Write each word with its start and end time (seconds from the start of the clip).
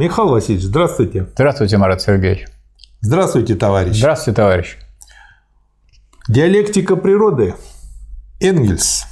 Михаил 0.00 0.30
Васильевич, 0.30 0.64
здравствуйте. 0.64 1.26
Здравствуйте, 1.34 1.76
Марат 1.76 2.00
Сергеевич. 2.00 2.46
Здравствуйте, 3.02 3.54
товарищ. 3.54 3.98
Здравствуйте, 3.98 4.34
товарищ. 4.34 4.78
Диалектика 6.26 6.96
природы. 6.96 7.54
Энгельс. 8.40 9.04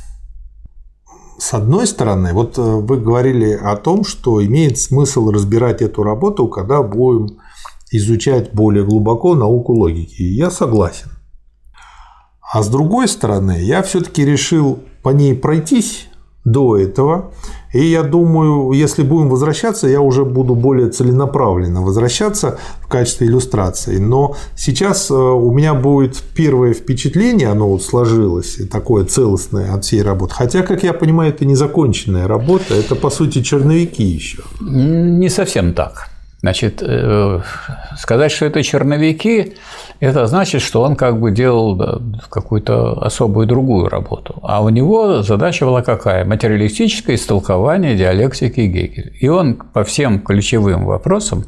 С 1.38 1.52
одной 1.52 1.86
стороны, 1.86 2.32
вот 2.32 2.56
э, 2.56 2.62
вы 2.62 2.98
говорили 2.98 3.52
о 3.52 3.76
том, 3.76 4.02
что 4.02 4.42
имеет 4.42 4.78
смысл 4.78 5.30
разбирать 5.30 5.82
эту 5.82 6.04
работу, 6.04 6.48
когда 6.48 6.82
будем 6.82 7.38
изучать 7.90 8.54
более 8.54 8.86
глубоко 8.86 9.34
науку 9.34 9.74
логики. 9.74 10.22
я 10.22 10.50
согласен. 10.50 11.10
А 12.50 12.62
с 12.62 12.68
другой 12.70 13.08
стороны, 13.08 13.60
я 13.60 13.82
все-таки 13.82 14.24
решил 14.24 14.82
по 15.02 15.10
ней 15.10 15.34
пройтись 15.34 16.08
до 16.44 16.76
этого. 16.76 17.32
И 17.72 17.84
я 17.84 18.02
думаю, 18.02 18.72
если 18.72 19.02
будем 19.02 19.28
возвращаться, 19.28 19.88
я 19.88 20.00
уже 20.00 20.24
буду 20.24 20.54
более 20.54 20.88
целенаправленно 20.88 21.82
возвращаться 21.82 22.58
в 22.80 22.88
качестве 22.88 23.26
иллюстрации. 23.26 23.98
Но 23.98 24.36
сейчас 24.56 25.10
э, 25.10 25.14
у 25.14 25.52
меня 25.52 25.74
будет 25.74 26.16
первое 26.34 26.72
впечатление, 26.72 27.48
оно 27.48 27.68
вот 27.68 27.82
сложилось, 27.82 28.58
такое 28.70 29.04
целостное 29.04 29.74
от 29.74 29.84
всей 29.84 30.02
работы. 30.02 30.34
Хотя, 30.34 30.62
как 30.62 30.82
я 30.82 30.94
понимаю, 30.94 31.30
это 31.30 31.44
не 31.44 31.56
законченная 31.56 32.26
работа, 32.26 32.74
это 32.74 32.94
по 32.94 33.10
сути 33.10 33.42
черновики 33.42 34.02
еще. 34.02 34.42
Не 34.60 35.28
совсем 35.28 35.74
так. 35.74 36.08
Значит, 36.40 36.82
э, 36.82 37.40
сказать, 37.96 38.30
что 38.30 38.46
это 38.46 38.62
черновики, 38.62 39.54
это 39.98 40.26
значит, 40.28 40.62
что 40.62 40.82
он 40.82 40.94
как 40.94 41.18
бы 41.18 41.32
делал 41.32 42.00
какую-то 42.30 42.92
особую 43.02 43.48
другую 43.48 43.88
работу. 43.88 44.38
А 44.42 44.62
у 44.62 44.68
него 44.68 45.22
задача 45.22 45.64
была 45.64 45.82
какая? 45.82 46.24
Материалистическое 46.24 47.16
истолкование 47.16 47.96
диалектики 47.96 48.60
Гегеля. 48.60 49.10
И 49.18 49.26
он 49.26 49.56
по 49.56 49.82
всем 49.82 50.20
ключевым 50.20 50.84
вопросам 50.84 51.44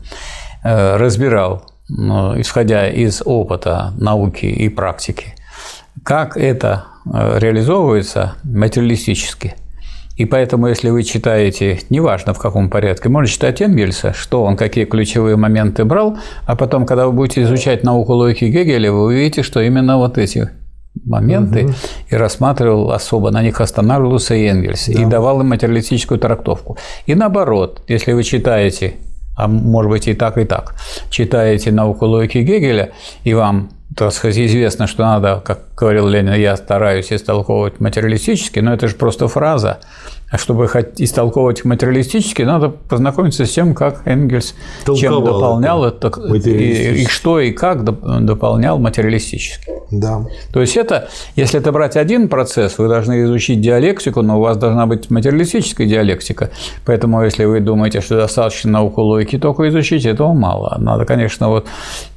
э, 0.64 0.96
разбирал, 0.96 1.62
ну, 1.88 2.40
исходя 2.40 2.88
из 2.88 3.22
опыта 3.24 3.92
науки 3.96 4.46
и 4.46 4.68
практики, 4.68 5.34
как 6.02 6.36
это 6.36 6.86
э, 7.06 7.38
реализовывается 7.38 8.34
материалистически– 8.42 9.54
и 10.20 10.26
поэтому, 10.26 10.66
если 10.66 10.90
вы 10.90 11.02
читаете, 11.02 11.78
неважно 11.88 12.34
в 12.34 12.38
каком 12.38 12.68
порядке, 12.68 13.08
можно 13.08 13.26
читать 13.26 13.62
Энгельса, 13.62 14.12
что 14.12 14.44
он, 14.44 14.54
какие 14.54 14.84
ключевые 14.84 15.36
моменты 15.36 15.86
брал, 15.86 16.18
а 16.44 16.56
потом, 16.56 16.84
когда 16.84 17.06
вы 17.06 17.12
будете 17.12 17.40
изучать 17.44 17.84
науку 17.84 18.12
логики 18.12 18.44
Гегеля, 18.44 18.92
вы 18.92 19.04
увидите, 19.04 19.42
что 19.42 19.62
именно 19.62 19.96
вот 19.96 20.18
эти 20.18 20.50
моменты 21.06 21.64
угу. 21.64 21.72
и 22.10 22.16
рассматривал 22.16 22.90
особо, 22.90 23.30
на 23.30 23.42
них 23.42 23.62
останавливался 23.62 24.34
Энгельс, 24.34 24.88
да. 24.88 25.00
и 25.00 25.06
давал 25.06 25.40
им 25.40 25.48
материалистическую 25.48 26.20
трактовку. 26.20 26.76
И 27.06 27.14
наоборот, 27.14 27.82
если 27.88 28.12
вы 28.12 28.22
читаете, 28.22 28.96
а 29.38 29.48
может 29.48 29.90
быть 29.90 30.06
и 30.06 30.12
так, 30.12 30.36
и 30.36 30.44
так, 30.44 30.74
читаете 31.08 31.72
науку 31.72 32.04
логики 32.04 32.36
Гегеля, 32.36 32.90
и 33.24 33.32
вам 33.32 33.70
так 33.96 34.12
сказать, 34.12 34.38
известно, 34.38 34.86
что 34.86 35.02
надо, 35.02 35.42
как 35.44 35.60
говорил 35.76 36.06
Ленин, 36.06 36.34
я 36.34 36.56
стараюсь 36.56 37.12
истолковывать 37.12 37.80
материалистически, 37.80 38.60
но 38.60 38.72
это 38.72 38.88
же 38.88 38.94
просто 38.94 39.28
фраза. 39.28 39.80
А 40.30 40.38
чтобы 40.38 40.66
истолковывать 40.98 41.64
материалистически, 41.64 42.42
надо 42.42 42.68
познакомиться 42.68 43.44
с 43.44 43.50
тем, 43.50 43.74
как 43.74 44.02
Энгельс 44.04 44.54
Толковал 44.84 44.96
чем 44.96 45.24
дополнял 45.24 45.84
это, 45.84 46.08
и, 46.34 47.02
и 47.02 47.06
что 47.06 47.40
и 47.40 47.50
как 47.50 47.84
дополнял 47.84 48.78
материалистически. 48.78 49.72
Да. 49.90 50.24
То 50.52 50.60
есть 50.60 50.76
это, 50.76 51.08
если 51.34 51.58
это 51.58 51.72
брать 51.72 51.96
один 51.96 52.28
процесс, 52.28 52.78
вы 52.78 52.88
должны 52.88 53.24
изучить 53.24 53.60
диалектику, 53.60 54.22
но 54.22 54.38
у 54.38 54.40
вас 54.40 54.56
должна 54.56 54.86
быть 54.86 55.10
материалистическая 55.10 55.86
диалектика. 55.86 56.50
Поэтому, 56.84 57.24
если 57.24 57.44
вы 57.44 57.60
думаете, 57.60 58.00
что 58.00 58.16
достаточно 58.16 58.70
науку 58.70 59.02
логики 59.02 59.38
только 59.38 59.68
изучить, 59.68 60.06
этого 60.06 60.32
мало. 60.32 60.76
Надо, 60.78 61.04
конечно, 61.06 61.48
вот 61.48 61.66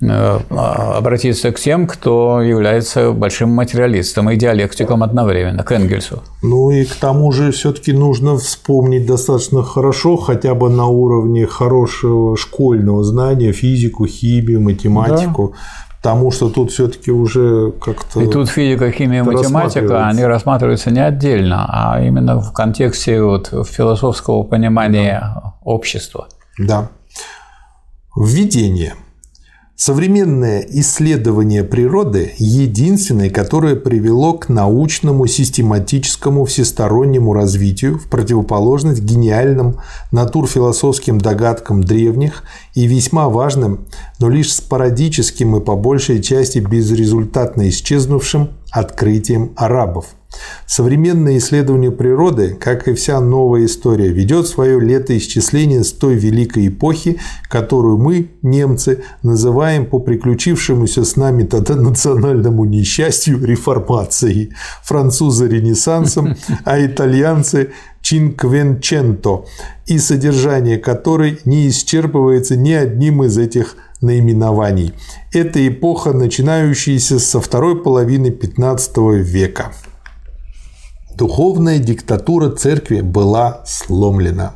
э, 0.01 0.39
обратиться 0.49 1.51
к 1.51 1.59
тем, 1.59 1.87
кто 1.87 2.41
является 2.41 3.11
большим 3.11 3.49
материалистом 3.49 4.29
и 4.29 4.35
диалектиком 4.35 5.01
одновременно, 5.01 5.63
к 5.63 5.71
Энгельсу. 5.71 6.21
Ну 6.43 6.69
и 6.69 6.85
к 6.85 6.95
тому 6.95 7.31
же 7.31 7.51
все-таки 7.51 7.93
нужно 8.03 8.37
вспомнить 8.37 9.05
достаточно 9.05 9.63
хорошо, 9.63 10.17
хотя 10.17 10.53
бы 10.53 10.69
на 10.69 10.87
уровне 10.87 11.47
хорошего 11.47 12.35
школьного 12.35 13.03
знания 13.03 13.53
физику, 13.53 14.05
химию, 14.05 14.61
математику. 14.61 15.53
Да. 15.53 15.57
Потому 15.97 16.31
что 16.31 16.49
тут 16.49 16.71
все-таки 16.71 17.11
уже 17.11 17.71
как-то. 17.79 18.21
И 18.21 18.27
тут 18.27 18.49
физика, 18.49 18.91
химия, 18.91 19.23
математика, 19.23 20.07
они 20.07 20.25
рассматриваются 20.25 20.91
не 20.91 20.99
отдельно, 20.99 21.65
а 21.69 22.01
именно 22.01 22.41
в 22.41 22.51
контексте 22.51 23.21
вот 23.23 23.47
философского 23.65 24.43
понимания 24.43 25.19
да. 25.21 25.53
общества. 25.63 26.27
Да. 26.59 26.89
Введение. 28.17 28.95
Современное 29.85 30.65
исследование 30.69 31.61
природы– 31.61 32.35
единственное, 32.37 33.29
которое 33.29 33.75
привело 33.75 34.31
к 34.31 34.47
научному, 34.47 35.27
систематическому, 35.27 36.45
всестороннему 36.45 37.33
развитию 37.33 37.99
в 37.99 38.07
противоположность 38.07 39.01
гениальным 39.01 39.81
натурфилософским 40.13 41.17
догадкам 41.17 41.83
древних 41.83 42.45
и 42.75 42.87
весьма 42.87 43.27
важным, 43.27 43.85
но 44.19 44.29
лишь 44.29 44.53
спорадическим 44.53 45.57
и 45.57 45.59
по 45.59 45.75
большей 45.75 46.23
части 46.23 46.59
безрезультатно 46.59 47.67
исчезнувшим 47.67 48.51
открытием 48.73 49.53
арабов– 49.55 50.07
Современное 50.65 51.37
исследование 51.37 51.91
природы, 51.91 52.55
как 52.59 52.87
и 52.87 52.93
вся 52.93 53.19
новая 53.19 53.65
история, 53.65 54.09
ведет 54.09 54.47
свое 54.47 54.79
летоисчисление 54.79 55.83
с 55.83 55.91
той 55.91 56.15
великой 56.15 56.69
эпохи, 56.69 57.19
которую 57.49 57.97
мы, 57.97 58.31
немцы, 58.41 59.03
называем 59.21 59.85
по 59.85 59.99
приключившемуся 59.99 61.05
с 61.05 61.15
нами 61.15 61.43
тогда 61.43 61.75
национальному 61.75 62.65
несчастью 62.65 63.43
реформацией, 63.43 64.53
французы– 64.83 65.47
ренессансом, 65.49 66.35
а 66.65 66.83
итальянцы– 66.83 67.71
Чинквенченто, 68.03 69.45
и 69.85 69.97
содержание 69.97 70.77
которой 70.77 71.39
не 71.45 71.69
исчерпывается 71.69 72.57
ни 72.57 72.73
одним 72.73 73.23
из 73.23 73.37
этих 73.37 73.77
наименований. 74.03 74.93
Это 75.31 75.67
эпоха, 75.67 76.13
начинающаяся 76.13 77.19
со 77.19 77.41
второй 77.41 77.81
половины 77.81 78.27
XV 78.27 79.17
века. 79.17 79.73
Духовная 81.15 81.79
диктатура 81.79 82.49
церкви 82.49 83.01
была 83.01 83.63
сломлена. 83.65 84.53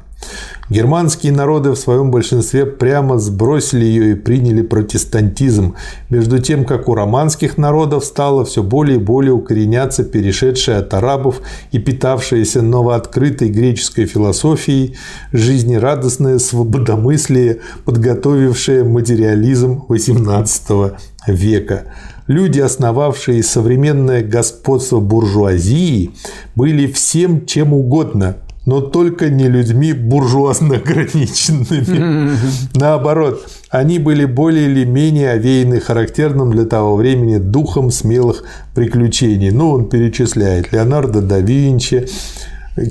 Германские 0.70 1.32
народы 1.32 1.72
в 1.72 1.78
своем 1.78 2.12
большинстве 2.12 2.66
прямо 2.66 3.20
сбросили 3.20 3.86
ее 3.86 4.12
и 4.12 4.16
приняли 4.16 4.62
протестантизм, 4.62 5.76
между 6.10 6.40
тем, 6.40 6.66
как 6.66 6.90
у 6.90 6.96
романских 6.96 7.58
народов 7.58 8.04
стало 8.04 8.44
все 8.44 8.64
более 8.64 8.98
и 8.98 9.02
более 9.02 9.32
укореняться 9.32 10.04
перешедшая 10.04 10.80
от 10.80 10.94
арабов 10.94 11.42
и 11.72 11.80
питавшаяся 11.80 12.62
новооткрытой 12.62 13.50
греческой 13.50 14.08
философией 14.08 14.98
жизнерадостное 15.32 16.38
свободомыслие, 16.38 17.60
подготовившее 17.86 18.84
материализм 18.84 19.86
XVIII 19.88 20.98
века. 21.28 21.84
Люди, 22.28 22.60
основавшие 22.60 23.42
современное 23.42 24.22
господство 24.22 25.00
буржуазии, 25.00 26.12
были 26.56 26.92
всем 26.92 27.46
чем 27.46 27.74
угодно, 27.74 28.36
но 28.68 28.82
только 28.82 29.30
не 29.30 29.48
людьми 29.48 29.94
буржуазно 29.94 30.76
ограниченными. 30.76 32.38
Наоборот, 32.76 33.48
они 33.70 33.98
были 33.98 34.26
более 34.26 34.70
или 34.70 34.84
менее 34.84 35.32
овеяны 35.32 35.80
характерным 35.80 36.52
для 36.52 36.66
того 36.66 36.98
времени 36.98 37.38
духом 37.38 37.92
смелых 37.92 38.44
приключений. 38.76 39.52
Ну, 39.52 39.72
он 39.72 39.88
перечисляет 39.88 40.74
Леонардо 40.74 41.22
да 41.22 41.40
Винчи, 41.40 42.10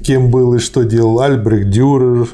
кем 0.02 0.30
был 0.30 0.54
и 0.54 0.60
что 0.60 0.82
делал 0.82 1.20
Альбрехт 1.20 1.68
Дюрер, 1.68 2.28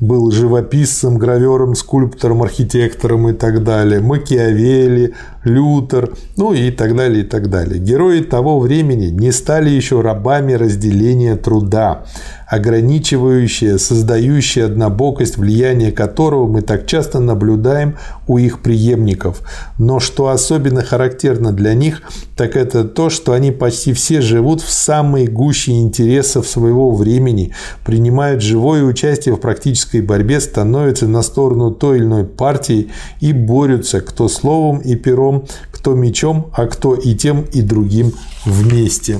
был 0.00 0.30
живописцем, 0.30 1.18
гравером, 1.18 1.74
скульптором, 1.74 2.42
архитектором 2.42 3.28
и 3.28 3.32
так 3.32 3.64
далее, 3.64 4.00
Макиавелли, 4.00 5.14
Лютер, 5.44 6.12
ну 6.36 6.52
и 6.52 6.70
так 6.70 6.96
далее, 6.96 7.24
и 7.24 7.26
так 7.26 7.48
далее. 7.48 7.78
Герои 7.78 8.20
того 8.20 8.58
времени 8.58 9.06
не 9.06 9.32
стали 9.32 9.70
еще 9.70 10.00
рабами 10.00 10.52
разделения 10.52 11.36
труда 11.36 12.04
ограничивающее, 12.46 13.78
создающее 13.78 14.66
однобокость, 14.66 15.36
влияние 15.36 15.90
которого 15.90 16.46
мы 16.46 16.62
так 16.62 16.86
часто 16.86 17.18
наблюдаем 17.18 17.96
у 18.28 18.38
их 18.38 18.60
преемников. 18.60 19.42
Но 19.78 19.98
что 19.98 20.28
особенно 20.28 20.82
характерно 20.82 21.52
для 21.52 21.74
них, 21.74 22.02
так 22.36 22.56
это 22.56 22.84
то, 22.84 23.10
что 23.10 23.32
они 23.32 23.50
почти 23.50 23.92
все 23.92 24.20
живут 24.20 24.60
в 24.60 24.70
самой 24.70 25.26
гуще 25.26 25.72
интересов 25.72 26.46
своего 26.46 26.94
времени, 26.94 27.52
принимают 27.84 28.42
живое 28.42 28.84
участие 28.84 29.34
в 29.34 29.40
практической 29.86 30.00
борьбе, 30.00 30.40
становятся 30.40 31.06
на 31.06 31.22
сторону 31.22 31.70
той 31.70 31.98
или 31.98 32.04
иной 32.04 32.24
партии 32.24 32.90
и 33.20 33.32
борются 33.32 34.00
кто 34.00 34.28
словом 34.28 34.80
и 34.80 34.96
пером, 34.96 35.44
кто 35.72 35.94
мечом, 35.94 36.50
а 36.52 36.66
кто 36.66 36.94
и 36.94 37.14
тем, 37.14 37.44
и 37.54 37.62
другим 37.62 38.12
вместе. 38.44 39.18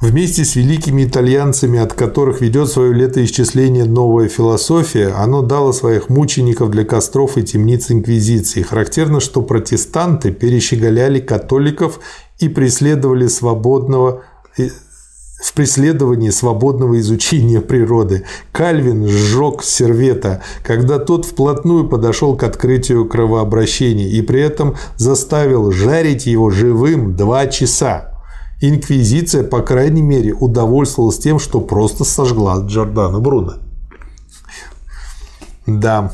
Вместе 0.00 0.44
с 0.44 0.56
великими 0.56 1.04
итальянцами, 1.04 1.78
от 1.78 1.92
которых 1.92 2.40
ведет 2.40 2.68
свое 2.68 2.92
летоисчисление 2.92 3.84
новая 3.84 4.28
философия, 4.28 5.14
оно 5.16 5.42
дало 5.42 5.72
своих 5.72 6.08
мучеников 6.08 6.70
для 6.70 6.84
костров 6.84 7.38
и 7.38 7.42
темниц 7.42 7.90
инквизиции. 7.92 8.62
Характерно, 8.62 9.20
что 9.20 9.42
протестанты 9.42 10.32
перещеголяли 10.32 11.20
католиков 11.20 12.00
и 12.40 12.48
преследовали 12.48 13.28
свободного 13.28 14.22
в 15.42 15.54
преследовании 15.54 16.30
свободного 16.30 17.00
изучения 17.00 17.60
природы. 17.60 18.24
Кальвин 18.52 19.08
сжег 19.08 19.64
сервета, 19.64 20.42
когда 20.62 20.98
тот 20.98 21.26
вплотную 21.26 21.88
подошел 21.88 22.36
к 22.36 22.44
открытию 22.44 23.08
кровообращения 23.08 24.08
и 24.08 24.22
при 24.22 24.40
этом 24.40 24.76
заставил 24.96 25.72
жарить 25.72 26.26
его 26.26 26.50
живым 26.50 27.16
два 27.16 27.48
часа. 27.48 28.22
Инквизиция, 28.60 29.42
по 29.42 29.60
крайней 29.60 30.02
мере, 30.02 30.32
удовольствовалась 30.32 31.18
тем, 31.18 31.40
что 31.40 31.60
просто 31.60 32.04
сожгла 32.04 32.60
Джордана 32.64 33.18
Бруно. 33.18 33.54
Да, 35.66 36.12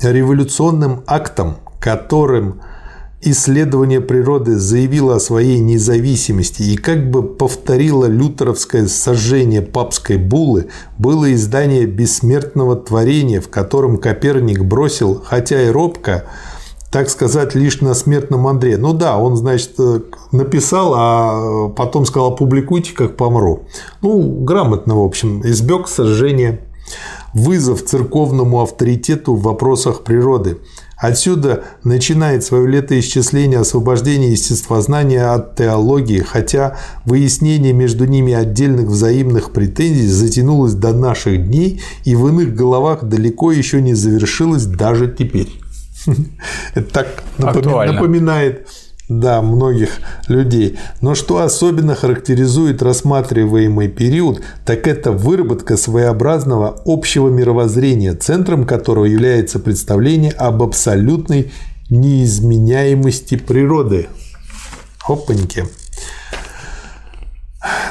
революционным 0.00 1.02
актом, 1.06 1.56
которым 1.78 2.62
исследование 3.22 4.00
природы 4.00 4.58
заявило 4.58 5.16
о 5.16 5.20
своей 5.20 5.58
независимости 5.58 6.62
и 6.62 6.76
как 6.76 7.10
бы 7.10 7.22
повторило 7.22 8.06
лютеровское 8.06 8.86
сожжение 8.88 9.60
папской 9.62 10.16
буллы, 10.16 10.68
было 10.98 11.32
издание 11.34 11.86
бессмертного 11.86 12.76
творения, 12.76 13.40
в 13.40 13.48
котором 13.48 13.98
Коперник 13.98 14.64
бросил, 14.64 15.22
хотя 15.22 15.62
и 15.62 15.70
робко, 15.70 16.24
так 16.90 17.10
сказать, 17.10 17.54
лишь 17.54 17.82
на 17.82 17.94
смертном 17.94 18.46
Андре. 18.46 18.78
Ну 18.78 18.94
да, 18.94 19.18
он, 19.18 19.36
значит, 19.36 19.76
написал, 20.32 20.94
а 20.96 21.68
потом 21.68 22.06
сказал, 22.06 22.34
публикуйте, 22.34 22.94
как 22.94 23.16
помру. 23.16 23.64
Ну, 24.00 24.42
грамотно, 24.42 24.96
в 24.96 25.04
общем, 25.04 25.42
избег 25.44 25.88
сожжения. 25.88 26.60
Вызов 27.32 27.84
церковному 27.84 28.60
авторитету 28.60 29.36
в 29.36 29.42
вопросах 29.42 30.02
природы– 30.02 30.58
Отсюда 31.00 31.64
начинает 31.82 32.44
свое 32.44 32.66
летоисчисление 32.66 33.60
освобождения 33.60 34.32
естествознания 34.32 35.32
от 35.32 35.56
теологии, 35.56 36.18
хотя 36.18 36.76
выяснение 37.06 37.72
между 37.72 38.04
ними 38.04 38.34
отдельных 38.34 38.86
взаимных 38.86 39.52
претензий 39.52 40.06
затянулось 40.06 40.74
до 40.74 40.92
наших 40.92 41.46
дней 41.46 41.80
и 42.04 42.14
в 42.14 42.28
иных 42.28 42.54
головах 42.54 43.04
далеко 43.04 43.50
еще 43.50 43.80
не 43.80 43.94
завершилось 43.94 44.66
даже 44.66 45.08
теперь. 45.08 45.48
Это 46.74 46.90
так 46.90 47.24
напоминает 47.38 48.68
да, 49.10 49.42
многих 49.42 49.98
людей. 50.28 50.78
Но 51.00 51.14
что 51.14 51.42
особенно 51.42 51.94
характеризует 51.94 52.80
рассматриваемый 52.80 53.88
период, 53.88 54.40
так 54.64 54.86
это 54.86 55.10
выработка 55.10 55.76
своеобразного 55.76 56.80
общего 56.86 57.28
мировоззрения, 57.28 58.14
центром 58.14 58.64
которого 58.64 59.04
является 59.04 59.58
представление 59.58 60.30
об 60.30 60.62
абсолютной 60.62 61.50
неизменяемости 61.90 63.36
природы. 63.36 64.06
Опаньки. 65.06 65.66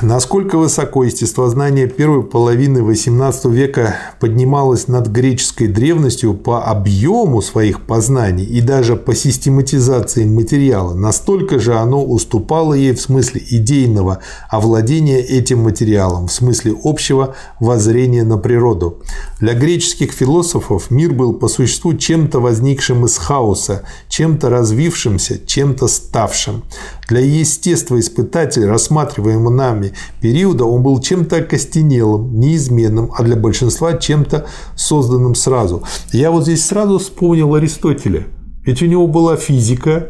Насколько 0.01 0.57
высоко 0.57 1.03
естествознание 1.03 1.87
первой 1.87 2.23
половины 2.23 2.79
XVIII 2.79 3.51
века 3.51 3.97
поднималось 4.19 4.87
над 4.87 5.07
греческой 5.07 5.67
древностью 5.67 6.33
по 6.33 6.63
объему 6.63 7.41
своих 7.43 7.85
познаний 7.85 8.45
и 8.45 8.61
даже 8.61 8.95
по 8.95 9.13
систематизации 9.13 10.25
материала, 10.25 10.95
настолько 10.95 11.59
же 11.59 11.75
оно 11.75 12.03
уступало 12.03 12.73
ей 12.73 12.93
в 12.93 13.01
смысле 13.01 13.43
идейного 13.47 14.19
овладения 14.49 15.19
этим 15.19 15.59
материалом, 15.59 16.29
в 16.29 16.31
смысле 16.31 16.75
общего 16.83 17.35
воззрения 17.59 18.23
на 18.23 18.37
природу. 18.39 19.03
Для 19.39 19.53
греческих 19.53 20.13
философов 20.13 20.89
мир 20.89 21.13
был 21.13 21.33
по 21.33 21.47
существу 21.47 21.93
чем-то 21.93 22.39
возникшим 22.39 23.05
из 23.05 23.17
хаоса, 23.17 23.83
чем-то 24.07 24.49
развившимся, 24.49 25.45
чем-то 25.45 25.87
ставшим. 25.87 26.63
Для 27.07 27.19
естествоиспытателя, 27.19 28.67
рассматриваемого 28.67 29.58
нами 29.59 29.93
периода, 30.21 30.65
он 30.65 30.81
был 30.81 30.99
чем-то 30.99 31.37
окостенелым, 31.37 32.39
неизменным, 32.39 33.11
а 33.15 33.23
для 33.23 33.35
большинства 33.35 33.93
чем-то 33.93 34.45
созданным 34.75 35.35
сразу. 35.35 35.83
Я 36.11 36.31
вот 36.31 36.43
здесь 36.43 36.65
сразу 36.65 36.97
вспомнил 36.97 37.53
Аристотеля. 37.53 38.27
Ведь 38.65 38.81
у 38.81 38.85
него 38.85 39.07
была 39.07 39.35
физика, 39.35 40.09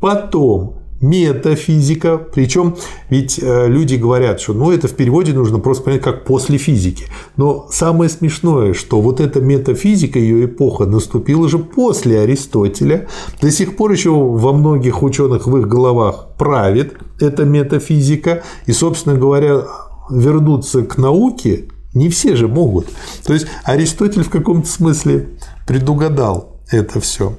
потом 0.00 0.83
метафизика. 1.04 2.18
Причем 2.18 2.76
ведь 3.10 3.38
э, 3.40 3.68
люди 3.68 3.96
говорят, 3.96 4.40
что 4.40 4.54
ну, 4.54 4.70
это 4.70 4.88
в 4.88 4.94
переводе 4.94 5.32
нужно 5.32 5.58
просто 5.58 5.84
понять 5.84 6.02
как 6.02 6.24
после 6.24 6.58
физики. 6.58 7.06
Но 7.36 7.68
самое 7.70 8.10
смешное, 8.10 8.74
что 8.74 9.00
вот 9.00 9.20
эта 9.20 9.40
метафизика, 9.40 10.18
ее 10.18 10.46
эпоха 10.46 10.86
наступила 10.86 11.48
же 11.48 11.58
после 11.58 12.20
Аристотеля. 12.20 13.08
До 13.40 13.50
сих 13.50 13.76
пор 13.76 13.92
еще 13.92 14.10
во 14.10 14.52
многих 14.52 15.02
ученых 15.02 15.46
в 15.46 15.56
их 15.58 15.68
головах 15.68 16.28
правит 16.38 16.94
эта 17.20 17.44
метафизика. 17.44 18.42
И, 18.66 18.72
собственно 18.72 19.16
говоря, 19.16 19.64
вернуться 20.10 20.82
к 20.82 20.96
науке 20.98 21.66
не 21.92 22.08
все 22.08 22.34
же 22.34 22.48
могут. 22.48 22.86
То 23.24 23.34
есть 23.34 23.46
Аристотель 23.64 24.24
в 24.24 24.30
каком-то 24.30 24.68
смысле 24.68 25.28
предугадал 25.66 26.60
это 26.70 27.00
все. 27.00 27.36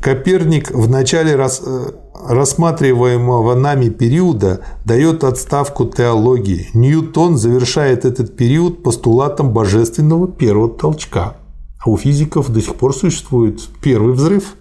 Коперник 0.00 0.70
в 0.70 0.90
начале 0.90 1.34
рас, 1.34 1.62
э, 1.64 1.86
рассматриваемого 2.14 3.54
нами 3.54 3.88
периода 3.88 4.60
дает 4.84 5.24
отставку 5.24 5.86
теологии. 5.86 6.68
Ньютон 6.74 7.36
завершает 7.36 8.04
этот 8.04 8.36
период 8.36 8.82
постулатом 8.82 9.50
божественного 9.50 10.28
первого 10.28 10.68
толчка. 10.68 11.36
А 11.84 11.90
у 11.90 11.96
физиков 11.96 12.50
до 12.50 12.62
сих 12.62 12.74
пор 12.76 12.94
существует 12.94 13.60
первый 13.82 14.14
взрыв. 14.14 14.54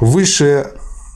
Высшее 0.00 0.72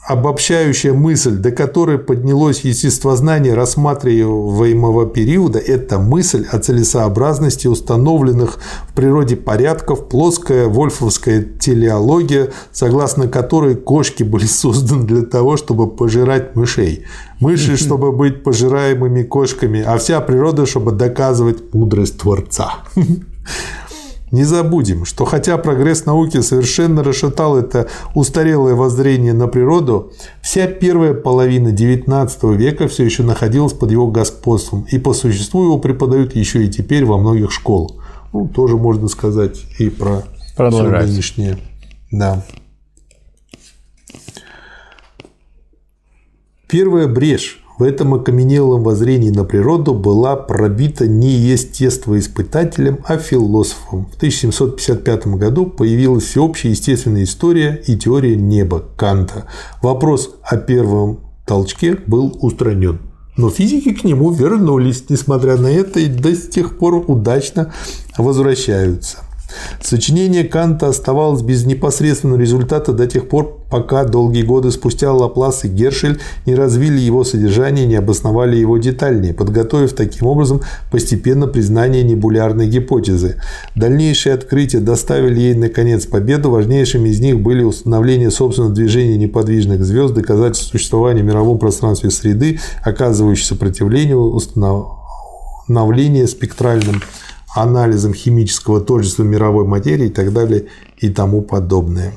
обобщающая 0.07 0.93
мысль, 0.93 1.37
до 1.37 1.51
которой 1.51 1.99
поднялось 1.99 2.61
естествознание 2.61 3.55
рассматриваемого 3.55 5.07
периода, 5.07 5.59
это 5.59 5.99
мысль 5.99 6.47
о 6.51 6.59
целесообразности 6.59 7.67
установленных 7.67 8.59
в 8.89 8.95
природе 8.95 9.37
порядков, 9.37 10.09
плоская 10.09 10.67
вольфовская 10.69 11.43
телеология, 11.43 12.51
согласно 12.73 13.27
которой 13.27 13.75
кошки 13.75 14.23
были 14.23 14.47
созданы 14.47 15.05
для 15.05 15.23
того, 15.23 15.57
чтобы 15.57 15.91
пожирать 15.91 16.55
мышей. 16.55 17.05
Мыши, 17.41 17.77
чтобы 17.77 18.13
быть 18.13 18.45
пожираемыми 18.45 19.25
кошками, 19.25 19.83
а 19.83 19.99
вся 19.99 20.21
природа, 20.21 20.67
чтобы 20.67 20.93
доказывать 20.93 21.75
мудрость 21.75 22.19
Творца. 22.19 22.77
Не 24.33 24.43
забудем, 24.43 25.05
что 25.05 25.25
хотя 25.25 25.57
прогресс 25.57 26.05
науки 26.05 26.41
совершенно 26.41 27.05
расшатал 27.05 27.57
это 27.57 27.89
устарелое 28.15 28.75
воззрение 28.75 29.33
на 29.33 29.47
природу, 29.47 30.13
вся 30.43 30.67
первая 30.67 31.15
половина 31.15 31.69
XIX 31.69 32.57
века 32.57 32.89
все 32.89 33.05
еще 33.05 33.23
находилась 33.23 33.73
под 33.73 33.93
его 33.93 34.09
господством, 34.09 34.85
и 34.91 34.99
по 34.99 35.13
существу 35.13 35.63
его 35.63 35.79
преподают 35.79 36.35
еще 36.35 36.65
и 36.65 36.69
теперь 36.69 37.05
во 37.05 37.19
многих 37.19 37.53
школах. 37.53 37.93
Ну, 38.33 38.49
тоже 38.49 38.77
можно 38.77 39.07
сказать 39.07 39.65
и 39.79 39.91
про 39.91 40.25
все 40.57 40.83
нынешнее. 40.83 41.59
Да. 42.11 42.45
Первая 46.67 47.07
брешь 47.07 47.63
в 47.79 47.83
этом 47.83 48.15
окаменелом 48.15 48.83
воззрении 48.83 49.31
на 49.31 49.45
природу 49.45 49.95
была 49.95 50.37
пробита 50.37 51.07
не 51.07 51.31
естествоиспытателем, 51.31 53.01
а 53.05 53.19
философом. 53.19 54.07
В 54.13 54.17
1755 54.17 55.27
году 55.37 55.67
появилась 55.67 56.25
всеобщая 56.25 56.71
естественная 56.71 57.25
история 57.25 57.83
и 57.87 57.97
теория 57.97 58.37
неба 58.37 58.83
Канта. 58.97 59.47
Вопрос 59.83 60.31
о 60.43 60.57
первом 60.57 61.21
толчке 61.47 61.99
был 62.07 62.37
устранен. 62.41 63.01
Но 63.37 63.51
физики 63.51 63.93
к 63.93 64.05
нему 64.05 64.31
вернулись, 64.31 65.05
несмотря 65.11 65.57
на 65.59 65.67
это, 65.67 66.01
и 66.01 66.07
до 66.07 66.35
сих 66.35 66.79
пор 66.79 67.05
удачно 67.07 67.73
возвращаются. 68.17 69.26
Сочинение 69.83 70.45
Канта 70.45 70.89
оставалось 70.89 71.43
без 71.43 71.65
непосредственного 71.65 72.39
результата 72.39 72.93
до 72.93 73.07
тех 73.07 73.29
пор, 73.29 73.61
пока 73.71 74.05
долгие 74.05 74.43
годы 74.43 74.71
спустя 74.71 75.13
Лаплас 75.13 75.65
и 75.65 75.69
Гершель 75.69 76.21
не 76.47 76.55
развили 76.55 76.99
его 76.99 77.25
содержание, 77.25 77.87
не 77.87 77.97
обосновали 77.97 78.57
его 78.57 78.79
детальнее, 78.79 79.35
подготовив 79.35 79.93
таким 79.93 80.27
образом 80.27 80.63
постепенно 80.91 81.47
признание 81.47 82.03
небулярной 82.03 82.69
гипотезы. 82.69 83.37
Дальнейшие 83.75 84.35
открытия 84.35 84.81
доставили 84.81 85.41
ей, 85.41 85.55
наконец, 85.55 86.07
победу. 86.07 86.51
Важнейшими 86.51 87.09
из 87.09 87.21
них 87.21 87.41
были 87.41 87.63
установление 87.63 88.31
собственного 88.31 88.75
движения 88.75 89.17
неподвижных 89.17 89.85
звезд, 89.85 90.15
доказательство 90.15 90.79
существования 90.79 91.23
в 91.23 91.27
мировом 91.27 91.59
пространстве 91.59 92.11
среды, 92.11 92.61
оказывающей 92.83 93.45
сопротивление 93.45 94.17
установление 94.17 96.27
спектральным 96.27 97.03
анализом 97.57 98.15
химического 98.15 98.81
тождества 98.81 99.25
мировой 99.25 99.67
материи 99.67 100.07
и 100.07 100.11
так 100.11 100.33
далее 100.33 100.67
и 100.99 101.09
тому 101.09 101.43
подобное. 101.43 102.13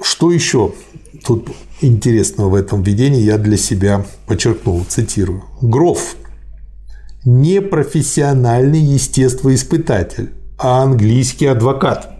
Что 0.00 0.32
еще 0.32 0.72
тут 1.24 1.48
интересного 1.80 2.50
в 2.50 2.54
этом 2.54 2.82
видении 2.82 3.20
я 3.20 3.38
для 3.38 3.56
себя 3.56 4.04
подчеркнул, 4.26 4.84
цитирую. 4.88 5.44
Гроф– 5.60 6.16
не 7.24 7.60
профессиональный 7.60 8.80
естествоиспытатель, 8.80 10.32
а 10.56 10.82
английский 10.82 11.46
адвокат. 11.46 12.17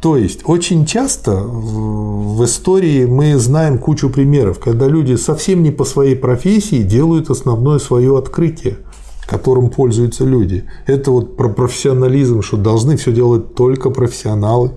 То 0.00 0.16
есть 0.16 0.40
очень 0.44 0.86
часто 0.86 1.32
в 1.34 2.44
истории 2.44 3.04
мы 3.04 3.36
знаем 3.36 3.78
кучу 3.78 4.10
примеров, 4.10 4.60
когда 4.60 4.86
люди 4.86 5.16
совсем 5.16 5.62
не 5.62 5.72
по 5.72 5.84
своей 5.84 6.14
профессии 6.14 6.82
делают 6.82 7.30
основное 7.30 7.78
свое 7.78 8.16
открытие, 8.16 8.78
которым 9.26 9.70
пользуются 9.70 10.24
люди. 10.24 10.64
Это 10.86 11.10
вот 11.10 11.36
про 11.36 11.48
профессионализм, 11.48 12.42
что 12.42 12.56
должны 12.56 12.96
все 12.96 13.12
делать 13.12 13.54
только 13.54 13.90
профессионалы 13.90 14.72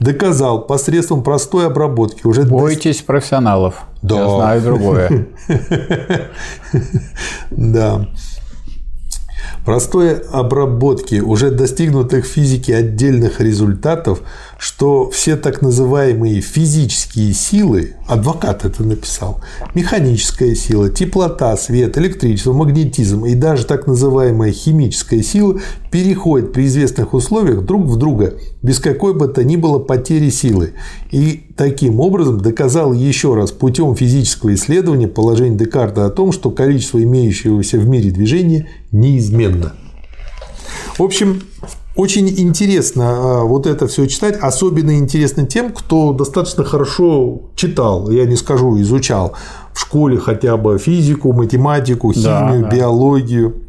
доказал 0.00 0.64
посредством 0.66 1.24
простой 1.24 1.66
обработки 1.66 2.24
уже... 2.24 2.44
Бойтесь 2.44 3.02
профессионалов. 3.02 3.82
Да. 4.02 4.20
Я 4.20 4.28
знаю 4.28 4.62
другое. 4.62 5.26
Да 7.50 8.06
простой 9.68 10.14
обработки 10.32 11.20
уже 11.20 11.50
достигнутых 11.50 12.24
в 12.24 12.28
отдельных 12.72 13.38
результатов, 13.38 14.20
что 14.58 15.08
все 15.08 15.36
так 15.36 15.62
называемые 15.62 16.40
физические 16.40 17.32
силы, 17.32 17.94
адвокат 18.08 18.64
это 18.64 18.82
написал, 18.82 19.40
механическая 19.74 20.54
сила, 20.56 20.90
теплота, 20.90 21.56
свет, 21.56 21.96
электричество, 21.96 22.52
магнетизм 22.52 23.24
и 23.24 23.34
даже 23.34 23.64
так 23.64 23.86
называемая 23.86 24.52
химическая 24.52 25.22
сила 25.22 25.60
переходят 25.92 26.52
при 26.52 26.66
известных 26.66 27.14
условиях 27.14 27.64
друг 27.64 27.86
в 27.86 27.96
друга 27.96 28.34
без 28.62 28.80
какой 28.80 29.14
бы 29.14 29.28
то 29.28 29.44
ни 29.44 29.56
было 29.56 29.78
потери 29.78 30.30
силы. 30.30 30.74
И 31.10 31.44
таким 31.56 32.00
образом 32.00 32.40
доказал 32.40 32.92
еще 32.92 33.34
раз 33.34 33.52
путем 33.52 33.94
физического 33.94 34.54
исследования 34.54 35.08
положение 35.08 35.58
Декарта 35.58 36.06
о 36.06 36.10
том, 36.10 36.32
что 36.32 36.50
количество 36.50 37.02
имеющегося 37.02 37.78
в 37.78 37.88
мире 37.88 38.10
движения 38.10 38.68
неизменно. 38.90 39.74
В 40.98 41.02
общем, 41.02 41.42
очень 41.98 42.28
интересно 42.28 43.04
а, 43.10 43.42
вот 43.42 43.66
это 43.66 43.88
все 43.88 44.06
читать. 44.06 44.36
Особенно 44.40 44.96
интересно 44.96 45.44
тем, 45.44 45.72
кто 45.72 46.12
достаточно 46.12 46.62
хорошо 46.62 47.50
читал, 47.56 48.08
я 48.10 48.24
не 48.24 48.36
скажу, 48.36 48.80
изучал 48.80 49.34
в 49.72 49.80
школе 49.80 50.18
хотя 50.18 50.56
бы 50.56 50.78
физику, 50.78 51.32
математику, 51.32 52.12
химию, 52.12 52.62
да, 52.62 52.68
да. 52.68 52.76
биологию. 52.76 53.64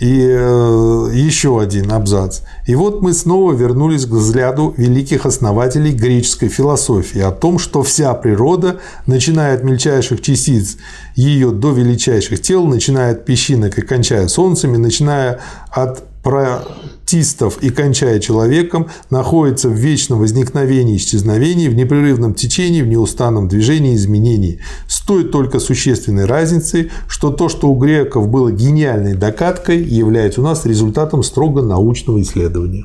И 0.00 0.18
э, 0.18 1.10
еще 1.12 1.60
один 1.60 1.92
абзац. 1.92 2.42
И 2.66 2.76
вот 2.76 3.02
мы 3.02 3.12
снова 3.12 3.52
вернулись 3.52 4.06
к 4.06 4.10
взгляду 4.10 4.72
великих 4.76 5.26
основателей 5.26 5.92
греческой 5.92 6.48
философии 6.48 7.20
о 7.20 7.32
том, 7.32 7.58
что 7.58 7.82
вся 7.82 8.14
природа, 8.14 8.80
начиная 9.06 9.56
от 9.56 9.64
мельчайших 9.64 10.22
частиц 10.22 10.78
ее 11.16 11.50
до 11.50 11.72
величайших 11.72 12.40
тел, 12.40 12.66
начиная 12.66 13.12
от 13.12 13.24
песчинок 13.24 13.78
и 13.78 13.82
кончая 13.82 14.28
солнцами, 14.28 14.78
начиная 14.78 15.40
от 15.70 16.04
протистов 16.22 17.58
и 17.62 17.70
кончая 17.70 18.20
человеком, 18.20 18.88
находится 19.10 19.68
в 19.68 19.74
вечном 19.74 20.20
возникновении 20.20 20.94
и 20.94 20.96
исчезновении, 20.98 21.68
в 21.68 21.74
непрерывном 21.74 22.34
течении, 22.34 22.82
в 22.82 22.88
неустанном 22.88 23.48
движении 23.48 23.92
и 23.92 23.96
изменении. 23.96 24.60
Стоит 24.86 25.32
только 25.32 25.60
существенной 25.60 26.26
разницы, 26.26 26.90
что 27.08 27.30
то, 27.30 27.48
что 27.48 27.68
у 27.68 27.76
греков 27.76 28.28
было 28.28 28.52
гениальной 28.52 29.14
докаткой, 29.14 29.82
является 29.82 30.40
у 30.40 30.44
нас 30.44 30.66
результатом 30.66 31.22
строго 31.22 31.62
научного 31.62 32.20
исследования. 32.20 32.84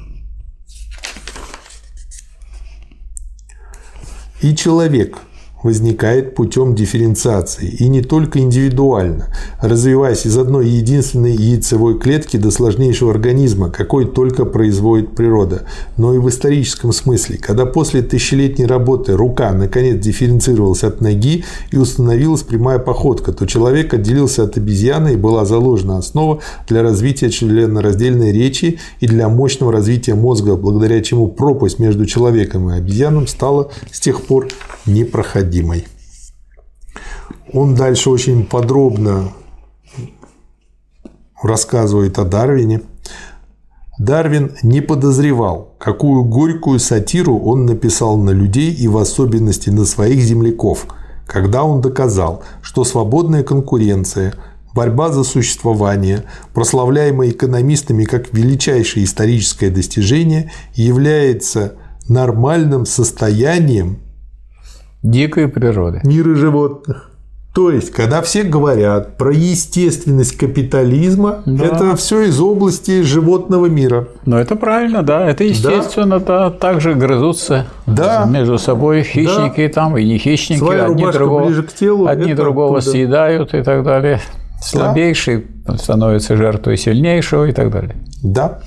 И 4.42 4.56
человек– 4.56 5.18
возникает 5.65 6.36
путем 6.36 6.75
дифференциации, 6.75 7.67
и 7.67 7.88
не 7.88 8.03
только 8.03 8.38
индивидуально, 8.38 9.29
развиваясь 9.60 10.27
из 10.27 10.38
одной 10.38 10.67
единственной 10.67 11.36
яйцевой 11.36 11.98
клетки 11.98 12.38
до 12.38 12.51
сложнейшего 12.51 13.10
организма, 13.10 13.72
какой 13.72 14.05
только 14.05 14.45
производит 14.45 15.15
природа, 15.15 15.63
но 15.98 16.13
и 16.13 16.19
в 16.19 16.29
историческом 16.29 16.93
смысле, 16.93 17.39
когда 17.39 17.65
после 17.65 18.03
тысячелетней 18.03 18.67
работы 18.67 19.13
рука 19.13 19.53
наконец 19.53 20.00
дифференцировалась 20.03 20.84
от 20.84 21.01
ноги 21.01 21.43
и 21.72 21.77
установилась 21.77 22.43
прямая 22.43 22.77
походка, 22.77 23.34
то 23.34 23.48
человек 23.48 23.91
отделился 23.91 24.43
от 24.43 24.57
обезьяны 24.57 25.13
и 25.13 25.17
была 25.17 25.45
заложена 25.45 25.98
основа 25.98 26.41
для 26.67 26.84
развития 26.84 27.31
членораздельной 27.31 28.31
речи 28.31 28.77
и 29.00 29.07
для 29.07 29.29
мощного 29.29 29.72
развития 29.72 30.13
мозга, 30.13 30.57
благодаря 30.57 31.01
чему 31.01 31.27
пропасть 31.27 31.79
между 31.79 32.05
человеком 32.05 32.69
и 32.69 32.77
обезьяном 32.77 33.25
стала 33.25 33.72
с 33.91 34.00
тех 34.00 34.22
пор 34.22 34.50
непроходимой 34.86 35.54
необходимой. 35.55 35.88
Он 37.53 37.75
дальше 37.75 38.09
очень 38.09 38.45
подробно 38.45 39.31
рассказывает 41.41 42.17
о 42.19 42.25
Дарвине. 42.25 42.81
Дарвин 43.97 44.51
не 44.62 44.81
подозревал, 44.81 45.75
какую 45.79 46.24
горькую 46.25 46.79
сатиру 46.79 47.39
он 47.39 47.65
написал 47.65 48.17
на 48.17 48.31
людей 48.31 48.74
и 48.74 48.88
в 48.88 48.97
особенности 48.97 49.69
на 49.69 49.85
своих 49.85 50.19
земляков, 50.21 50.88
когда 51.25 51.63
он 51.63 51.81
доказал, 51.81 52.43
что 52.62 52.83
свободная 52.83 53.43
конкуренция, 53.43 54.33
борьба 54.74 55.09
за 55.09 55.24
существование, 55.24 56.25
прославляемая 56.53 57.29
экономистами 57.29 58.03
как 58.03 58.33
величайшее 58.33 59.05
историческое 59.05 59.69
достижение, 59.69 60.51
является 60.74 61.75
нормальным 62.09 62.85
состоянием 62.85 64.00
Дикой 65.05 65.47
природы. 65.47 66.01
Мира 66.03 66.33
животных. 66.33 67.12
То 67.53 67.69
есть, 67.69 67.91
когда 67.91 68.24
все 68.24 68.41
говорят 68.41 69.17
про 69.17 69.31
естественность 69.31 70.35
капитализма, 70.35 71.43
да. 71.45 71.63
это 71.63 71.95
все 71.95 72.24
из 72.24 72.41
области 72.41 73.03
животного 73.03 73.67
мира. 73.67 74.07
Ну, 74.25 74.35
это 74.38 74.55
правильно, 74.55 75.03
да. 75.03 75.29
Это 75.29 75.43
естественно, 75.43 76.19
да. 76.19 76.50
да 76.50 76.51
также 76.51 76.95
грызутся 76.95 77.67
да. 77.85 78.25
между 78.25 78.57
собой 78.57 79.03
хищники 79.03 79.67
да. 79.67 79.74
там 79.74 79.95
и 79.95 80.03
не 80.03 80.17
хищники. 80.17 80.57
Своя 80.57 80.85
одни 80.88 81.09
другого, 81.12 81.45
ближе 81.45 81.62
к 81.62 81.71
телу. 81.71 82.07
Одни 82.07 82.33
другого 82.33 82.79
оттуда. 82.79 82.91
съедают 82.91 83.53
и 83.53 83.62
так 83.62 83.83
далее. 83.83 84.19
Слабейший 84.59 85.45
да. 85.67 85.77
становится 85.77 86.35
жертвой 86.35 86.77
сильнейшего 86.77 87.45
и 87.45 87.51
так 87.51 87.69
далее. 87.69 87.95
Да. 88.24 88.59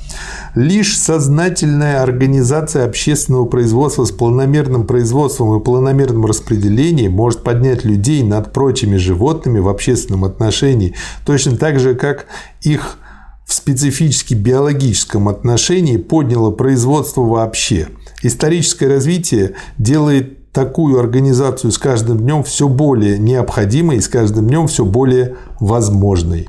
Лишь 0.58 0.98
сознательная 0.98 2.02
организация 2.02 2.84
общественного 2.84 3.44
производства 3.44 4.04
с 4.04 4.10
планомерным 4.10 4.88
производством 4.88 5.56
и 5.56 5.62
планомерным 5.62 6.26
распределением 6.26 7.12
может 7.12 7.44
поднять 7.44 7.84
людей 7.84 8.24
над 8.24 8.52
прочими 8.52 8.96
животными 8.96 9.60
в 9.60 9.68
общественном 9.68 10.24
отношении, 10.24 10.96
точно 11.24 11.56
так 11.56 11.78
же, 11.78 11.94
как 11.94 12.26
их 12.60 12.98
в 13.46 13.54
специфически 13.54 14.34
биологическом 14.34 15.28
отношении 15.28 15.96
подняло 15.96 16.50
производство 16.50 17.20
вообще. 17.20 17.90
Историческое 18.24 18.88
развитие 18.88 19.54
делает 19.78 20.50
такую 20.50 20.98
организацию 20.98 21.70
с 21.70 21.78
каждым 21.78 22.18
днем 22.18 22.42
все 22.42 22.66
более 22.66 23.16
необходимой 23.16 23.98
и 23.98 24.00
с 24.00 24.08
каждым 24.08 24.48
днем 24.48 24.66
все 24.66 24.84
более 24.84 25.36
возможной 25.60 26.48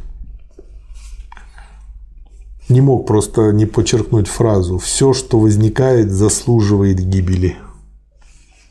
не 2.70 2.82
мог 2.82 3.08
просто 3.08 3.52
не 3.52 3.66
подчеркнуть 3.66 4.28
фразу 4.28 4.78
«все, 4.78 5.14
что 5.14 5.40
возникает, 5.40 6.12
заслуживает 6.12 7.00
гибели». 7.00 7.58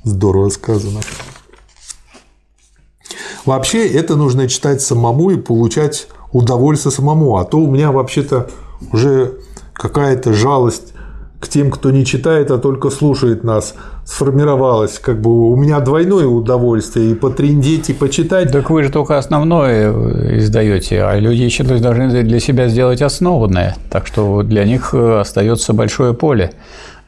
Здорово 0.04 0.48
сказано. 0.48 1.00
Вообще 3.44 3.86
это 3.88 4.16
нужно 4.16 4.48
читать 4.48 4.80
самому 4.80 5.30
и 5.30 5.36
получать 5.36 6.08
удовольствие 6.32 6.92
самому, 6.92 7.36
а 7.36 7.44
то 7.44 7.58
у 7.58 7.70
меня 7.70 7.92
вообще-то 7.92 8.50
уже 8.92 9.38
какая-то 9.72 10.32
жалость 10.32 10.87
к 11.40 11.46
тем, 11.46 11.70
кто 11.70 11.90
не 11.90 12.04
читает, 12.04 12.50
а 12.50 12.58
только 12.58 12.90
слушает 12.90 13.44
нас, 13.44 13.74
сформировалось. 14.04 14.98
Как 14.98 15.20
бы 15.20 15.50
у 15.50 15.56
меня 15.56 15.78
двойное 15.80 16.26
удовольствие 16.26 17.12
и 17.12 17.14
потриндеть, 17.14 17.90
и 17.90 17.92
почитать. 17.92 18.50
Так 18.50 18.70
вы 18.70 18.82
же 18.82 18.90
только 18.90 19.18
основное 19.18 20.38
издаете, 20.38 21.02
а 21.02 21.16
люди 21.18 21.42
еще 21.42 21.62
должны 21.62 22.22
для 22.22 22.40
себя 22.40 22.68
сделать 22.68 23.02
основанное. 23.02 23.76
Так 23.90 24.06
что 24.06 24.42
для 24.42 24.64
них 24.64 24.90
э, 24.94 25.20
остается 25.20 25.72
большое 25.72 26.12
поле 26.12 26.52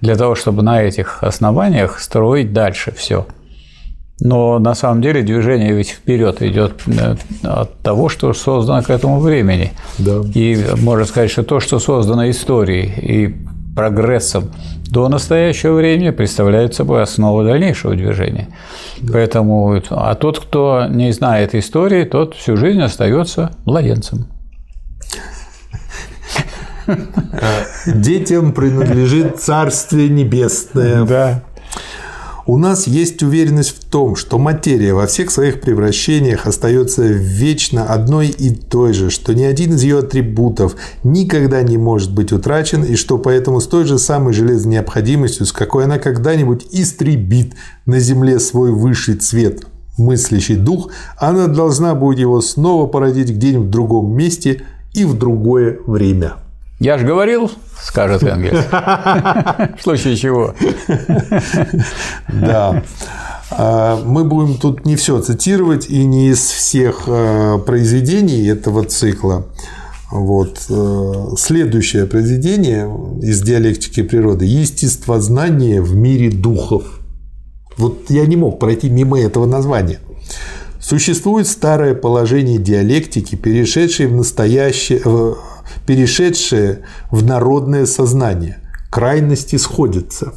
для 0.01 0.15
того, 0.15 0.35
чтобы 0.35 0.63
на 0.63 0.83
этих 0.83 1.23
основаниях 1.23 1.99
строить 1.99 2.53
дальше 2.53 2.93
все. 2.97 3.27
Но 4.21 4.59
на 4.59 4.75
самом 4.75 5.01
деле 5.01 5.23
движение 5.23 5.73
ведь 5.73 5.91
вперед 5.91 6.43
идет 6.43 6.75
э, 6.87 7.17
от 7.43 7.79
того, 7.81 8.09
что 8.09 8.33
создано 8.33 8.83
к 8.83 8.91
этому 8.91 9.19
времени. 9.19 9.73
Да. 9.99 10.21
И 10.35 10.57
можно 10.77 11.05
сказать, 11.05 11.31
что 11.31 11.43
то, 11.43 11.59
что 11.59 11.79
создано 11.81 12.31
историей 12.31 12.93
и 12.97 13.37
прогрессом 13.75 14.51
до 14.91 15.09
настоящего 15.09 15.75
времени 15.75 16.11
представляет 16.11 16.75
собой 16.75 17.03
основу 17.03 17.45
дальнейшего 17.45 17.95
движения. 17.95 18.49
Да. 19.01 19.13
Поэтому, 19.13 19.81
а 19.91 20.15
тот, 20.15 20.41
кто 20.41 20.87
не 20.89 21.13
знает 21.13 21.55
истории, 21.55 22.05
тот 22.05 22.35
всю 22.35 22.57
жизнь 22.57 22.81
остается 22.81 23.53
младенцем. 23.65 24.27
Детям 27.87 28.53
принадлежит 28.53 29.41
Царствие 29.41 30.09
Небесное. 30.09 31.05
Да. 31.05 31.43
У 32.51 32.57
нас 32.57 32.89
есть 32.89 33.23
уверенность 33.23 33.71
в 33.71 33.85
том, 33.85 34.17
что 34.17 34.37
материя 34.37 34.93
во 34.93 35.07
всех 35.07 35.31
своих 35.31 35.61
превращениях 35.61 36.49
остается 36.49 37.05
вечно 37.05 37.85
одной 37.85 38.27
и 38.27 38.51
той 38.51 38.93
же, 38.93 39.09
что 39.09 39.33
ни 39.35 39.45
один 39.45 39.75
из 39.75 39.85
ее 39.85 40.01
атрибутов 40.01 40.75
никогда 41.05 41.63
не 41.63 41.79
может 41.79 42.13
быть 42.13 42.33
утрачен, 42.33 42.83
и 42.83 42.97
что 42.97 43.19
поэтому 43.19 43.61
с 43.61 43.69
той 43.69 43.85
же 43.85 44.01
самой 44.01 44.33
железной 44.33 44.73
необходимостью, 44.73 45.47
с 45.47 45.53
какой 45.53 45.85
она 45.85 45.99
когда-нибудь 45.99 46.67
истребит 46.73 47.55
на 47.87 48.01
Земле 48.01 48.41
свой 48.41 48.73
высший 48.73 49.15
цвет, 49.15 49.63
мыслящий 49.97 50.57
дух, 50.57 50.91
она 51.19 51.47
должна 51.47 51.95
будет 51.95 52.19
его 52.19 52.41
снова 52.41 52.89
породить 52.89 53.31
где-нибудь 53.31 53.69
в 53.69 53.71
другом 53.71 54.13
месте 54.13 54.65
и 54.93 55.05
в 55.05 55.17
другое 55.17 55.79
время. 55.87 56.33
Я 56.81 56.97
же 56.97 57.07
говорил, 57.07 57.51
скажет 57.79 58.23
Энгельс. 58.23 58.65
В 59.79 59.83
случае 59.83 60.17
чего. 60.17 60.55
Да. 62.29 62.83
А, 63.51 64.03
мы 64.03 64.25
будем 64.25 64.57
тут 64.57 64.87
не 64.87 64.97
все 64.97 65.21
цитировать 65.21 65.91
и 65.91 66.05
не 66.07 66.31
из 66.31 66.39
всех 66.39 67.03
а, 67.07 67.59
произведений 67.59 68.47
этого 68.47 68.85
цикла. 68.85 69.47
Вот. 70.11 70.67
Э, 70.71 71.37
следующее 71.37 72.07
произведение 72.07 72.91
из 73.23 73.43
диалектики 73.43 74.03
природы– 74.03 74.45
естествознание 74.47 75.83
в 75.83 75.95
мире 75.95 76.31
духов. 76.31 77.01
Вот 77.77 78.09
я 78.09 78.27
не 78.27 78.37
мог 78.37 78.59
пройти 78.59 78.89
мимо 78.89 79.21
этого 79.21 79.47
названия. 79.47 80.01
Существует 80.81 81.47
старое 81.47 81.95
положение 81.95 82.59
диалектики, 82.59 83.37
перешедшее 83.37 84.09
в 84.09 84.15
настоящее, 84.15 85.01
перешедшее 85.87 86.81
в 87.11 87.25
народное 87.25 87.87
сознание. 87.87 88.59
Крайности 88.91 89.57
сходятся. 89.57 90.33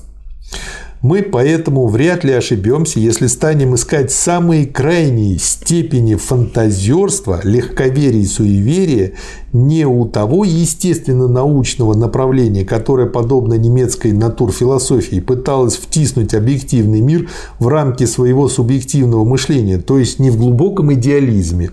Мы 1.04 1.22
поэтому 1.22 1.88
вряд 1.88 2.24
ли 2.24 2.32
ошибемся, 2.32 2.98
если 2.98 3.28
станем 3.28 3.76
искать 3.76 4.10
самые 4.10 4.66
крайние 4.66 5.38
степени 5.38 6.16
фантазерства, 6.16 7.42
легковерия 7.44 8.22
и 8.22 8.26
суеверия 8.26 9.12
не 9.52 9.86
у 9.86 10.06
того 10.06 10.46
естественно-научного 10.46 11.94
направления, 11.94 12.64
которое, 12.64 13.08
подобно 13.08 13.56
немецкой 13.56 14.14
натурфилософии, 14.14 15.20
пыталось 15.20 15.76
втиснуть 15.76 16.34
объективный 16.34 17.02
мир 17.02 17.30
в 17.60 17.68
рамки 17.68 18.06
своего 18.06 18.48
субъективного 18.48 19.26
мышления, 19.26 19.80
то 19.80 20.00
есть 20.00 20.20
не 20.20 20.30
в 20.30 20.38
глубоком 20.38 20.94
идеализме, 20.94 21.72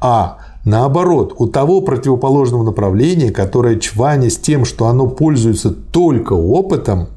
а 0.00 0.38
Наоборот, 0.64 1.34
у 1.38 1.48
того 1.48 1.80
противоположного 1.80 2.62
направления, 2.62 3.32
которое 3.32 3.80
чваня 3.80 4.30
с 4.30 4.36
тем, 4.36 4.64
что 4.64 4.86
оно 4.86 5.08
пользуется 5.08 5.70
только 5.70 6.34
опытом, 6.34 7.08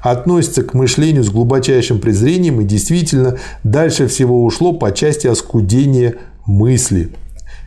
относится 0.00 0.62
к 0.62 0.72
мышлению 0.72 1.22
с 1.22 1.28
глубочайшим 1.28 2.00
презрением 2.00 2.60
и 2.60 2.64
действительно 2.64 3.38
дальше 3.62 4.06
всего 4.06 4.42
ушло 4.42 4.72
по 4.72 4.90
части 4.90 5.26
оскудения 5.26 6.14
мысли. 6.46 7.10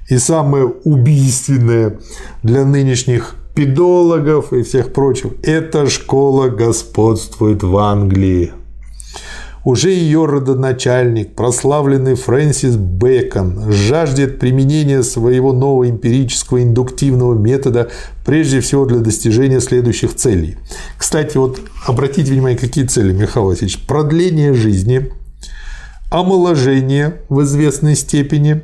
И 0.09 0.17
самое 0.17 0.65
убийственное 0.65 1.99
для 2.41 2.65
нынешних 2.65 3.35
педологов 3.53 4.53
и 4.53 4.63
всех 4.63 4.91
прочих– 4.91 5.33
эта 5.43 5.87
школа 5.87 6.47
господствует 6.49 7.61
в 7.61 7.77
Англии. 7.77 8.53
Уже 9.67 9.89
ее 9.89 10.25
родоначальник, 10.25 11.35
прославленный 11.35 12.15
Фрэнсис 12.15 12.77
Бэкон, 12.77 13.69
жаждет 13.69 14.39
применения 14.39 15.03
своего 15.03 15.51
нового 15.51 15.89
эмпирического 15.89 16.63
индуктивного 16.63 17.33
метода 17.33 17.91
прежде 18.25 18.61
всего 18.61 18.85
для 18.85 18.99
достижения 18.99 19.59
следующих 19.59 20.15
целей. 20.15 20.55
Кстати, 20.97 21.35
вот 21.35 21.59
обратите 21.85 22.31
внимание, 22.31 22.57
какие 22.57 22.85
цели, 22.85 23.11
Михаил 23.11 23.47
Васильевич. 23.47 23.85
Продление 23.85 24.53
жизни, 24.53 25.11
омоложение 26.09 27.23
в 27.27 27.41
известной 27.41 27.97
степени, 27.97 28.61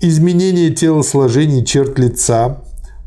изменение 0.00 0.70
телосложения 0.70 1.62
черт 1.66 1.98
лица, 1.98 2.63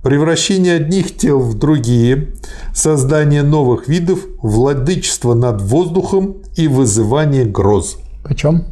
превращение 0.07 0.77
одних 0.77 1.17
тел 1.17 1.41
в 1.41 1.59
другие, 1.59 2.29
создание 2.73 3.43
новых 3.43 3.89
видов, 3.89 4.19
владычество 4.41 5.33
над 5.33 5.61
воздухом 5.61 6.37
и 6.55 6.69
вызывание 6.69 7.43
гроз. 7.43 7.97
Почем? 8.23 8.63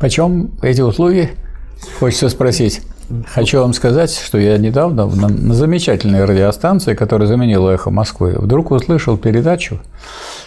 Почем 0.00 0.58
эти 0.62 0.80
услуги? 0.80 1.30
Хочется 2.00 2.28
спросить. 2.28 2.82
Хочу 3.32 3.60
вам 3.60 3.72
сказать, 3.72 4.12
что 4.12 4.36
я 4.36 4.58
недавно 4.58 5.06
на, 5.06 5.54
замечательной 5.54 6.24
радиостанции, 6.24 6.94
которая 6.94 7.28
заменила 7.28 7.70
«Эхо 7.70 7.92
Москвы», 7.92 8.34
вдруг 8.36 8.72
услышал 8.72 9.16
передачу 9.16 9.78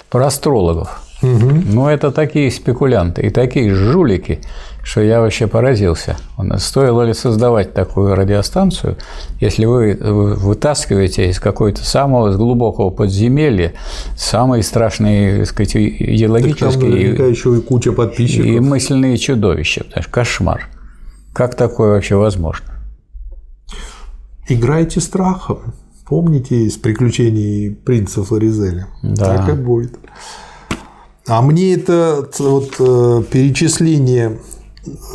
про 0.10 0.28
астрологов. 0.28 1.04
Угу. 1.24 1.52
Ну, 1.68 1.88
это 1.88 2.12
такие 2.12 2.52
спекулянты 2.52 3.22
и 3.22 3.30
такие 3.30 3.74
жулики, 3.74 4.42
что 4.84 5.02
я 5.02 5.22
вообще 5.22 5.48
поразился. 5.48 6.18
Стоило 6.58 7.04
ли 7.04 7.14
создавать 7.14 7.74
такую 7.74 8.16
радиостанцию, 8.16 8.98
если 9.40 9.66
вы 9.66 9.98
вытаскиваете 10.02 11.30
из 11.30 11.40
какой-то 11.40 11.84
самого 11.86 12.32
глубокого 12.36 12.90
подземелья 12.90 13.74
самые 14.18 14.64
страшные, 14.64 15.40
так 15.40 15.48
сказать, 15.48 15.76
идеологические 15.76 17.16
так 17.16 17.28
еще 17.28 17.58
и 17.58 17.62
куча 17.62 17.92
подписчиков. 17.92 18.46
и 18.46 18.60
мысленные 18.60 19.18
чудовища. 19.18 19.84
Потому 19.84 20.04
что 20.04 20.12
кошмар. 20.12 20.70
Как 21.34 21.56
такое 21.56 21.92
вообще 21.92 22.16
возможно? 22.16 22.66
Играйте 24.48 25.00
страхом. 25.00 25.76
Помните 26.06 26.66
из 26.66 26.78
приключений 26.78 27.74
принца 27.74 28.24
Флоризеля? 28.24 28.88
Да. 29.02 29.38
Так 29.38 29.50
и 29.50 29.54
будет. 29.54 29.98
А 31.28 31.42
мне 31.42 31.76
это 31.76 32.28
вот 32.40 32.76
э, 32.80 33.24
перечисление 33.32 34.40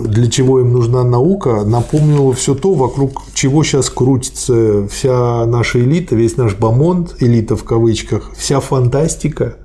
для 0.00 0.30
чего 0.30 0.60
им 0.60 0.72
нужна 0.72 1.02
наука, 1.02 1.64
напомнило 1.64 2.32
все 2.32 2.54
то, 2.54 2.74
вокруг 2.74 3.22
чего 3.34 3.64
сейчас 3.64 3.90
крутится 3.90 4.86
вся 4.88 5.44
наша 5.46 5.80
элита, 5.80 6.14
весь 6.14 6.36
наш 6.36 6.54
бомонд, 6.54 7.16
элита 7.20 7.56
в 7.56 7.64
кавычках, 7.64 8.32
вся 8.36 8.60
фантастика, 8.60 9.56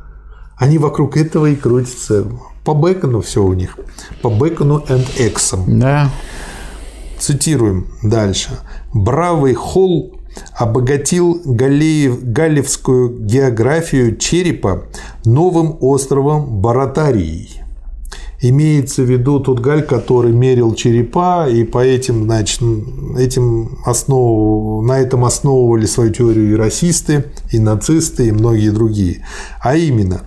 они 0.57 0.77
вокруг 0.77 1.17
этого 1.17 1.47
и 1.47 1.55
крутятся. 1.55 2.25
По 2.63 2.75
Бекону 2.75 3.21
все 3.21 3.43
у 3.43 3.53
них. 3.53 3.77
По 4.21 4.29
Бекону 4.29 4.83
and 4.87 5.07
Эксом. 5.17 5.79
Да. 5.79 6.11
Цитируем 7.17 7.87
дальше. 8.03 8.59
Бравый 8.93 9.55
Холл 9.55 10.19
обогатил 10.53 11.41
Галеев, 11.43 12.23
галевскую 12.23 13.25
географию 13.25 14.15
черепа 14.17 14.83
новым 15.25 15.77
островом 15.81 16.61
Баратарией. 16.61 17.60
Имеется 18.43 19.03
в 19.03 19.09
виду 19.09 19.39
тот 19.39 19.59
галь, 19.59 19.83
который 19.83 20.31
мерил 20.31 20.73
черепа, 20.73 21.47
и 21.47 21.63
по 21.63 21.77
этим, 21.77 22.23
значит, 22.23 22.59
этим 23.17 23.77
основ... 23.85 24.83
на 24.83 24.99
этом 24.99 25.25
основывали 25.25 25.85
свою 25.85 26.11
теорию 26.11 26.51
и 26.51 26.55
расисты, 26.55 27.25
и 27.51 27.59
нацисты, 27.59 28.27
и 28.27 28.31
многие 28.31 28.71
другие. 28.71 29.25
А 29.61 29.75
именно, 29.75 30.21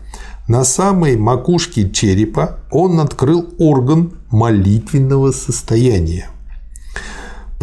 на 0.47 0.65
самой 0.65 1.17
макушке 1.17 1.91
черепа 1.91 2.61
он 2.71 3.01
открыл 3.01 3.47
орган 3.59 4.13
молитвенного 4.31 5.33
состояния 5.33 6.29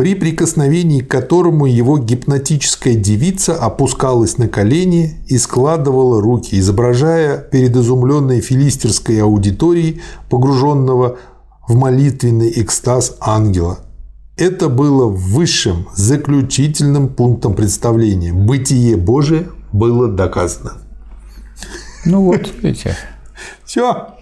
при 0.01 0.15
прикосновении 0.15 1.01
к 1.01 1.11
которому 1.11 1.67
его 1.67 1.99
гипнотическая 1.99 2.95
девица 2.95 3.53
опускалась 3.53 4.39
на 4.39 4.47
колени 4.47 5.23
и 5.27 5.37
складывала 5.37 6.19
руки, 6.19 6.57
изображая 6.57 7.37
перед 7.37 7.75
изумленной 7.75 8.41
филистерской 8.41 9.21
аудиторией, 9.21 10.01
погруженного 10.27 11.19
в 11.67 11.75
молитвенный 11.75 12.51
экстаз 12.63 13.15
ангела. 13.19 13.77
Это 14.37 14.69
было 14.69 15.05
высшим, 15.05 15.87
заключительным 15.93 17.07
пунктом 17.07 17.53
представления. 17.53 18.33
Бытие 18.33 18.97
Божие 18.97 19.49
было 19.71 20.07
доказано. 20.07 20.79
Ну 22.05 22.23
вот, 22.23 22.51
видите. 22.63 22.97
Все. 23.65 24.15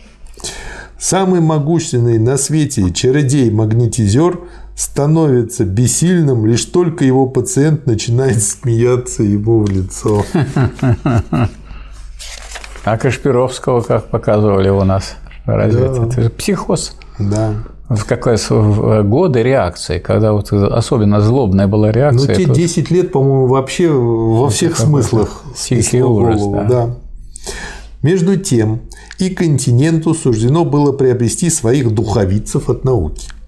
Самый 0.99 1.39
могущественный 1.39 2.19
на 2.19 2.37
свете 2.37 2.91
чародей-магнетизер 2.91 4.41
становится 4.75 5.63
бессильным, 5.63 6.45
лишь 6.45 6.65
только 6.65 7.05
его 7.05 7.25
пациент 7.25 7.85
начинает 7.85 8.43
смеяться 8.43 9.23
ему 9.23 9.63
в 9.63 9.69
лицо. 9.69 10.25
А 12.85 12.97
Кашпировского 12.97 13.81
как 13.81 14.05
показывали 14.07 14.69
у 14.69 14.83
нас? 14.83 15.15
Разве 15.45 15.89
да. 15.89 16.05
это 16.07 16.21
же 16.21 16.29
психоз? 16.29 16.97
Да. 17.19 17.53
В 17.89 18.05
какой 18.05 18.37
в 18.37 19.03
годы 19.03 19.43
реакции, 19.43 19.99
когда 19.99 20.31
вот 20.31 20.51
особенно 20.53 21.21
злобная 21.21 21.67
была 21.67 21.91
реакция. 21.91 22.35
Ну, 22.39 22.45
те 22.45 22.61
10 22.61 22.89
лет, 22.89 23.11
по-моему, 23.11 23.47
вообще 23.47 23.89
во 23.89 24.49
всех 24.49 24.77
смыслах. 24.77 25.43
Тихий 25.55 26.01
ужас, 26.01 26.39
голову, 26.39 26.55
да. 26.55 26.67
да. 26.67 26.95
Между 28.01 28.37
тем, 28.37 28.81
и 29.19 29.29
континенту 29.29 30.13
суждено 30.13 30.65
было 30.65 30.91
приобрести 30.91 31.49
своих 31.49 31.91
духовицев 31.91 32.69
от 32.69 32.83
науки– 32.83 33.27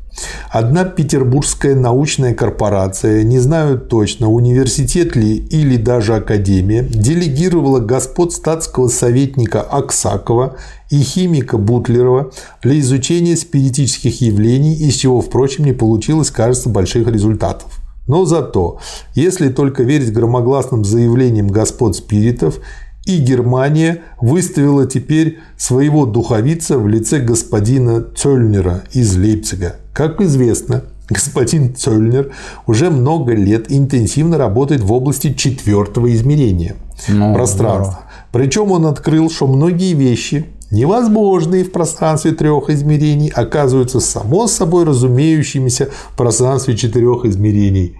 Одна 0.49 0.83
петербургская 0.83 1.75
научная 1.75 2.33
корпорация, 2.33 3.23
не 3.23 3.39
знаю 3.39 3.79
точно, 3.79 4.29
университет 4.29 5.15
ли 5.15 5.37
или 5.37 5.77
даже 5.77 6.15
академия, 6.15 6.83
делегировала 6.83 7.79
господ 7.79 8.33
статского 8.33 8.89
советника 8.89 9.61
Аксакова 9.61 10.57
и 10.89 10.99
химика 11.01 11.57
Бутлерова 11.57 12.31
для 12.61 12.79
изучения 12.79 13.37
спиритических 13.37 14.21
явлений, 14.21 14.75
из 14.75 14.95
чего, 14.95 15.21
впрочем, 15.21 15.65
не 15.65 15.73
получилось, 15.73 16.29
кажется, 16.29 16.69
больших 16.69 17.07
результатов. 17.07 17.79
Но 18.07 18.25
зато, 18.25 18.79
если 19.15 19.49
только 19.49 19.83
верить 19.83 20.11
громогласным 20.11 20.83
заявлениям 20.83 21.47
господ 21.47 21.95
спиритов, 21.95 22.59
и 23.05 23.17
Германия 23.17 24.01
выставила 24.19 24.85
теперь 24.85 25.39
своего 25.57 26.05
духовица 26.05 26.77
в 26.77 26.87
лице 26.87 27.19
господина 27.19 28.05
Цольнера 28.15 28.83
из 28.93 29.15
Лейпцига. 29.15 29.77
Как 29.93 30.21
известно, 30.21 30.83
господин 31.09 31.75
Цольнер 31.75 32.31
уже 32.67 32.89
много 32.89 33.33
лет 33.33 33.71
интенсивно 33.71 34.37
работает 34.37 34.81
в 34.81 34.91
области 34.93 35.33
четвертого 35.33 36.13
измерения 36.13 36.75
ну, 37.07 37.33
пространства. 37.33 38.01
Да. 38.03 38.11
Причем 38.31 38.71
он 38.71 38.85
открыл, 38.85 39.29
что 39.29 39.47
многие 39.47 39.93
вещи, 39.93 40.45
невозможные 40.69 41.63
в 41.65 41.71
пространстве 41.71 42.31
трех 42.31 42.69
измерений, 42.69 43.29
оказываются 43.29 43.99
само 43.99 44.47
собой 44.47 44.85
разумеющимися 44.85 45.89
в 46.13 46.15
пространстве 46.15 46.77
четырех 46.77 47.25
измерений. 47.25 47.97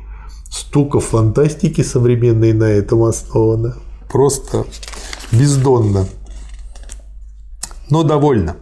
Стука 0.49 0.99
фантастики 0.99 1.81
современной 1.81 2.53
на 2.53 2.65
этом 2.65 3.03
основано 3.03 3.75
просто 4.11 4.65
бездонно. 5.31 6.07
Но 7.89 8.03
довольно. 8.03 8.57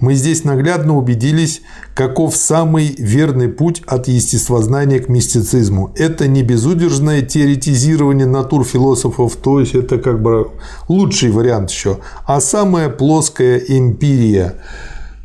Мы 0.00 0.14
здесь 0.14 0.44
наглядно 0.44 0.96
убедились, 0.96 1.62
каков 1.94 2.36
самый 2.36 2.94
верный 2.98 3.48
путь 3.48 3.82
от 3.86 4.08
естествознания 4.08 4.98
к 4.98 5.08
мистицизму. 5.08 5.92
Это 5.96 6.26
не 6.26 6.42
безудержное 6.42 7.22
теоретизирование 7.22 8.26
натур 8.26 8.64
философов, 8.64 9.36
то 9.36 9.60
есть 9.60 9.74
это 9.74 9.98
как 9.98 10.20
бы 10.20 10.50
лучший 10.88 11.30
вариант 11.30 11.70
еще, 11.70 12.00
а 12.26 12.40
самая 12.40 12.88
плоская 12.90 13.58
эмпирия, 13.58 14.56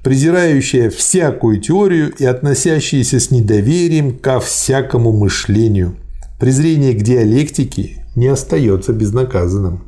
презирающая 0.03 0.89
всякую 0.89 1.59
теорию 1.59 2.13
и 2.13 2.23
относящаяся 2.23 3.19
с 3.19 3.31
недоверием 3.31 4.17
ко 4.17 4.39
всякому 4.39 5.11
мышлению. 5.11 5.95
Презрение 6.39 6.93
к 6.93 7.01
диалектике 7.01 8.05
не 8.19 8.27
остается 8.27 8.93
безнаказанным. 8.93 9.81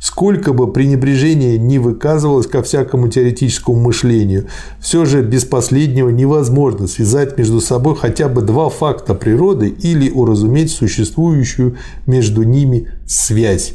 Сколько 0.00 0.52
бы 0.52 0.72
пренебрежения 0.72 1.58
не 1.58 1.80
выказывалось 1.80 2.46
ко 2.46 2.62
всякому 2.62 3.08
теоретическому 3.08 3.80
мышлению, 3.80 4.46
все 4.80 5.04
же 5.04 5.22
без 5.22 5.44
последнего 5.44 6.08
невозможно 6.08 6.86
связать 6.86 7.36
между 7.36 7.60
собой 7.60 7.96
хотя 7.96 8.28
бы 8.28 8.42
два 8.42 8.70
факта 8.70 9.14
природы 9.14 9.68
или 9.68 10.08
уразуметь 10.08 10.70
существующую 10.70 11.76
между 12.06 12.44
ними 12.44 12.92
связь. 13.06 13.74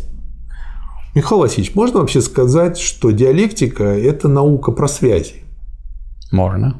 Михаил 1.13 1.41
Васильевич, 1.41 1.75
можно 1.75 1.99
вообще 1.99 2.21
сказать, 2.21 2.77
что 2.77 3.11
диалектика– 3.11 3.83
это 3.83 4.29
наука 4.29 4.71
про 4.71 4.87
связи? 4.87 5.43
Можно. 6.31 6.79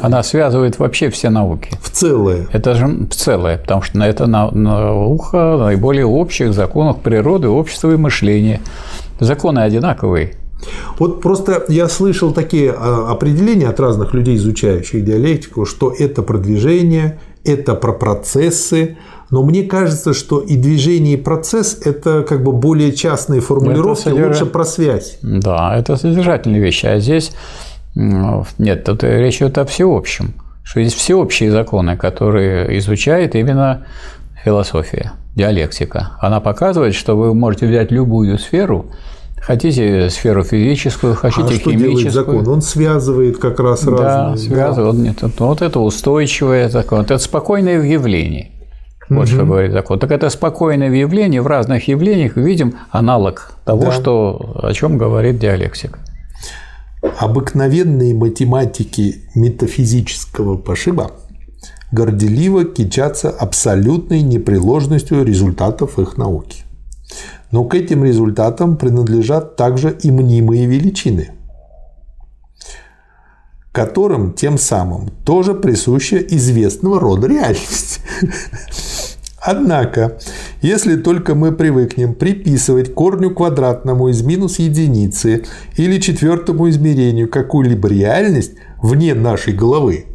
Она 0.00 0.22
связывает 0.22 0.78
вообще 0.78 1.10
все 1.10 1.30
науки. 1.30 1.70
В 1.80 1.90
целое. 1.90 2.46
Это 2.52 2.74
же 2.74 2.86
в 2.86 3.14
целое, 3.14 3.58
потому 3.58 3.82
что 3.82 3.98
это 4.00 4.26
наука 4.26 5.56
наиболее 5.58 6.06
общих 6.06 6.54
законов 6.54 7.00
природы, 7.00 7.48
общества 7.48 7.92
и 7.92 7.96
мышления. 7.96 8.60
Законы 9.18 9.60
одинаковые. 9.60 10.34
Вот 10.98 11.20
просто 11.20 11.64
я 11.68 11.88
слышал 11.88 12.32
такие 12.32 12.72
а, 12.72 13.10
определения 13.10 13.68
от 13.68 13.80
разных 13.80 14.14
людей, 14.14 14.36
изучающих 14.36 15.04
диалектику, 15.04 15.64
что 15.64 15.92
это 15.96 16.22
продвижение, 16.22 17.18
это 17.44 17.74
про 17.74 17.92
процессы, 17.92 18.96
но 19.30 19.42
мне 19.42 19.64
кажется, 19.64 20.14
что 20.14 20.40
и 20.40 20.56
движение, 20.56 21.14
и 21.14 21.16
процесс– 21.16 21.80
это 21.84 22.22
как 22.22 22.44
бы 22.44 22.52
более 22.52 22.92
частные 22.92 23.40
формулировки, 23.40 24.02
содерж... 24.04 24.28
лучше 24.28 24.46
про 24.46 24.64
связь. 24.64 25.18
Да, 25.22 25.76
это 25.76 25.96
содержательные 25.96 26.60
вещи. 26.60 26.86
А 26.86 27.00
здесь 27.00 27.32
нет, 27.94 28.84
тут 28.84 29.02
речь 29.04 29.38
идет 29.38 29.58
о 29.58 29.64
всеобщем, 29.64 30.34
что 30.62 30.80
есть 30.80 30.96
всеобщие 30.96 31.50
законы, 31.50 31.96
которые 31.96 32.78
изучает 32.78 33.34
именно 33.34 33.86
философия, 34.44 35.12
диалектика. 35.34 36.12
Она 36.20 36.40
показывает, 36.40 36.94
что 36.94 37.16
вы 37.16 37.34
можете 37.34 37.66
взять 37.66 37.90
любую 37.90 38.38
сферу, 38.38 38.90
Хотите 39.42 40.08
сферу 40.08 40.44
физическую, 40.44 41.16
хотите 41.16 41.42
а 41.42 41.52
что 41.56 41.70
химическую. 41.72 41.96
Делает 41.96 42.12
закон? 42.12 42.48
Он 42.48 42.62
связывает 42.62 43.38
как 43.38 43.58
раз 43.58 43.84
разные. 43.84 43.98
Да, 43.98 44.36
связывает. 44.36 44.96
Да. 44.96 45.02
Нет, 45.02 45.38
вот 45.38 45.62
это 45.62 45.80
устойчивое 45.80 46.68
закон, 46.68 47.00
это 47.00 47.18
спокойное 47.18 47.80
в 47.80 47.82
явлении. 47.82 48.52
Вот 49.08 49.24
угу. 49.24 49.26
что 49.26 49.44
говорит 49.44 49.72
закон. 49.72 49.98
Так 49.98 50.12
это 50.12 50.30
спокойное 50.30 50.88
в 50.88 50.94
явлении, 50.94 51.40
в 51.40 51.46
разных 51.48 51.88
явлениях 51.88 52.36
видим 52.36 52.74
аналог 52.92 53.54
того, 53.64 53.86
да. 53.86 53.92
что, 53.92 54.60
о 54.62 54.72
чем 54.72 54.96
говорит 54.96 55.40
диалектика. 55.40 55.98
Обыкновенные 57.02 58.14
математики 58.14 59.24
метафизического 59.34 60.56
пошиба 60.56 61.10
горделиво 61.90 62.64
кичатся 62.64 63.28
абсолютной 63.28 64.22
непреложностью 64.22 65.24
результатов 65.24 65.98
их 65.98 66.16
науки. 66.16 66.62
Но 67.50 67.64
к 67.64 67.74
этим 67.74 68.04
результатам 68.04 68.76
принадлежат 68.76 69.56
также 69.56 69.90
и 69.90 70.12
мнимые 70.12 70.66
величины, 70.66 71.32
которым 73.72 74.32
тем 74.32 74.56
самым 74.56 75.08
тоже 75.24 75.54
присуща 75.54 76.18
известного 76.18 77.00
рода 77.00 77.26
реальность. 77.26 78.00
Однако, 79.44 80.18
если 80.60 80.94
только 80.94 81.34
мы 81.34 81.50
привыкнем 81.50 82.14
приписывать 82.14 82.94
корню 82.94 83.34
квадратному 83.34 84.08
из 84.08 84.22
минус 84.22 84.60
единицы 84.60 85.44
или 85.76 85.98
четвертому 85.98 86.70
измерению 86.70 87.28
какую-либо 87.28 87.88
реальность 87.88 88.52
вне 88.80 89.14
нашей 89.14 89.52
головы, 89.52 90.06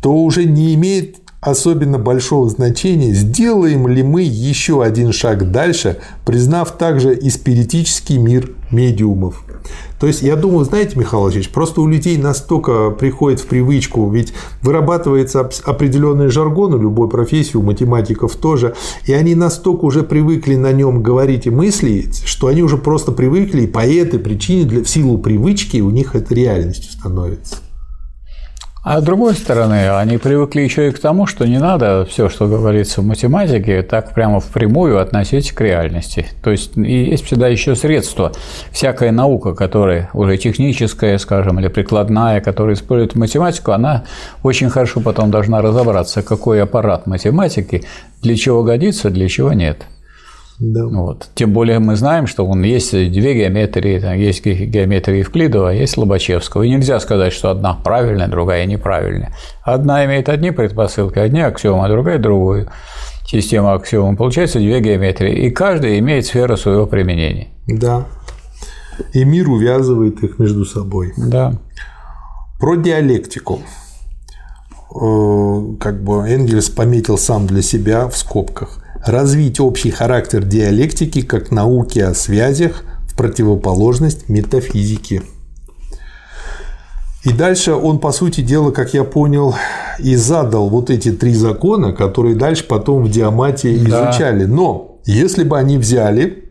то 0.00 0.14
уже 0.14 0.44
не 0.44 0.74
имеет 0.74 1.16
особенно 1.42 1.98
большого 1.98 2.48
значения, 2.48 3.12
сделаем 3.12 3.86
ли 3.86 4.02
мы 4.02 4.22
еще 4.22 4.82
один 4.82 5.12
шаг 5.12 5.50
дальше, 5.50 5.98
признав 6.24 6.72
также 6.78 7.14
и 7.14 7.28
спиритический 7.28 8.16
мир 8.16 8.52
медиумов. 8.70 9.44
То 9.98 10.06
есть, 10.06 10.22
я 10.22 10.36
думаю, 10.36 10.64
знаете, 10.64 10.98
Михаил 10.98 11.22
Владимирович, 11.22 11.50
просто 11.50 11.80
у 11.80 11.86
людей 11.86 12.18
настолько 12.18 12.90
приходит 12.90 13.40
в 13.40 13.46
привычку, 13.46 14.10
ведь 14.10 14.32
вырабатывается 14.62 15.48
определенный 15.64 16.28
жаргон 16.28 16.74
у 16.74 16.78
любой 16.78 17.08
профессии, 17.08 17.56
у 17.56 17.62
математиков 17.62 18.36
тоже, 18.36 18.74
и 19.06 19.12
они 19.12 19.34
настолько 19.34 19.84
уже 19.84 20.02
привыкли 20.02 20.56
на 20.56 20.72
нем 20.72 21.02
говорить 21.02 21.46
и 21.46 21.50
мыслить, 21.50 22.22
что 22.24 22.48
они 22.48 22.62
уже 22.62 22.76
просто 22.76 23.12
привыкли, 23.12 23.62
и 23.62 23.66
по 23.66 23.86
этой 23.86 24.18
причине, 24.18 24.64
для, 24.64 24.84
в 24.84 24.88
силу 24.88 25.18
привычки, 25.18 25.78
у 25.78 25.90
них 25.90 26.14
это 26.14 26.34
реальностью 26.34 26.92
становится. 26.92 27.56
А 28.88 29.00
с 29.00 29.02
другой 29.02 29.34
стороны, 29.34 29.90
они 29.90 30.16
привыкли 30.16 30.60
еще 30.60 30.86
и 30.86 30.92
к 30.92 31.00
тому, 31.00 31.26
что 31.26 31.44
не 31.44 31.58
надо 31.58 32.06
все, 32.08 32.28
что 32.28 32.46
говорится 32.46 33.00
в 33.00 33.04
математике, 33.04 33.82
так 33.82 34.14
прямо 34.14 34.38
впрямую 34.38 35.00
относить 35.00 35.50
к 35.50 35.60
реальности. 35.60 36.28
То 36.40 36.52
есть 36.52 36.76
есть 36.76 37.24
всегда 37.24 37.48
еще 37.48 37.74
средства. 37.74 38.30
Всякая 38.70 39.10
наука, 39.10 39.56
которая 39.56 40.08
уже 40.12 40.36
техническая, 40.36 41.18
скажем, 41.18 41.58
или 41.58 41.66
прикладная, 41.66 42.40
которая 42.40 42.76
использует 42.76 43.16
математику, 43.16 43.72
она 43.72 44.04
очень 44.44 44.70
хорошо 44.70 45.00
потом 45.00 45.32
должна 45.32 45.60
разобраться, 45.60 46.22
какой 46.22 46.62
аппарат 46.62 47.08
математики, 47.08 47.82
для 48.22 48.36
чего 48.36 48.62
годится, 48.62 49.10
для 49.10 49.28
чего 49.28 49.52
нет. 49.52 49.84
Да. 50.58 50.86
Вот. 50.86 51.28
Тем 51.34 51.52
более 51.52 51.78
мы 51.78 51.96
знаем, 51.96 52.26
что 52.26 52.46
он 52.46 52.62
есть 52.62 52.92
две 52.92 53.34
геометрии, 53.34 54.00
там 54.00 54.16
есть 54.16 54.44
геометрия 54.44 55.18
Евклидова, 55.18 55.68
есть 55.68 55.96
Лобачевского. 55.96 56.62
И 56.62 56.70
нельзя 56.70 56.98
сказать, 57.00 57.32
что 57.32 57.50
одна 57.50 57.74
правильная, 57.74 58.28
другая 58.28 58.64
неправильная. 58.64 59.34
Одна 59.62 60.04
имеет 60.06 60.28
одни 60.28 60.50
предпосылки, 60.52 61.18
одни 61.18 61.40
аксиомы, 61.40 61.84
а 61.84 61.88
другая 61.88 62.18
другую 62.18 62.70
систему 63.26 63.72
аксиом. 63.74 64.16
Получается 64.16 64.58
две 64.58 64.80
геометрии. 64.80 65.46
И 65.46 65.50
каждая 65.50 65.98
имеет 65.98 66.24
сферу 66.26 66.56
своего 66.56 66.86
применения. 66.86 67.48
Да. 67.66 68.06
И 69.12 69.24
мир 69.24 69.50
увязывает 69.50 70.22
их 70.22 70.38
между 70.38 70.64
собой. 70.64 71.12
Да. 71.18 71.52
Про 72.58 72.76
диалектику. 72.76 73.60
Э, 74.94 75.76
как 75.78 76.02
бы 76.02 76.26
Энгельс 76.26 76.70
пометил 76.70 77.18
сам 77.18 77.46
для 77.46 77.60
себя 77.60 78.08
в 78.08 78.16
скобках 78.16 78.82
развить 79.06 79.60
общий 79.60 79.90
характер 79.90 80.44
диалектики 80.44 81.22
как 81.22 81.50
науки 81.50 81.98
о 81.98 82.14
связях 82.14 82.84
в 83.08 83.16
противоположность 83.16 84.28
метафизике. 84.28 85.22
И 87.24 87.32
дальше 87.32 87.72
он, 87.72 87.98
по 87.98 88.12
сути 88.12 88.40
дела, 88.40 88.70
как 88.70 88.94
я 88.94 89.02
понял, 89.02 89.54
и 89.98 90.14
задал 90.14 90.68
вот 90.68 90.90
эти 90.90 91.10
три 91.10 91.34
закона, 91.34 91.92
которые 91.92 92.36
дальше 92.36 92.64
потом 92.64 93.02
в 93.02 93.10
диамате 93.10 93.76
изучали. 93.76 94.44
Да. 94.44 94.52
Но 94.52 95.00
если 95.06 95.42
бы 95.42 95.58
они 95.58 95.78
взяли 95.78 96.50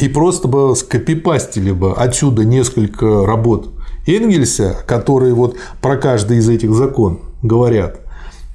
и 0.00 0.08
просто 0.08 0.48
бы 0.48 0.74
скопипастили 0.74 1.70
бы 1.70 1.92
отсюда 1.92 2.44
несколько 2.44 3.24
работ 3.24 3.70
Энгельса, 4.06 4.76
которые 4.86 5.32
вот 5.32 5.56
про 5.80 5.96
каждый 5.96 6.38
из 6.38 6.48
этих 6.48 6.74
закон 6.74 7.20
говорят, 7.42 8.00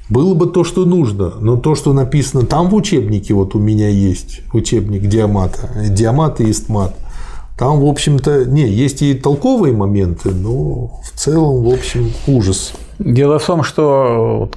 было 0.09 0.33
бы 0.33 0.47
то, 0.47 0.63
что 0.63 0.85
нужно, 0.85 1.33
но 1.39 1.55
то, 1.55 1.75
что 1.75 1.93
написано 1.93 2.45
там 2.45 2.69
в 2.69 2.75
учебнике, 2.75 3.33
вот 3.33 3.55
у 3.55 3.59
меня 3.59 3.89
есть 3.89 4.41
учебник 4.53 5.03
Диамата, 5.03 5.69
Диамат 5.89 6.41
и 6.41 6.49
Истмат, 6.49 6.95
там, 7.57 7.81
в 7.81 7.85
общем-то, 7.85 8.45
не, 8.45 8.67
есть 8.67 9.01
и 9.01 9.13
толковые 9.13 9.73
моменты, 9.73 10.31
но 10.31 11.01
в 11.03 11.11
целом, 11.13 11.63
в 11.63 11.69
общем, 11.69 12.11
ужас. 12.25 12.73
Дело 12.99 13.37
в 13.37 13.45
том, 13.45 13.63
что 13.63 14.49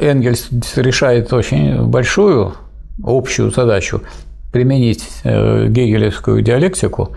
Энгельс 0.00 0.48
решает 0.76 1.32
очень 1.32 1.84
большую 1.84 2.54
общую 3.04 3.50
задачу 3.50 4.00
применить 4.50 5.06
э, 5.24 5.68
гегелевскую 5.68 6.40
диалектику, 6.42 7.10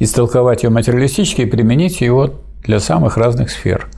истолковать 0.00 0.64
ее 0.64 0.70
материалистически 0.70 1.42
и 1.42 1.46
применить 1.46 2.00
его 2.00 2.30
для 2.64 2.80
самых 2.80 3.16
разных 3.16 3.50
сфер. 3.50 3.88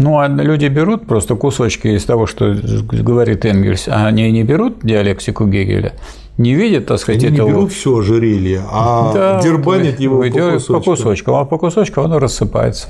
Ну, 0.00 0.18
а 0.18 0.28
люди 0.28 0.66
берут 0.66 1.06
просто 1.06 1.34
кусочки 1.34 1.88
из 1.88 2.04
того, 2.04 2.26
что 2.26 2.54
говорит 2.54 3.44
Энгельс, 3.44 3.86
а 3.86 4.06
они 4.06 4.32
не 4.32 4.44
берут 4.44 4.78
диалектику 4.82 5.46
Гегеля, 5.46 5.92
не 6.38 6.54
видят, 6.54 6.86
так 6.86 6.98
сказать, 6.98 7.22
они 7.22 7.34
этого... 7.34 7.48
не 7.48 7.54
берут 7.54 7.72
все 7.72 7.98
ожерелье, 7.98 8.62
а 8.70 9.12
да, 9.12 9.42
дербанят 9.42 10.00
его 10.00 10.22
по 10.22 10.30
кусочкам. 10.30 10.74
по 10.74 10.80
кусочкам. 10.80 11.34
А 11.34 11.44
по 11.44 11.58
кусочкам 11.58 12.04
оно 12.06 12.18
рассыпается. 12.18 12.88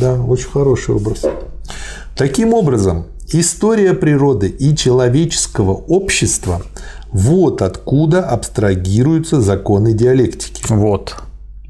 Да, 0.00 0.20
очень 0.20 0.50
хороший 0.50 0.94
образ. 0.94 1.24
Таким 2.14 2.52
образом, 2.52 3.06
история 3.32 3.94
природы 3.94 4.48
и 4.48 4.76
человеческого 4.76 5.72
общества– 5.72 6.60
вот 7.12 7.62
откуда 7.62 8.24
абстрагируются 8.24 9.40
законы 9.40 9.92
диалектики. 9.92 10.62
Вот. 10.68 11.16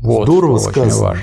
вот 0.00 0.24
Здорово 0.24 0.58
сказано. 0.58 1.18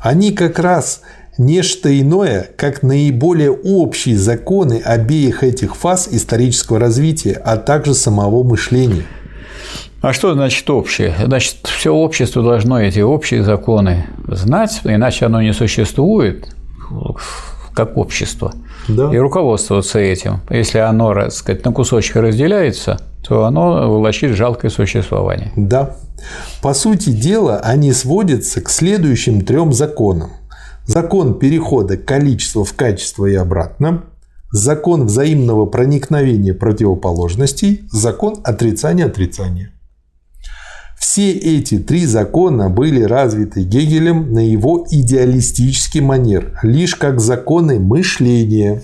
Они 0.00 0.32
как 0.32 0.58
раз 0.58 1.02
нечто 1.38 1.98
иное, 2.00 2.50
как 2.56 2.82
наиболее 2.82 3.50
общие 3.50 4.16
законы 4.16 4.80
обеих 4.84 5.42
этих 5.42 5.76
фаз 5.76 6.08
исторического 6.10 6.78
развития, 6.78 7.40
а 7.44 7.56
также 7.56 7.94
самого 7.94 8.42
мышления. 8.42 9.04
А 10.02 10.12
что 10.12 10.32
значит 10.32 10.68
общее? 10.70 11.14
Значит, 11.24 11.56
все 11.64 11.92
общество 11.92 12.42
должно 12.42 12.80
эти 12.80 13.00
общие 13.00 13.42
законы 13.42 14.06
знать, 14.28 14.80
иначе 14.84 15.26
оно 15.26 15.42
не 15.42 15.52
существует 15.52 16.48
как 17.74 17.96
общество. 17.96 18.52
Да. 18.88 19.14
И 19.14 19.18
руководствоваться 19.18 19.98
этим. 19.98 20.40
Если 20.48 20.78
оно, 20.78 21.14
так 21.14 21.32
сказать, 21.32 21.64
на 21.64 21.72
кусочки 21.72 22.18
разделяется, 22.18 23.00
то 23.26 23.44
оно 23.44 23.98
влачит 23.98 24.36
жалкое 24.36 24.70
существование. 24.70 25.52
Да. 25.54 25.96
По 26.62 26.74
сути 26.74 27.10
дела, 27.10 27.60
они 27.62 27.92
сводятся 27.92 28.60
к 28.60 28.70
следующим 28.70 29.42
трем 29.42 29.72
законам. 29.72 30.30
Закон 30.86 31.38
перехода 31.38 31.96
количества 31.96 32.64
в 32.64 32.72
качество 32.74 33.26
и 33.26 33.34
обратно, 33.34 34.04
закон 34.52 35.06
взаимного 35.06 35.66
проникновения 35.66 36.54
противоположностей, 36.54 37.82
закон 37.92 38.40
отрицания 38.44 39.06
отрицания. 39.06 39.72
Все 40.98 41.32
эти 41.32 41.78
три 41.78 42.04
закона 42.06 42.68
были 42.68 43.02
развиты 43.02 43.62
Гегелем 43.62 44.32
на 44.32 44.46
его 44.46 44.86
идеалистический 44.90 46.00
манер, 46.00 46.58
лишь 46.62 46.94
как 46.94 47.20
законы 47.20 47.80
мышления. 47.80 48.82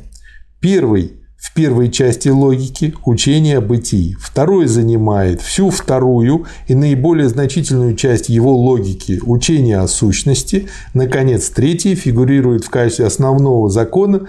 Первый 0.60 1.15
в 1.38 1.54
первой 1.54 1.90
части 1.90 2.28
логики 2.28 2.94
учение 3.04 3.58
о 3.58 3.60
бытии. 3.60 4.16
Второй 4.20 4.66
занимает 4.66 5.40
всю 5.40 5.70
вторую 5.70 6.46
и 6.66 6.74
наиболее 6.74 7.28
значительную 7.28 7.94
часть 7.94 8.28
его 8.28 8.56
логики 8.56 9.20
учение 9.22 9.78
о 9.78 9.88
сущности. 9.88 10.68
Наконец, 10.94 11.50
третий 11.50 11.94
фигурирует 11.94 12.64
в 12.64 12.70
качестве 12.70 13.06
основного 13.06 13.68
закона 13.68 14.28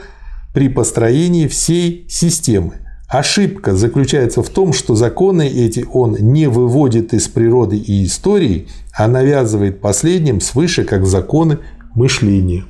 при 0.53 0.69
построении 0.69 1.47
всей 1.47 2.05
системы. 2.09 2.73
Ошибка 3.07 3.73
заключается 3.73 4.43
в 4.43 4.49
том, 4.49 4.73
что 4.73 4.95
законы 4.95 5.47
эти 5.47 5.85
он 5.93 6.17
не 6.19 6.47
выводит 6.47 7.13
из 7.13 7.29
природы 7.29 7.77
и 7.77 8.03
истории, 8.03 8.67
а 8.93 9.07
навязывает 9.07 9.79
последним 9.79 10.41
свыше 10.41 10.83
как 10.83 11.05
законы 11.05 11.59
мышления. 11.95 12.65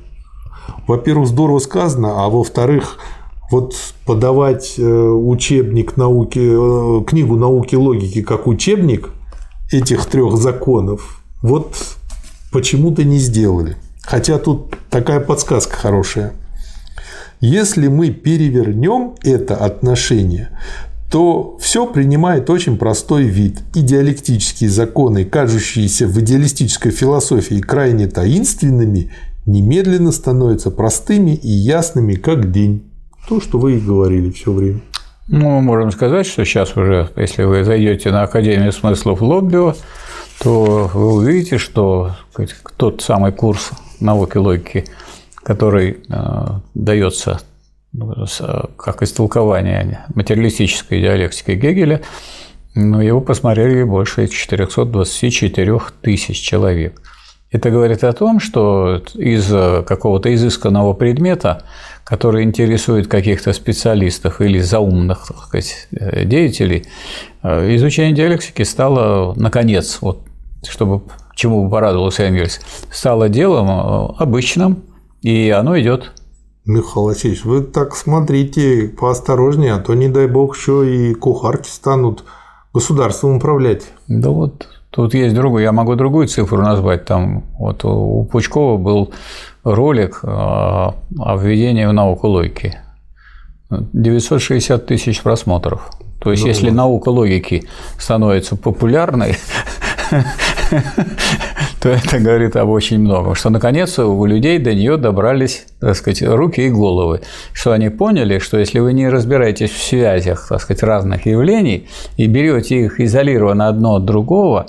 Во-первых, 0.86 1.28
здорово 1.28 1.58
сказано, 1.58 2.24
а 2.24 2.28
во-вторых, 2.28 2.98
вот 3.50 3.74
подавать 4.04 4.74
э, 4.78 4.82
учебник 4.82 5.96
науки, 5.96 6.38
э, 6.38 7.04
книгу 7.04 7.36
науки 7.36 7.74
логики 7.74 8.22
как 8.22 8.46
учебник 8.46 9.10
этих 9.70 10.06
трех 10.06 10.36
законов, 10.36 11.22
вот 11.42 11.74
почему-то 12.52 13.04
не 13.04 13.18
сделали. 13.18 13.76
Хотя 14.02 14.38
тут 14.38 14.74
такая 14.90 15.20
подсказка 15.20 15.76
хорошая. 15.76 16.32
Если 17.40 17.88
мы 17.88 18.10
перевернем 18.10 19.14
это 19.22 19.56
отношение, 19.56 20.58
то 21.10 21.56
все 21.60 21.86
принимает 21.86 22.50
очень 22.50 22.76
простой 22.76 23.24
вид. 23.24 23.62
Идеалектические 23.74 24.68
законы, 24.68 25.24
кажущиеся 25.24 26.06
в 26.06 26.18
идеалистической 26.20 26.90
философии 26.90 27.60
крайне 27.60 28.08
таинственными, 28.08 29.10
немедленно 29.46 30.12
становятся 30.12 30.70
простыми 30.70 31.30
и 31.30 31.48
ясными, 31.48 32.14
как 32.14 32.50
день. 32.50 32.87
То, 33.28 33.40
что 33.40 33.58
вы 33.58 33.76
и 33.76 33.80
говорили 33.80 34.30
все 34.30 34.52
время. 34.52 34.80
Ну, 35.26 35.60
можем 35.60 35.90
сказать, 35.90 36.26
что 36.26 36.44
сейчас 36.46 36.74
уже, 36.76 37.10
если 37.16 37.42
вы 37.42 37.62
зайдете 37.62 38.10
на 38.10 38.22
Академию 38.22 38.72
смыслов 38.72 39.20
Лоббио, 39.20 39.74
то 40.40 40.90
вы 40.94 41.12
увидите, 41.12 41.58
что 41.58 42.12
тот 42.78 43.02
самый 43.02 43.32
курс 43.32 43.72
науки 44.00 44.38
логики, 44.38 44.86
который 45.42 45.98
э, 46.08 46.46
дается 46.72 47.40
ну, 47.92 48.14
как 48.78 49.02
истолкование 49.02 50.06
материалистической 50.14 51.02
диалектики 51.02 51.50
Гегеля, 51.50 52.00
но 52.74 53.02
его 53.02 53.20
посмотрели 53.20 53.82
больше 53.82 54.26
424 54.28 55.80
тысяч 56.00 56.38
человек. 56.38 57.02
Это 57.50 57.70
говорит 57.70 58.04
о 58.04 58.12
том, 58.12 58.40
что 58.40 59.02
из 59.14 59.48
какого-то 59.84 60.34
изысканного 60.34 60.92
предмета 60.92 61.64
который 62.08 62.42
интересует 62.42 63.06
каких-то 63.06 63.52
специалистов 63.52 64.40
или 64.40 64.60
заумных 64.60 65.26
так 65.28 65.36
сказать, 65.36 65.88
э, 65.90 66.24
деятелей, 66.24 66.86
э, 67.42 67.76
изучение 67.76 68.14
диалектики 68.14 68.62
стало, 68.62 69.34
наконец, 69.36 69.98
вот, 70.00 70.22
чтобы 70.66 71.02
чему 71.34 71.64
бы 71.64 71.70
порадовался 71.70 72.22
Энгельс, 72.22 72.60
стало 72.90 73.28
делом 73.28 73.68
э, 73.68 74.14
обычным, 74.20 74.84
и 75.20 75.50
оно 75.50 75.78
идет. 75.78 76.12
Михаил 76.64 77.06
Васильевич, 77.06 77.44
вы 77.44 77.62
так 77.62 77.94
смотрите 77.94 78.88
поосторожнее, 78.88 79.74
а 79.74 79.78
то, 79.78 79.92
не 79.92 80.08
дай 80.08 80.28
бог, 80.28 80.56
еще 80.56 81.10
и 81.10 81.12
кухарки 81.12 81.68
станут 81.68 82.24
государством 82.72 83.36
управлять. 83.36 83.84
Да 84.06 84.30
вот 84.30 84.66
Тут 84.90 85.14
есть 85.14 85.34
другой, 85.34 85.62
я 85.62 85.72
могу 85.72 85.94
другую 85.96 86.28
цифру 86.28 86.62
назвать. 86.62 87.04
Там 87.04 87.44
вот 87.58 87.84
у 87.84 88.24
Пучкова 88.24 88.78
был 88.78 89.12
ролик 89.64 90.20
а, 90.22 90.94
о 91.18 91.36
введении 91.36 91.84
в 91.84 91.92
науку 91.92 92.28
логики. 92.28 92.78
960 93.70 94.86
тысяч 94.86 95.22
просмотров. 95.22 95.90
То 96.20 96.30
есть, 96.30 96.42
ну, 96.42 96.48
если 96.48 96.70
наука 96.70 97.10
логики 97.10 97.68
становится 97.98 98.56
популярной, 98.56 99.36
то 101.82 101.90
это 101.90 102.18
говорит 102.18 102.56
об 102.56 102.70
очень 102.70 102.98
многом, 102.98 103.34
что 103.34 103.50
наконец 103.50 103.98
у 103.98 104.24
людей 104.24 104.58
до 104.58 104.74
нее 104.74 104.96
добрались, 104.96 105.66
так 105.80 105.94
сказать, 105.96 106.22
руки 106.22 106.62
и 106.62 106.70
головы, 106.70 107.20
что 107.52 107.72
они 107.72 107.88
поняли, 107.88 108.38
что 108.38 108.58
если 108.58 108.80
вы 108.80 108.92
не 108.92 109.08
разбираетесь 109.08 109.70
в 109.70 109.82
связях, 109.82 110.48
так 110.48 110.60
сказать, 110.60 110.82
разных 110.82 111.26
явлений 111.26 111.88
и 112.16 112.26
берете 112.26 112.84
их 112.84 113.00
изолированно 113.00 113.68
одно 113.68 113.96
от 113.96 114.04
другого, 114.04 114.68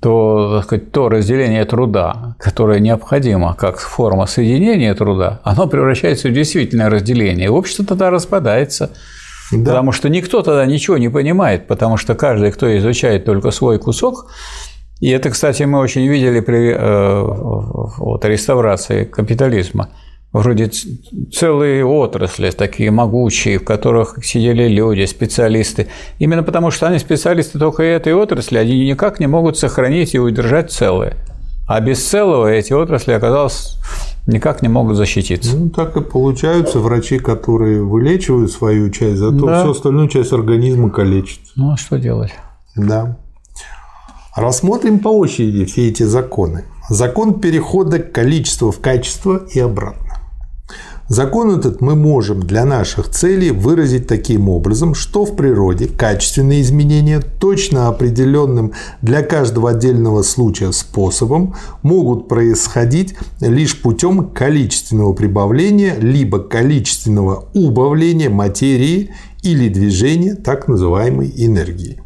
то, 0.00 0.56
так 0.56 0.64
сказать, 0.64 0.92
то 0.92 1.08
разделение 1.08 1.64
труда, 1.64 2.36
которое 2.38 2.80
необходимо 2.80 3.54
как 3.54 3.78
форма 3.78 4.26
соединения 4.26 4.94
труда, 4.94 5.40
оно 5.44 5.66
превращается 5.66 6.28
в 6.28 6.32
действительное 6.32 6.90
разделение. 6.90 7.46
И 7.46 7.50
общество 7.50 7.84
тогда 7.84 8.10
распадается. 8.10 8.90
Да. 9.52 9.70
Потому 9.70 9.92
что 9.92 10.08
никто 10.08 10.42
тогда 10.42 10.64
ничего 10.64 10.96
не 10.96 11.08
понимает, 11.08 11.66
потому 11.66 11.96
что 11.96 12.14
каждый, 12.14 12.52
кто 12.52 12.76
изучает 12.78 13.24
только 13.24 13.50
свой 13.50 13.78
кусок, 13.78 14.30
и 15.00 15.08
это, 15.08 15.30
кстати, 15.30 15.62
мы 15.62 15.78
очень 15.78 16.06
видели 16.06 16.40
при 16.40 16.72
э, 16.72 17.22
вот, 17.98 18.24
реставрации 18.24 19.04
капитализма. 19.04 19.88
Вроде 20.32 20.70
целые 21.32 21.84
отрасли 21.84 22.50
такие 22.50 22.90
могучие, 22.92 23.58
в 23.58 23.64
которых 23.64 24.24
сидели 24.24 24.68
люди, 24.68 25.04
специалисты. 25.06 25.88
Именно 26.18 26.44
потому, 26.44 26.70
что 26.70 26.86
они 26.86 26.98
специалисты 26.98 27.58
только 27.58 27.82
этой 27.82 28.14
отрасли, 28.14 28.58
они 28.58 28.88
никак 28.88 29.18
не 29.18 29.26
могут 29.26 29.58
сохранить 29.58 30.14
и 30.14 30.20
удержать 30.20 30.70
целое. 30.70 31.16
А 31.66 31.80
без 31.80 32.06
целого 32.06 32.46
эти 32.46 32.72
отрасли, 32.72 33.12
оказалось, 33.12 33.76
никак 34.26 34.60
не 34.60 34.68
могут 34.68 34.96
защититься. 34.96 35.56
Ну, 35.56 35.70
так 35.70 35.96
и 35.96 36.00
получаются 36.00 36.78
врачи, 36.78 37.18
которые 37.18 37.82
вылечивают 37.82 38.52
свою 38.52 38.90
часть, 38.90 39.18
зато 39.18 39.46
да. 39.46 39.60
всю 39.60 39.70
остальную 39.70 40.08
часть 40.08 40.32
организма 40.32 40.90
калечат. 40.90 41.40
Ну, 41.56 41.72
а 41.72 41.76
что 41.76 41.96
делать? 41.96 42.32
Да. 42.76 43.16
Рассмотрим 44.36 45.00
по 45.00 45.08
очереди 45.08 45.64
все 45.64 45.88
эти 45.88 46.04
законы. 46.04 46.64
Закон 46.88 47.40
перехода 47.40 47.98
количества 47.98 48.70
в 48.70 48.78
качество 48.78 49.44
и 49.52 49.58
обратно. 49.58 50.06
Закон 51.08 51.50
этот 51.58 51.80
мы 51.80 51.96
можем 51.96 52.40
для 52.40 52.64
наших 52.64 53.08
целей 53.08 53.50
выразить 53.50 54.06
таким 54.06 54.48
образом, 54.48 54.94
что 54.94 55.24
в 55.24 55.34
природе 55.34 55.88
качественные 55.88 56.62
изменения 56.62 57.20
точно 57.20 57.88
определенным 57.88 58.72
для 59.02 59.22
каждого 59.22 59.70
отдельного 59.70 60.22
случая 60.22 60.70
способом 60.70 61.56
могут 61.82 62.28
происходить 62.28 63.16
лишь 63.40 63.82
путем 63.82 64.30
количественного 64.30 65.12
прибавления 65.12 65.96
либо 65.98 66.38
количественного 66.38 67.48
убавления 67.54 68.30
материи 68.30 69.10
или 69.42 69.68
движения 69.68 70.36
так 70.36 70.68
называемой 70.68 71.32
энергии. 71.36 72.00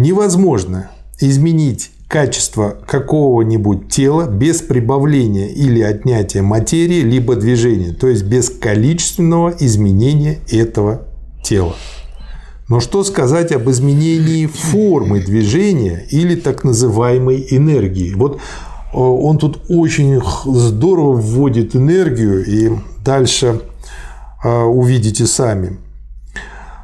Невозможно 0.00 0.90
изменить 1.20 1.90
качество 2.08 2.74
какого-нибудь 2.86 3.90
тела 3.90 4.26
без 4.30 4.62
прибавления 4.62 5.48
или 5.48 5.82
отнятия 5.82 6.40
материи 6.40 7.02
либо 7.02 7.36
движения, 7.36 7.92
то 7.92 8.08
есть 8.08 8.22
без 8.22 8.48
количественного 8.48 9.54
изменения 9.60 10.38
этого 10.50 11.02
тела. 11.44 11.76
Но 12.70 12.80
что 12.80 13.04
сказать 13.04 13.52
об 13.52 13.68
изменении 13.68 14.46
формы 14.46 15.20
движения 15.20 16.06
или 16.08 16.34
так 16.34 16.64
называемой 16.64 17.46
энергии? 17.50 18.14
Вот 18.14 18.36
э, 18.36 18.38
он 18.96 19.36
тут 19.36 19.66
очень 19.68 20.22
здорово 20.46 21.12
вводит 21.12 21.76
энергию, 21.76 22.42
и 22.46 22.70
дальше 23.04 23.60
э, 24.42 24.62
увидите 24.62 25.26
сами. 25.26 25.76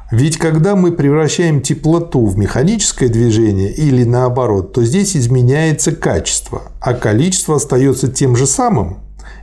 Ведь 0.09 0.37
когда 0.37 0.77
мы 0.77 0.93
превращаем 0.93 1.61
теплоту 1.61 2.25
в 2.25 2.37
механическое 2.37 3.09
движение 3.09 3.73
или 3.73 4.05
наоборот, 4.05 4.71
то 4.71 4.83
здесь 4.85 5.17
изменяется 5.17 5.91
качество, 5.91 6.71
а 6.79 6.93
количество 6.93 7.57
остается 7.57 8.07
тем 8.07 8.37
же 8.37 8.47
самым. 8.47 8.99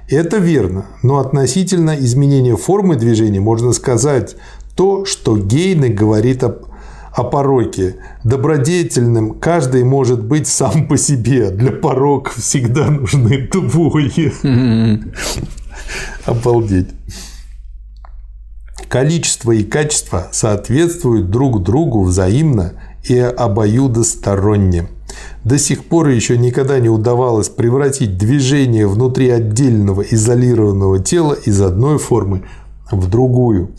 Это 0.09 0.39
верно, 0.39 0.87
но 1.03 1.19
относительно 1.19 1.95
изменения 1.99 2.57
формы 2.57 2.97
движения 2.97 3.41
можно 3.41 3.73
сказать 3.73 4.37
то, 4.75 5.05
что 5.05 5.37
Гейне 5.37 5.89
говорит 5.89 6.43
о, 6.43 6.59
о 7.13 7.25
пороке. 7.25 7.97
Добродетельным 8.23 9.39
каждый 9.39 9.85
может 9.85 10.25
быть 10.25 10.47
сам 10.49 10.89
по 10.89 10.97
себе. 10.97 11.51
Для 11.51 11.73
пороков 11.73 12.37
всегда 12.37 12.91
нужны 12.91 13.49
двое. 13.53 14.33
Обалдеть. 16.25 16.89
Количество 18.95 19.51
и 19.51 19.65
качество 19.65 20.29
соответствуют 20.31 21.29
друг 21.29 21.65
другу 21.65 22.05
взаимно 22.05 22.75
и 23.03 23.19
обоюдосторонне. 23.19 24.87
До 25.43 25.59
сих 25.59 25.87
пор 25.87 26.11
еще 26.11 26.39
никогда 26.39 26.79
не 26.79 26.89
удавалось 26.89 27.49
превратить 27.49 28.17
движение 28.17 28.87
внутри 28.87 29.31
отдельного 29.31 30.03
изолированного 30.03 31.01
тела 31.01 31.33
из 31.33 31.61
одной 31.61 31.99
формы 31.99 32.45
в 32.93 33.11
другую. 33.11 33.73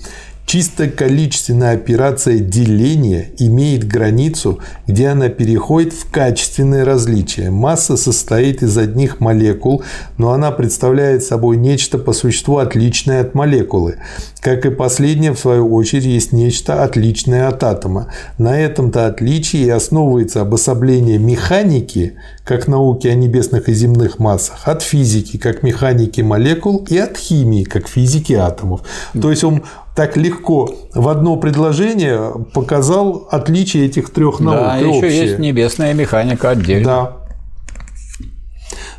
Чисто 0.46 0.88
количественная 0.88 1.74
операция 1.74 2.38
деления 2.38 3.30
имеет 3.40 3.88
границу, 3.88 4.60
где 4.86 5.08
она 5.08 5.30
переходит 5.30 5.92
в 5.94 6.12
качественное 6.12 6.86
различие. 6.86 7.50
Масса 7.50 7.98
состоит 7.98 8.62
из 8.62 8.78
одних 8.78 9.20
молекул, 9.20 9.84
но 10.20 10.32
она 10.34 10.52
представляет 10.52 11.24
собой 11.24 11.58
нечто 11.58 11.98
по 11.98 12.14
существу 12.14 12.58
отличное 12.58 13.22
от 13.22 13.34
молекулы. 13.34 13.98
Как 14.40 14.68
и 14.68 14.70
последнее, 14.70 15.34
в 15.34 15.40
свою 15.40 15.74
очередь, 15.74 16.06
есть 16.06 16.32
нечто 16.32 16.84
отличное 16.84 17.48
от 17.48 17.64
атома. 17.64 18.12
На 18.38 18.60
этом-то 18.60 19.08
отличии 19.08 19.62
и 19.62 19.70
основывается 19.70 20.42
обособление 20.42 21.18
механики, 21.18 22.14
как 22.44 22.68
науки 22.68 23.08
о 23.08 23.16
небесных 23.16 23.68
и 23.68 23.74
земных 23.74 24.20
массах, 24.20 24.68
от 24.68 24.84
физики, 24.84 25.38
как 25.38 25.64
механики 25.64 26.22
молекул, 26.22 26.86
и 26.88 26.98
от 27.00 27.18
химии, 27.18 27.64
как 27.64 27.88
физики 27.88 28.34
атомов. 28.34 28.82
То 29.20 29.32
есть 29.32 29.44
он 29.44 29.64
так 29.96 30.18
легко 30.18 30.76
в 30.94 31.08
одно 31.08 31.38
предложение 31.38 32.34
показал 32.54 33.28
отличие 33.32 33.86
этих 33.86 34.10
трех 34.10 34.42
наук. 34.42 34.60
Да, 34.60 34.78
еще 34.78 34.90
общее. 34.90 35.22
есть 35.22 35.40
небесная 35.40 35.94
механика 35.94 36.50
отдельно. 36.50 36.86
Да. 36.86 37.18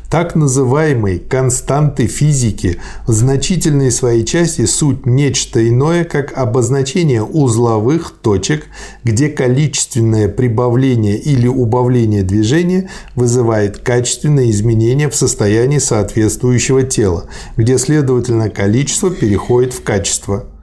Так 0.09 0.35
называемые 0.35 1.19
константы 1.19 2.07
физики 2.07 2.79
в 3.05 3.11
значительной 3.11 3.91
своей 3.91 4.23
части 4.23 4.65
суть 4.65 5.05
нечто 5.05 5.67
иное, 5.67 6.05
как 6.05 6.35
обозначение 6.35 7.21
узловых 7.21 8.13
точек, 8.21 8.67
где 9.03 9.27
количественное 9.27 10.29
прибавление 10.29 11.17
или 11.17 11.47
убавление 11.47 12.23
движения 12.23 12.89
вызывает 13.15 13.79
качественное 13.79 14.49
изменение 14.49 15.09
в 15.09 15.15
состоянии 15.15 15.79
соответствующего 15.79 16.83
тела, 16.83 17.25
где, 17.57 17.77
следовательно, 17.77 18.49
количество 18.49 19.11
переходит 19.11 19.73
в 19.73 19.83
качество– 19.83 20.45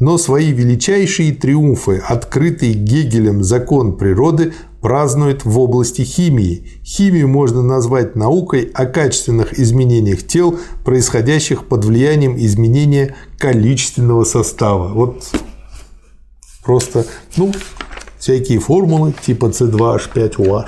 но 0.00 0.16
свои 0.16 0.50
величайшие 0.50 1.32
триумфы, 1.32 1.98
открытый 1.98 2.72
Гегелем 2.72 3.44
закон 3.44 3.98
природы, 3.98 4.54
празднует 4.80 5.44
в 5.44 5.58
области 5.58 6.00
химии. 6.00 6.80
Химию 6.82 7.28
можно 7.28 7.62
назвать 7.62 8.16
наукой 8.16 8.70
о 8.72 8.86
качественных 8.86 9.58
изменениях 9.58 10.26
тел, 10.26 10.58
происходящих 10.86 11.68
под 11.68 11.84
влиянием 11.84 12.38
изменения 12.38 13.14
количественного 13.38 14.24
состава. 14.24 14.88
Вот 14.88 15.22
просто, 16.64 17.04
ну, 17.36 17.52
всякие 18.18 18.58
формулы 18.58 19.12
типа 19.12 19.46
C2H5OH 19.46 20.66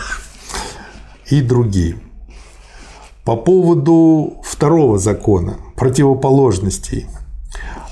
и 1.31 1.40
другие. 1.40 1.99
По 3.25 3.37
поводу 3.37 4.42
второго 4.45 4.99
закона 4.99 5.57
противоположностей– 5.75 7.07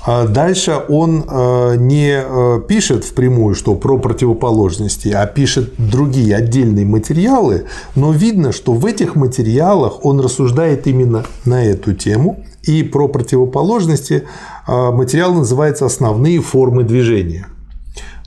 дальше 0.05 0.81
он 0.89 1.23
э, 1.27 1.75
не 1.77 2.13
э, 2.13 2.61
пишет 2.67 3.05
впрямую, 3.05 3.53
что 3.53 3.75
про 3.75 3.99
противоположности, 3.99 5.09
а 5.09 5.27
пишет 5.27 5.73
другие 5.77 6.35
отдельные 6.35 6.85
материалы, 6.85 7.65
но 7.95 8.11
видно, 8.11 8.51
что 8.51 8.73
в 8.73 8.85
этих 8.85 9.15
материалах 9.15 10.03
он 10.03 10.19
рассуждает 10.19 10.87
именно 10.87 11.25
на 11.45 11.63
эту 11.63 11.93
тему. 11.93 12.43
И 12.63 12.83
про 12.83 13.07
противоположности 13.07 14.23
э, 14.67 14.91
материал 14.91 15.33
называется 15.33 15.85
«Основные 15.85 16.41
формы 16.41 16.83
движения». 16.83 17.45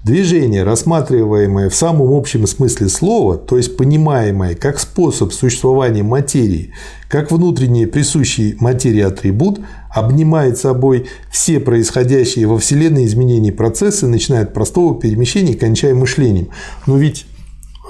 Движение, 0.04 0.64
рассматриваемое 0.64 1.70
в 1.70 1.74
самом 1.74 2.12
общем 2.12 2.46
смысле 2.46 2.90
слова, 2.90 3.38
то 3.38 3.56
есть 3.56 3.78
понимаемое 3.78 4.54
как 4.54 4.78
способ 4.78 5.32
существования 5.32 6.02
материи, 6.02 6.74
как 7.08 7.32
внутренний 7.32 7.86
присущий 7.86 8.54
материи 8.60 9.00
атрибут, 9.00 9.60
обнимает 9.94 10.58
собой 10.58 11.06
все 11.30 11.60
происходящие 11.60 12.46
во 12.46 12.58
Вселенной 12.58 13.06
изменения 13.06 13.52
процессы, 13.52 14.06
начиная 14.06 14.42
от 14.42 14.52
простого 14.52 15.00
перемещения 15.00 15.52
и 15.52 15.56
кончая 15.56 15.94
мышлением. 15.94 16.48
Но 16.86 16.96
ведь 16.96 17.26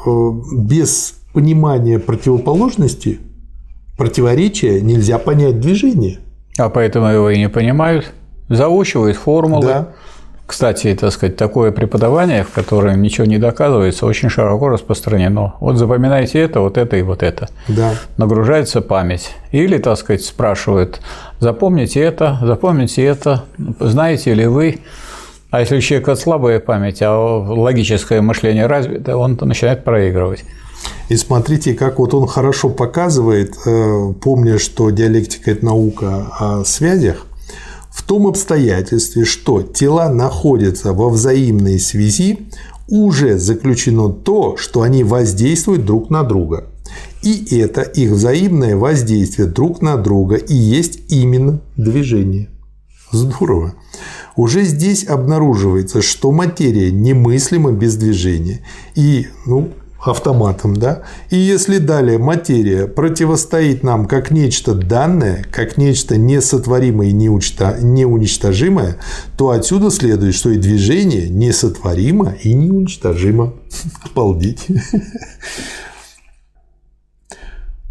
э, 0.06 0.30
без 0.52 1.14
понимания 1.32 1.98
противоположности, 1.98 3.18
противоречия 3.96 4.82
нельзя 4.82 5.18
понять 5.18 5.60
движение. 5.60 6.18
А 6.58 6.68
поэтому 6.68 7.08
его 7.08 7.30
и 7.30 7.38
не 7.38 7.48
понимают. 7.48 8.12
Заучивают 8.50 9.16
формулы. 9.16 9.66
Да. 9.66 9.92
Кстати, 10.46 10.94
так 10.94 11.10
сказать, 11.10 11.36
такое 11.36 11.72
преподавание, 11.72 12.44
в 12.44 12.50
котором 12.50 13.00
ничего 13.00 13.26
не 13.26 13.38
доказывается, 13.38 14.04
очень 14.04 14.28
широко 14.28 14.68
распространено. 14.68 15.54
Вот 15.58 15.78
запоминайте 15.78 16.38
это, 16.38 16.60
вот 16.60 16.76
это 16.76 16.96
и 16.96 17.02
вот 17.02 17.22
это. 17.22 17.48
Да. 17.66 17.94
Нагружается 18.18 18.82
память. 18.82 19.30
Или, 19.52 19.78
так 19.78 19.96
сказать, 19.96 20.22
спрашивают, 20.22 21.00
запомните 21.40 22.00
это, 22.00 22.38
запомните 22.42 23.02
это, 23.04 23.44
знаете 23.80 24.34
ли 24.34 24.46
вы, 24.46 24.80
а 25.50 25.60
если 25.60 25.76
у 25.76 25.80
человека 25.80 26.14
слабая 26.16 26.60
память, 26.60 27.00
а 27.00 27.16
логическое 27.16 28.20
мышление 28.20 28.66
развито, 28.66 29.16
он 29.16 29.38
начинает 29.40 29.84
проигрывать. 29.84 30.44
И 31.08 31.16
смотрите, 31.16 31.74
как 31.74 31.98
вот 31.98 32.12
он 32.12 32.26
хорошо 32.26 32.70
показывает, 32.70 33.54
э, 33.64 34.12
помня, 34.20 34.58
что 34.58 34.90
диалектика– 34.90 35.50
это 35.52 35.64
наука 35.64 36.26
о 36.38 36.64
связях, 36.64 37.26
в 37.94 38.02
том 38.02 38.26
обстоятельстве, 38.26 39.24
что 39.24 39.62
тела 39.62 40.08
находятся 40.08 40.92
во 40.92 41.08
взаимной 41.08 41.78
связи, 41.78 42.40
уже 42.88 43.38
заключено 43.38 44.08
то, 44.08 44.56
что 44.56 44.82
они 44.82 45.04
воздействуют 45.04 45.84
друг 45.84 46.10
на 46.10 46.24
друга. 46.24 46.64
И 47.22 47.56
это 47.56 47.82
их 47.82 48.10
взаимное 48.10 48.76
воздействие 48.76 49.46
друг 49.46 49.80
на 49.80 49.96
друга 49.96 50.34
и 50.34 50.54
есть 50.54 51.00
именно 51.08 51.60
движение. 51.76 52.48
Здорово. 53.12 53.74
Уже 54.34 54.64
здесь 54.64 55.06
обнаруживается, 55.06 56.02
что 56.02 56.32
материя 56.32 56.90
немыслима 56.90 57.70
без 57.70 57.94
движения. 57.94 58.66
И, 58.96 59.28
ну, 59.46 59.70
автоматом, 60.04 60.74
да? 60.76 61.02
И 61.30 61.36
если 61.36 61.78
далее 61.78 62.18
материя 62.18 62.86
противостоит 62.86 63.82
нам 63.82 64.06
как 64.06 64.30
нечто 64.30 64.74
данное, 64.74 65.44
как 65.50 65.76
нечто 65.76 66.16
несотворимое 66.16 67.08
и 67.08 67.12
неуничтожимое, 67.12 68.96
то 69.36 69.50
отсюда 69.50 69.90
следует, 69.90 70.34
что 70.34 70.50
и 70.50 70.58
движение 70.58 71.28
несотворимо 71.28 72.34
и 72.42 72.52
неуничтожимо. 72.52 73.54
Обалдеть. 74.04 74.66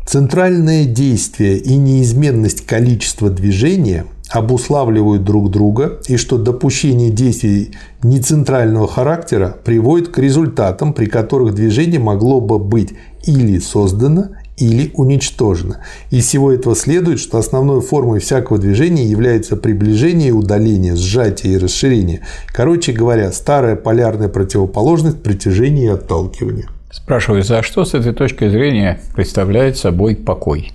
Центральное 0.06 0.86
действие 0.86 1.58
и 1.58 1.76
неизменность 1.76 2.66
количества 2.66 3.30
движения 3.30 4.06
обуславливают 4.30 5.24
друг 5.24 5.52
друга 5.52 6.00
и 6.08 6.18
что 6.18 6.38
допущение 6.38 7.10
действий 7.10 7.72
нецентрального 8.02 8.88
характера 8.88 9.56
приводит 9.64 10.10
к 10.10 10.18
результатам, 10.18 10.94
при 10.94 11.06
которых 11.06 11.54
движение 11.54 12.00
могло 12.00 12.42
бы 12.42 12.60
быть 12.60 12.94
или 13.26 13.60
создано, 13.60 14.30
или 14.58 14.92
уничтожено. 14.94 15.80
Из 16.12 16.28
всего 16.28 16.52
этого 16.52 16.76
следует, 16.76 17.20
что 17.20 17.38
основной 17.38 17.82
формой 17.82 18.20
всякого 18.20 18.60
движения 18.60 19.06
является 19.06 19.56
приближение 19.56 20.30
и 20.30 20.32
удаление, 20.32 20.96
сжатие 20.96 21.54
и 21.54 21.58
расширение. 21.58 22.22
Короче 22.48 22.92
говоря, 22.92 23.32
старая 23.32 23.76
полярная 23.76 24.30
противоположность 24.30 25.24
притяжения 25.24 25.86
и 25.86 25.88
отталкивания. 25.88 26.68
Спрашивается, 26.92 27.58
а 27.58 27.64
что 27.64 27.86
с 27.86 27.96
этой 27.96 28.14
точки 28.14 28.48
зрения 28.48 29.02
представляет 29.16 29.78
собой 29.78 30.16
покой? 30.16 30.72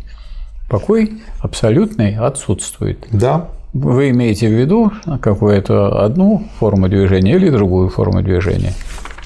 Покой 0.68 1.22
абсолютный 1.40 2.16
отсутствует. 2.16 3.06
Да. 3.10 3.48
Вы 3.72 4.10
имеете 4.10 4.48
в 4.48 4.52
виду 4.52 4.92
какую-то 5.20 6.04
одну 6.04 6.44
форму 6.58 6.88
движения 6.88 7.36
или 7.36 7.48
другую 7.48 7.88
форму 7.88 8.22
движения? 8.22 8.74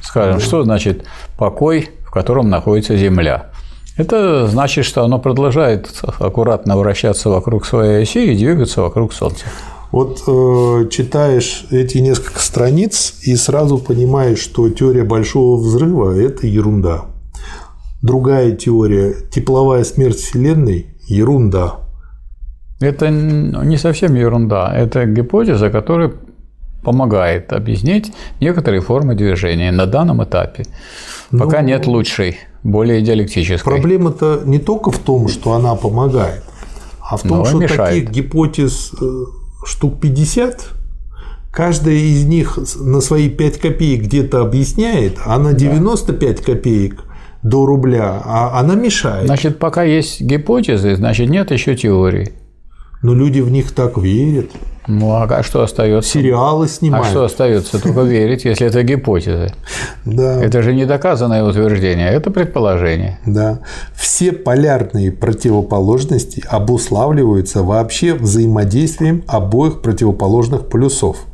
Скажем, 0.01 0.39
да. 0.39 0.41
что 0.41 0.63
значит 0.63 1.05
покой, 1.37 1.91
в 2.07 2.11
котором 2.11 2.49
находится 2.49 2.97
Земля? 2.97 3.51
Это 3.97 4.47
значит, 4.47 4.85
что 4.85 5.05
оно 5.05 5.19
продолжает 5.19 6.03
аккуратно 6.19 6.77
вращаться 6.77 7.29
вокруг 7.29 7.67
своей 7.67 8.03
оси 8.03 8.33
и 8.33 8.37
двигаться 8.37 8.83
вокруг 8.83 9.13
Солнца. 9.13 9.45
Вот 9.91 10.23
э, 10.27 10.89
читаешь 10.91 11.67
эти 11.71 11.99
несколько 11.99 12.41
страниц 12.41 13.15
и 13.23 13.37
сразу 13.37 13.79
понимаешь, 13.79 14.39
что 14.39 14.71
теория 14.71 15.05
большого 15.05 15.61
взрыва– 15.61 16.17
это 16.19 16.47
ерунда. 16.47 17.07
Другая 18.01 18.53
теория– 18.53 19.15
тепловая 19.31 19.85
смерть 19.85 20.17
Вселенной– 20.17 20.87
ерунда. 21.07 21.81
Это 22.81 23.11
не 23.11 23.77
совсем 23.77 24.15
ерунда. 24.15 24.73
Это 24.75 25.07
гипотеза, 25.07 25.71
которая 25.71 26.13
помогает 26.83 27.53
объяснить 27.53 28.13
некоторые 28.41 28.81
формы 28.81 29.15
движения 29.15 29.71
на 29.71 29.87
данном 29.87 30.23
этапе. 30.25 30.65
Пока 31.31 31.63
Но... 31.63 31.69
нет 31.69 31.87
лучшей 31.87 32.39
более 32.63 33.01
диалектической. 33.03 33.73
Проблема-то 33.73 34.43
не 34.45 34.59
только 34.59 34.91
в 34.91 34.99
том, 34.99 35.29
что 35.29 35.53
она 35.53 35.75
помогает, 35.75 36.43
а 37.01 37.17
в 37.17 37.23
том, 37.23 37.39
Но 37.39 37.45
что 37.45 37.59
мешает. 37.59 38.07
таких 38.07 38.11
гипотез 38.11 38.93
э, 39.01 39.25
штук 39.65 40.01
50, 40.01 40.71
каждая 41.53 41.95
из 41.95 42.25
них 42.25 42.59
на 42.81 43.01
свои 43.01 43.29
5 43.29 43.59
копеек 43.59 44.03
где-то 44.05 44.41
объясняет, 44.41 45.19
а 45.25 45.39
на 45.39 45.53
95 45.53 46.37
да. 46.37 46.43
копеек 46.43 47.05
до 47.43 47.67
рубля, 47.67 48.23
а 48.25 48.59
она 48.59 48.75
мешает. 48.75 49.27
Значит, 49.27 49.59
пока 49.59 49.83
есть 49.83 50.21
гипотезы, 50.21 50.97
значит, 50.97 51.29
нет 51.29 51.51
еще 51.51 51.77
теории. 51.77 52.33
Но 53.03 53.15
люди 53.15 53.41
в 53.41 53.51
них 53.51 53.73
так 53.73 53.99
верят. 53.99 54.51
Ну, 54.87 55.13
а 55.13 55.43
что 55.43 55.63
остается? 55.63 56.11
Сериалы 56.11 56.69
снимают. 56.69 57.07
А 57.07 57.11
что 57.11 57.25
остается? 57.25 57.81
Только 57.81 58.03
верить, 58.03 58.45
если 58.45 58.67
это 58.67 58.83
гипотезы. 58.83 59.55
Да. 60.05 60.43
Это 60.43 60.63
же 60.63 60.75
не 60.75 60.87
доказанное 60.87 61.45
утверждение, 61.45 62.09
это 62.09 62.31
предположение. 62.31 63.19
Да. 63.27 63.61
Все 63.95 64.33
полярные 64.33 65.13
противоположности 65.13 66.45
обуславливаются 66.49 67.63
вообще 67.63 68.15
взаимодействием 68.15 69.25
обоих 69.27 69.83
противоположных 69.83 70.69
полюсов– 70.69 71.17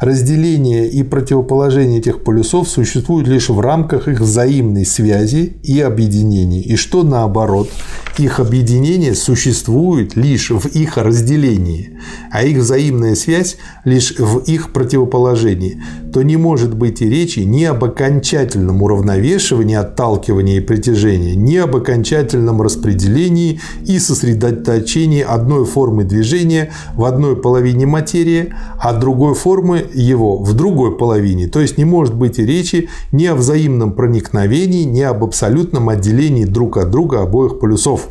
Разделение 0.00 0.88
и 0.88 1.02
противоположение 1.02 1.98
этих 1.98 2.24
полюсов 2.24 2.66
существуют 2.70 3.28
лишь 3.28 3.50
в 3.50 3.60
рамках 3.60 4.08
их 4.08 4.20
взаимной 4.20 4.86
связи 4.86 5.58
и 5.62 5.78
объединения, 5.78 6.62
и 6.62 6.76
что 6.76 7.02
наоборот, 7.02 7.68
их 8.16 8.40
объединение 8.40 9.14
существует 9.14 10.16
лишь 10.16 10.50
в 10.50 10.66
их 10.68 10.96
разделении, 10.96 11.98
а 12.30 12.42
их 12.44 12.58
взаимная 12.58 13.14
связь 13.14 13.58
лишь 13.84 14.14
в 14.18 14.38
их 14.38 14.72
противоположении, 14.72 15.82
то 16.14 16.22
не 16.22 16.38
может 16.38 16.74
быть 16.74 17.02
и 17.02 17.08
речи 17.08 17.40
ни 17.40 17.64
об 17.64 17.84
окончательном 17.84 18.82
уравновешивании 18.82 19.76
отталкивания 19.76 20.58
и 20.58 20.60
притяжения, 20.60 21.34
ни 21.34 21.56
об 21.56 21.76
окончательном 21.76 22.62
распределении 22.62 23.60
и 23.84 23.98
сосредоточении 23.98 25.22
одной 25.22 25.66
формы 25.66 26.04
движения 26.04 26.70
в 26.94 27.04
одной 27.04 27.36
половине 27.36 27.84
материи, 27.84 28.54
а 28.78 28.94
другой 28.94 29.34
формы 29.34 29.89
его 29.92 30.38
в 30.38 30.54
другой 30.54 30.96
половине. 30.96 31.48
То 31.48 31.60
есть 31.60 31.78
не 31.78 31.84
может 31.84 32.14
быть 32.14 32.38
и 32.38 32.46
речи 32.46 32.88
ни 33.12 33.26
о 33.26 33.34
взаимном 33.34 33.92
проникновении, 33.92 34.84
ни 34.84 35.02
об 35.02 35.24
абсолютном 35.24 35.88
отделении 35.88 36.44
друг 36.44 36.76
от 36.76 36.90
друга 36.90 37.22
обоих 37.22 37.58
полюсов. 37.58 38.08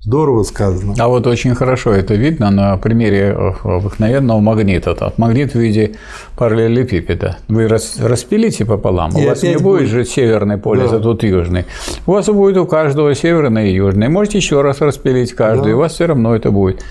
Здорово 0.00 0.44
сказано. 0.44 0.94
А 0.96 1.08
вот 1.08 1.26
очень 1.26 1.54
хорошо 1.54 1.92
это 1.92 2.14
видно 2.14 2.50
на 2.50 2.76
примере 2.76 3.36
обыкновенного 3.64 4.38
магнита. 4.38 4.92
От 4.92 5.18
магнит 5.18 5.52
в 5.52 5.58
виде 5.58 5.96
параллелепипеда. 6.36 7.38
Вы 7.48 7.66
распилите 7.66 8.64
пополам, 8.64 9.10
и 9.18 9.24
у 9.24 9.28
вас 9.28 9.42
не 9.42 9.54
будет, 9.54 9.62
будет 9.62 9.88
же 9.88 10.04
северный 10.04 10.56
полюс, 10.56 10.92
да. 10.92 10.96
а 10.96 11.00
тут 11.00 11.24
южный. 11.24 11.66
У 12.06 12.12
вас 12.12 12.26
будет 12.26 12.56
у 12.58 12.66
каждого 12.66 13.14
северный 13.14 13.70
и 13.70 13.74
южный. 13.74 14.08
Можете 14.08 14.38
еще 14.38 14.62
раз 14.62 14.80
распилить 14.80 15.32
каждый, 15.32 15.64
да. 15.64 15.70
и 15.70 15.72
у 15.72 15.78
вас 15.78 15.94
все 15.94 16.06
равно 16.06 16.34
это 16.34 16.52
будет. 16.52 16.84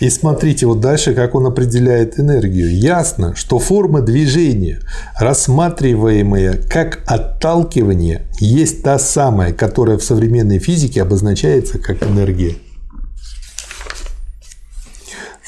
И 0.00 0.10
смотрите 0.10 0.66
вот 0.66 0.80
дальше, 0.80 1.14
как 1.14 1.34
он 1.34 1.46
определяет 1.46 2.18
энергию. 2.18 2.74
Ясно, 2.76 3.34
что 3.34 3.58
форма 3.58 4.00
движения, 4.00 4.80
рассматриваемая 5.18 6.60
как 6.68 7.00
отталкивание, 7.06 8.22
есть 8.40 8.82
та 8.82 8.98
самая, 8.98 9.52
которая 9.52 9.98
в 9.98 10.04
современной 10.04 10.58
физике 10.58 11.02
обозначается 11.02 11.78
как 11.78 12.02
энергия. 12.02 12.54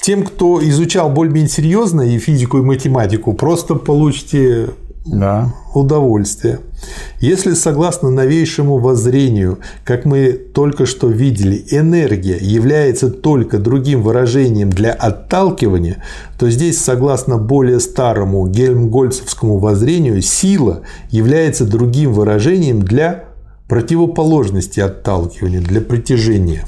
Тем, 0.02 0.24
кто 0.24 0.60
изучал 0.68 1.10
более-менее 1.10 1.48
серьезно 1.48 2.02
и 2.02 2.18
физику, 2.18 2.58
и 2.58 2.62
математику, 2.62 3.34
просто 3.34 3.76
получите 3.76 4.70
да. 5.04 5.54
удовольствие. 5.74 6.60
Если 7.20 7.54
согласно 7.54 8.10
новейшему 8.10 8.78
воззрению, 8.78 9.58
как 9.84 10.04
мы 10.04 10.32
только 10.32 10.86
что 10.86 11.08
видели, 11.08 11.64
энергия 11.70 12.36
является 12.38 13.10
только 13.10 13.58
другим 13.58 14.02
выражением 14.02 14.70
для 14.70 14.92
отталкивания, 14.92 16.02
то 16.38 16.50
здесь, 16.50 16.78
согласно 16.78 17.38
более 17.38 17.80
старому 17.80 18.46
гельмгольцевскому 18.48 19.58
воззрению, 19.58 20.20
сила 20.22 20.82
является 21.10 21.64
другим 21.64 22.12
выражением 22.12 22.82
для 22.82 23.24
противоположности 23.68 24.80
отталкивания, 24.80 25.60
для 25.60 25.80
притяжения. 25.80 26.64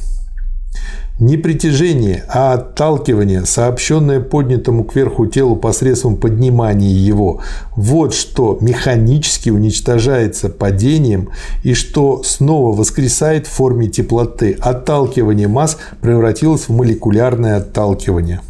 Не 1.20 1.36
притяжение, 1.36 2.24
а 2.28 2.54
отталкивание, 2.54 3.46
сообщенное 3.46 4.18
поднятому 4.18 4.82
кверху 4.82 5.26
телу 5.26 5.54
посредством 5.54 6.16
поднимания 6.16 6.90
его, 6.90 7.40
вот 7.76 8.12
что 8.14 8.58
механически 8.60 9.48
уничтожается 9.48 10.48
падением 10.48 11.28
и 11.62 11.74
что 11.74 12.24
снова 12.24 12.76
воскресает 12.76 13.46
в 13.46 13.52
форме 13.52 13.86
теплоты. 13.86 14.56
Отталкивание 14.58 15.46
масс 15.46 15.78
превратилось 16.00 16.62
в 16.62 16.70
молекулярное 16.70 17.58
отталкивание. 17.58 18.40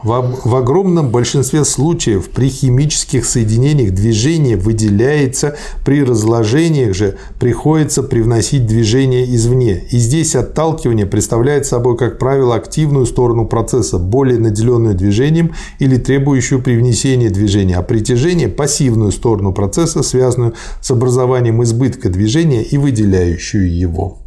В, 0.00 0.54
огромном 0.54 1.10
большинстве 1.10 1.64
случаев 1.64 2.30
при 2.30 2.48
химических 2.48 3.24
соединениях 3.24 3.92
движение 3.92 4.56
выделяется, 4.56 5.56
при 5.84 6.04
разложениях 6.04 6.94
же 6.94 7.18
приходится 7.40 8.04
привносить 8.04 8.64
движение 8.64 9.24
извне. 9.34 9.84
И 9.90 9.98
здесь 9.98 10.36
отталкивание 10.36 11.04
представляет 11.04 11.66
собой, 11.66 11.96
как 11.96 12.20
правило, 12.20 12.54
активную 12.54 13.06
сторону 13.06 13.46
процесса, 13.46 13.98
более 13.98 14.38
наделенную 14.38 14.94
движением 14.94 15.52
или 15.80 15.96
требующую 15.96 16.62
привнесения 16.62 17.30
движения, 17.30 17.76
а 17.76 17.82
притяжение– 17.82 18.48
пассивную 18.48 19.10
сторону 19.10 19.52
процесса, 19.52 20.04
связанную 20.04 20.54
с 20.80 20.90
образованием 20.92 21.60
избытка 21.64 22.08
движения 22.08 22.62
и 22.62 22.78
выделяющую 22.78 23.76
его. 23.76 24.18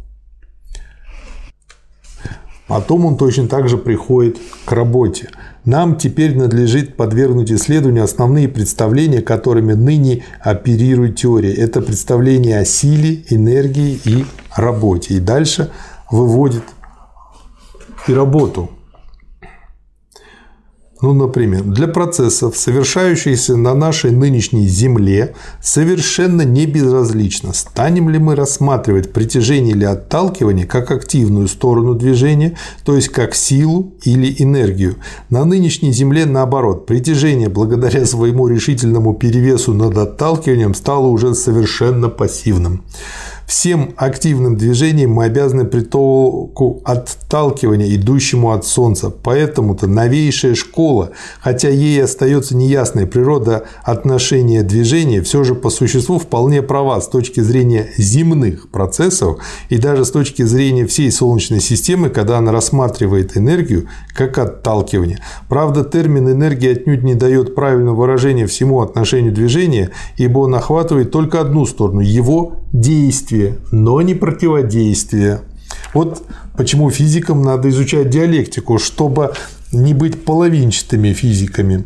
Потом 2.68 3.06
он 3.06 3.16
точно 3.16 3.48
так 3.48 3.70
же 3.70 3.78
приходит 3.78 4.36
к 4.66 4.72
работе– 4.72 5.30
нам 5.64 5.96
теперь 5.96 6.36
надлежит 6.36 6.96
подвергнуть 6.96 7.52
исследованию 7.52 8.04
основные 8.04 8.48
представления, 8.48 9.22
которыми 9.22 9.74
ныне 9.74 10.24
оперирует 10.40 11.16
теория. 11.16 11.52
Это 11.52 11.80
представление 11.80 12.58
о 12.58 12.64
силе, 12.64 13.24
энергии 13.30 14.00
и 14.04 14.24
работе. 14.56 15.14
И 15.14 15.20
дальше 15.20 15.70
выводит 16.10 16.64
и 18.08 18.12
работу. 18.12 18.70
Ну, 21.02 21.14
например, 21.14 21.64
для 21.64 21.88
процессов, 21.88 22.56
совершающихся 22.56 23.56
на 23.56 23.74
нашей 23.74 24.12
нынешней 24.12 24.68
Земле, 24.68 25.34
совершенно 25.60 26.42
не 26.42 26.64
безразлично, 26.64 27.52
станем 27.52 28.08
ли 28.08 28.20
мы 28.20 28.36
рассматривать 28.36 29.12
притяжение 29.12 29.74
или 29.74 29.84
отталкивание 29.84 30.64
как 30.64 30.92
активную 30.92 31.48
сторону 31.48 31.96
движения, 31.96 32.56
то 32.84 32.94
есть 32.94 33.08
как 33.08 33.34
силу 33.34 33.92
или 34.04 34.32
энергию. 34.38 34.94
На 35.28 35.44
нынешней 35.44 35.92
Земле, 35.92 36.24
наоборот, 36.24 36.86
притяжение 36.86 37.48
благодаря 37.48 38.06
своему 38.06 38.46
решительному 38.46 39.14
перевесу 39.14 39.74
над 39.74 39.98
отталкиванием 39.98 40.72
стало 40.72 41.08
уже 41.08 41.34
совершенно 41.34 42.10
пассивным. 42.10 42.84
Всем 43.46 43.94
активным 43.96 44.56
движением 44.56 45.12
мы 45.12 45.24
обязаны 45.24 45.64
притоку 45.64 46.80
отталкивания, 46.84 47.94
идущему 47.96 48.52
от 48.52 48.64
Солнца. 48.64 49.10
Поэтому-то 49.10 49.86
новейшая 49.86 50.54
школа, 50.54 51.10
хотя 51.40 51.68
ей 51.68 52.02
остается 52.02 52.56
неясная 52.56 53.06
природа 53.06 53.64
отношения 53.82 54.62
движения, 54.62 55.22
все 55.22 55.44
же 55.44 55.54
по 55.54 55.70
существу 55.70 56.18
вполне 56.18 56.62
права 56.62 57.00
с 57.00 57.08
точки 57.08 57.40
зрения 57.40 57.88
земных 57.96 58.70
процессов 58.70 59.38
и 59.68 59.78
даже 59.78 60.04
с 60.04 60.10
точки 60.10 60.42
зрения 60.42 60.86
всей 60.86 61.10
Солнечной 61.10 61.60
системы, 61.60 62.10
когда 62.10 62.38
она 62.38 62.52
рассматривает 62.52 63.36
энергию 63.36 63.88
как 64.14 64.38
отталкивание. 64.38 65.18
Правда, 65.48 65.84
термин 65.84 66.30
энергия 66.30 66.72
отнюдь 66.72 67.02
не 67.02 67.14
дает 67.14 67.54
правильного 67.54 67.96
выражения 67.96 68.46
всему 68.46 68.80
отношению 68.80 69.32
движения, 69.32 69.90
ибо 70.16 70.40
он 70.40 70.54
охватывает 70.54 71.10
только 71.10 71.40
одну 71.40 71.66
сторону– 71.66 72.00
его 72.12 72.61
действие, 72.72 73.58
но 73.70 74.00
не 74.02 74.14
противодействие. 74.14 75.40
Вот 75.94 76.22
почему 76.56 76.90
физикам 76.90 77.42
надо 77.42 77.68
изучать 77.68 78.10
диалектику, 78.10 78.78
чтобы 78.78 79.32
не 79.72 79.94
быть 79.94 80.24
половинчатыми 80.24 81.12
физиками. 81.12 81.84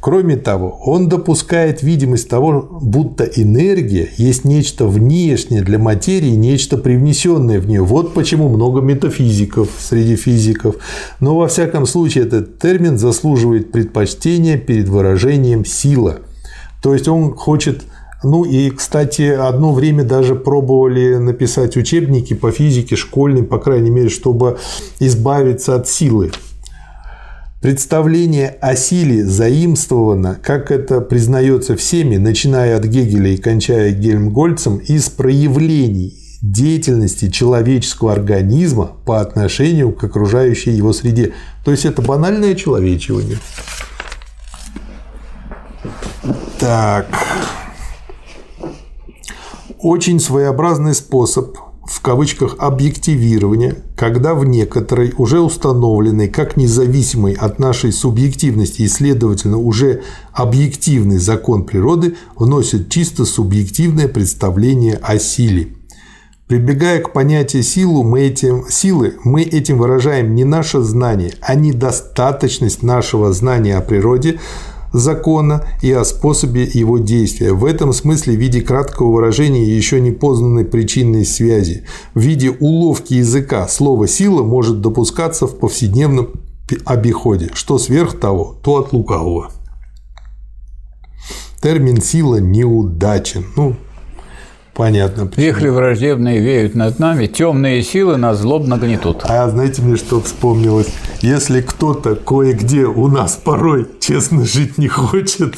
Кроме 0.00 0.36
того, 0.36 0.78
он 0.84 1.08
допускает 1.08 1.82
видимость 1.82 2.28
того, 2.28 2.78
будто 2.82 3.24
энергия 3.24 4.08
есть 4.18 4.44
нечто 4.44 4.86
внешнее 4.86 5.62
для 5.62 5.78
материи, 5.78 6.30
нечто 6.30 6.76
привнесенное 6.76 7.58
в 7.58 7.66
нее. 7.66 7.82
Вот 7.82 8.12
почему 8.12 8.50
много 8.50 8.80
метафизиков 8.82 9.70
среди 9.78 10.16
физиков. 10.16 10.76
Но 11.20 11.36
во 11.38 11.48
всяком 11.48 11.86
случае 11.86 12.24
этот 12.24 12.58
термин 12.58 12.98
заслуживает 12.98 13.72
предпочтения 13.72 14.58
перед 14.58 14.88
выражением 14.88 15.64
сила. 15.64 16.18
То 16.82 16.92
есть 16.92 17.08
он 17.08 17.34
хочет 17.34 17.84
ну 18.22 18.44
и, 18.44 18.70
кстати, 18.70 19.22
одно 19.22 19.72
время 19.72 20.04
даже 20.04 20.34
пробовали 20.34 21.16
написать 21.16 21.76
учебники 21.76 22.34
по 22.34 22.52
физике 22.52 22.96
школьные, 22.96 23.44
по 23.44 23.58
крайней 23.58 23.90
мере, 23.90 24.08
чтобы 24.08 24.58
избавиться 25.00 25.74
от 25.74 25.88
силы. 25.88 26.30
Представление 27.60 28.48
о 28.60 28.74
силе 28.74 29.24
заимствовано, 29.24 30.36
как 30.42 30.70
это 30.70 31.00
признается 31.00 31.76
всеми, 31.76 32.16
начиная 32.16 32.76
от 32.76 32.84
Гегеля 32.84 33.30
и 33.30 33.36
кончая 33.36 33.92
Гельмгольцем, 33.92 34.78
из 34.78 35.08
проявлений 35.10 36.14
деятельности 36.42 37.30
человеческого 37.30 38.12
организма 38.12 38.90
по 39.04 39.20
отношению 39.20 39.92
к 39.92 40.02
окружающей 40.02 40.72
его 40.72 40.92
среде. 40.92 41.34
То 41.64 41.70
есть 41.70 41.84
это 41.84 42.02
банальное 42.02 42.56
человечивание. 42.56 43.38
Так 46.58 47.06
очень 49.82 50.20
своеобразный 50.20 50.94
способ 50.94 51.56
в 51.84 52.00
кавычках 52.00 52.56
объективирования, 52.58 53.76
когда 53.96 54.34
в 54.34 54.44
некоторой 54.44 55.12
уже 55.18 55.40
установленной 55.40 56.28
как 56.28 56.56
независимой 56.56 57.32
от 57.32 57.58
нашей 57.58 57.92
субъективности 57.92 58.82
и, 58.82 58.88
следовательно, 58.88 59.58
уже 59.58 60.02
объективный 60.32 61.18
закон 61.18 61.64
природы 61.64 62.16
вносит 62.36 62.88
чисто 62.88 63.24
субъективное 63.24 64.06
представление 64.06 64.94
о 65.02 65.18
силе. 65.18 65.74
Прибегая 66.46 67.00
к 67.00 67.12
понятию 67.12 67.62
силу, 67.62 68.04
мы 68.04 68.20
этим, 68.20 68.66
силы, 68.68 69.14
мы 69.24 69.42
этим 69.42 69.78
выражаем 69.78 70.34
не 70.34 70.44
наше 70.44 70.82
знание, 70.82 71.32
а 71.40 71.54
недостаточность 71.54 72.82
нашего 72.82 73.32
знания 73.32 73.76
о 73.76 73.80
природе, 73.80 74.38
закона 74.92 75.66
и 75.80 75.92
о 75.92 76.04
способе 76.04 76.64
его 76.64 76.98
действия. 76.98 77.52
В 77.52 77.64
этом 77.64 77.92
смысле 77.92 78.34
в 78.34 78.40
виде 78.40 78.60
краткого 78.60 79.12
выражения 79.12 79.64
еще 79.64 80.00
не 80.00 80.10
познанной 80.10 80.64
причинной 80.64 81.24
связи. 81.24 81.84
В 82.14 82.20
виде 82.20 82.50
уловки 82.50 83.14
языка 83.14 83.68
слово 83.68 84.08
«сила» 84.08 84.42
может 84.42 84.80
допускаться 84.80 85.46
в 85.46 85.58
повседневном 85.58 86.30
обиходе. 86.84 87.50
Что 87.54 87.78
сверх 87.78 88.18
того, 88.18 88.56
то 88.62 88.76
от 88.76 88.92
лукавого. 88.92 89.50
Термин 91.60 92.00
«сила» 92.00 92.36
неудачен. 92.36 93.44
Ну, 93.56 93.76
Понятно. 94.74 95.26
Почему. 95.26 95.44
Вихли 95.44 95.68
враждебные 95.68 96.40
веют 96.40 96.74
над 96.74 96.98
нами, 96.98 97.26
темные 97.26 97.82
силы 97.82 98.16
нас 98.16 98.38
злобно 98.38 98.78
гнетут. 98.78 99.22
А 99.24 99.48
знаете, 99.50 99.82
мне 99.82 99.96
что 99.96 100.20
вспомнилось? 100.20 100.88
Если 101.22 101.60
кто-то 101.60 102.16
кое-где 102.16 102.84
у 102.84 103.06
нас 103.06 103.40
порой 103.42 103.86
честно 104.00 104.44
жить 104.44 104.76
не 104.76 104.88
хочет, 104.88 105.54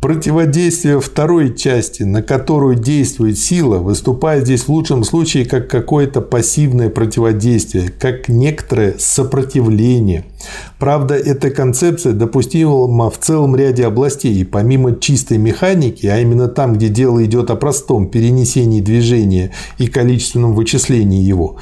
Противодействие 0.00 1.00
второй 1.00 1.56
части, 1.56 2.02
на 2.02 2.22
которую 2.22 2.74
действует 2.76 3.38
сила, 3.38 3.78
выступает 3.78 4.44
здесь 4.44 4.64
в 4.64 4.68
лучшем 4.68 5.02
случае 5.02 5.46
как 5.46 5.68
какое-то 5.70 6.20
пассивное 6.20 6.90
противодействие, 6.90 7.88
как 7.88 8.28
некоторое 8.28 8.96
сопротивление. 8.98 10.26
Правда, 10.78 11.14
эта 11.14 11.50
концепция 11.50 12.12
допустима 12.12 13.08
в 13.08 13.18
целом 13.18 13.56
ряде 13.56 13.86
областей, 13.86 14.34
и 14.34 14.44
помимо 14.44 14.94
чистой 14.96 15.38
механики, 15.38 16.06
а 16.06 16.18
именно 16.18 16.48
там, 16.48 16.74
где 16.74 16.90
дело 16.90 17.24
идет 17.24 17.50
о 17.50 17.56
простом 17.56 18.08
перенесении 18.10 18.82
движения 18.82 19.52
и 19.78 19.86
количественном 19.86 20.54
вычислении 20.54 21.22
его, 21.22 21.56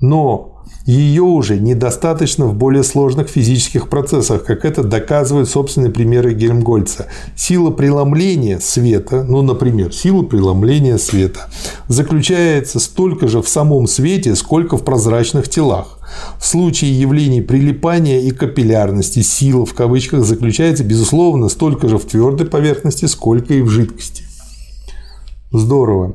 но 0.00 0.51
ее 0.84 1.22
уже 1.22 1.58
недостаточно 1.58 2.46
в 2.46 2.54
более 2.54 2.82
сложных 2.82 3.28
физических 3.28 3.88
процессах, 3.88 4.44
как 4.44 4.64
это 4.64 4.82
доказывают 4.82 5.48
собственные 5.48 5.90
примеры 5.90 6.34
Гельмгольца. 6.34 7.06
Сила 7.36 7.70
преломления 7.70 8.58
света, 8.58 9.24
ну, 9.24 9.42
например, 9.42 9.92
сила 9.92 10.22
преломления 10.22 10.98
света, 10.98 11.48
заключается 11.88 12.80
столько 12.80 13.28
же 13.28 13.42
в 13.42 13.48
самом 13.48 13.86
свете, 13.86 14.34
сколько 14.34 14.76
в 14.76 14.84
прозрачных 14.84 15.48
телах. 15.48 15.98
В 16.38 16.44
случае 16.44 16.98
явлений 17.00 17.40
прилипания 17.40 18.20
и 18.20 18.30
капиллярности 18.32 19.22
сила 19.22 19.64
в 19.64 19.74
кавычках 19.74 20.24
заключается, 20.24 20.84
безусловно, 20.84 21.48
столько 21.48 21.88
же 21.88 21.98
в 21.98 22.04
твердой 22.04 22.46
поверхности, 22.46 23.06
сколько 23.06 23.54
и 23.54 23.62
в 23.62 23.68
жидкости. 23.68 24.24
Здорово. 25.52 26.14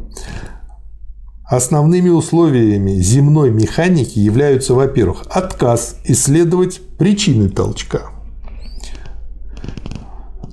Основными 1.49 2.09
условиями 2.09 2.91
земной 2.99 3.51
механики 3.51 4.19
являются, 4.19 4.73
во-первых, 4.73 5.23
отказ 5.29 5.95
исследовать 6.03 6.81
причины 6.97 7.47
толчка, 7.47 8.11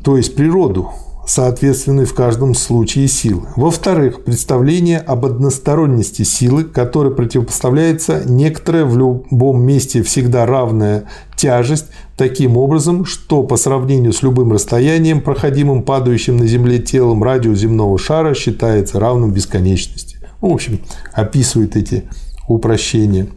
то 0.04 0.16
есть 0.16 0.36
природу, 0.36 0.92
соответственной 1.26 2.04
в 2.04 2.14
каждом 2.14 2.54
случае 2.54 3.08
силы. 3.08 3.48
Во-вторых, 3.56 4.24
представление 4.24 4.98
об 4.98 5.24
односторонности 5.24 6.22
силы, 6.22 6.64
которой 6.64 7.12
противопоставляется 7.12 8.22
некоторая 8.26 8.84
в 8.84 8.96
любом 8.96 9.62
месте 9.62 10.02
всегда 10.02 10.46
равная 10.46 11.04
тяжесть, 11.34 11.86
таким 12.16 12.56
образом, 12.56 13.04
что 13.04 13.42
по 13.42 13.56
сравнению 13.56 14.12
с 14.12 14.22
любым 14.22 14.52
расстоянием, 14.52 15.22
проходимым 15.22 15.82
падающим 15.82 16.36
на 16.36 16.46
Земле 16.46 16.78
телом 16.78 17.24
радиус 17.24 17.58
земного 17.58 17.98
шара, 17.98 18.34
считается 18.34 19.00
равным 19.00 19.32
бесконечности. 19.32 20.13
Ну, 20.44 20.50
в 20.50 20.52
общем, 20.52 20.78
описывает 21.14 21.74
эти 21.74 22.04
упрощения. 22.48 23.28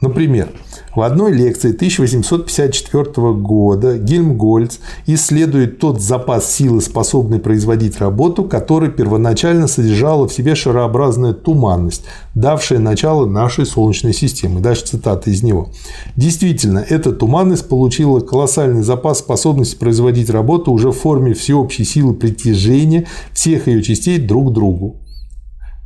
Например, 0.00 0.48
в 0.96 1.02
одной 1.02 1.30
лекции 1.30 1.74
1854 1.74 3.32
года 3.34 3.98
Гельмгольц 3.98 4.78
исследует 5.06 5.78
тот 5.78 6.00
запас 6.00 6.50
силы, 6.50 6.80
способный 6.80 7.38
производить 7.38 7.98
работу, 7.98 8.44
который 8.44 8.90
первоначально 8.90 9.66
содержала 9.66 10.26
в 10.26 10.32
себе 10.32 10.54
шарообразная 10.54 11.34
туманность, 11.34 12.04
давшая 12.34 12.78
начало 12.78 13.26
нашей 13.26 13.66
Солнечной 13.66 14.14
системы. 14.14 14.60
Дальше 14.60 14.86
цитата 14.86 15.28
из 15.28 15.42
него. 15.42 15.68
Действительно, 16.16 16.78
эта 16.78 17.12
туманность 17.12 17.68
получила 17.68 18.20
колоссальный 18.20 18.82
запас 18.82 19.18
способности 19.18 19.76
производить 19.76 20.30
работу 20.30 20.72
уже 20.72 20.92
в 20.92 20.96
форме 20.96 21.34
всеобщей 21.34 21.84
силы 21.84 22.14
притяжения 22.14 23.06
всех 23.34 23.68
ее 23.68 23.82
частей 23.82 24.16
друг 24.16 24.52
к 24.52 24.54
другу. 24.54 24.96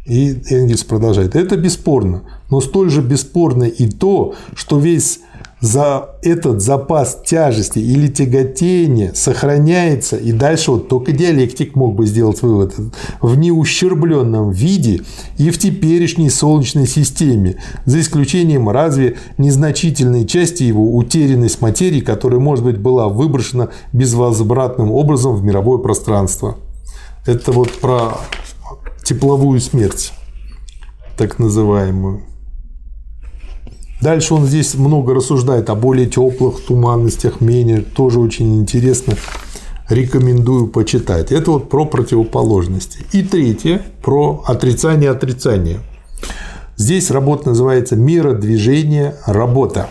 И 0.05 0.43
Энгельс 0.51 0.83
продолжает. 0.83 1.37
Это 1.37 1.57
бесспорно. 1.57 2.23
Но 2.51 2.61
столь 2.61 2.91
же 2.91 3.03
бесспорно 3.03 3.65
и 3.65 3.89
то, 3.89 4.35
что 4.55 4.79
весь 4.79 5.21
за 5.63 6.17
этот 6.23 6.61
запас 6.61 7.21
тяжести 7.25 7.79
или 7.79 8.09
тяготения 8.09 9.13
сохраняется, 9.15 10.17
и 10.17 10.33
дальше 10.33 10.73
вот 10.73 10.89
только 10.89 11.13
диалектик 11.13 11.77
мог 11.77 11.95
бы 11.95 12.05
сделать 12.05 12.43
вывод, 12.43 12.75
в 13.21 13.39
неущербленном 13.39 14.51
виде 14.51 15.03
и 15.39 15.51
в 15.51 15.59
теперешней 15.59 16.31
Солнечной 16.31 16.89
системе, 16.89 17.59
за 17.85 18.01
исключением 18.01 18.69
разве 18.69 19.17
незначительной 19.39 20.27
части 20.27 20.65
его 20.65 20.97
утерянность 20.97 21.61
материи, 21.61 22.01
которая, 22.01 22.41
может 22.41 22.65
быть, 22.65 22.79
была 22.79 23.09
выброшена 23.09 23.69
безвозвратным 23.93 24.91
образом 24.91 25.37
в 25.37 25.45
мировое 25.45 25.79
пространство. 25.79 26.57
Это 27.25 27.53
вот 27.53 27.71
про 27.79 28.19
тепловую 29.03 29.61
смерть, 29.61 30.13
так 31.17 31.39
называемую. 31.39 32.23
Дальше 34.01 34.35
он 34.35 34.47
здесь 34.47 34.75
много 34.75 35.15
рассуждает 35.15 35.71
о 35.71 35.77
более 35.77 36.07
теплых 36.07 36.65
туманностях, 36.65 37.41
менее, 37.41 37.83
тоже 37.83 38.19
очень 38.19 38.59
интересно. 38.59 39.15
Рекомендую 39.89 40.69
почитать. 40.69 41.31
Это 41.31 41.53
вот 41.53 41.69
про 41.69 41.85
противоположности. 41.85 43.05
И 43.13 43.23
третье 43.23 43.83
про 44.03 44.43
отрицание 44.47 45.11
отрицания. 45.11 45.81
Здесь 46.77 47.11
работа 47.11 47.51
называется 47.51 47.95
«Мира 47.95 48.33
движения. 48.33 49.15
Работа». 49.27 49.89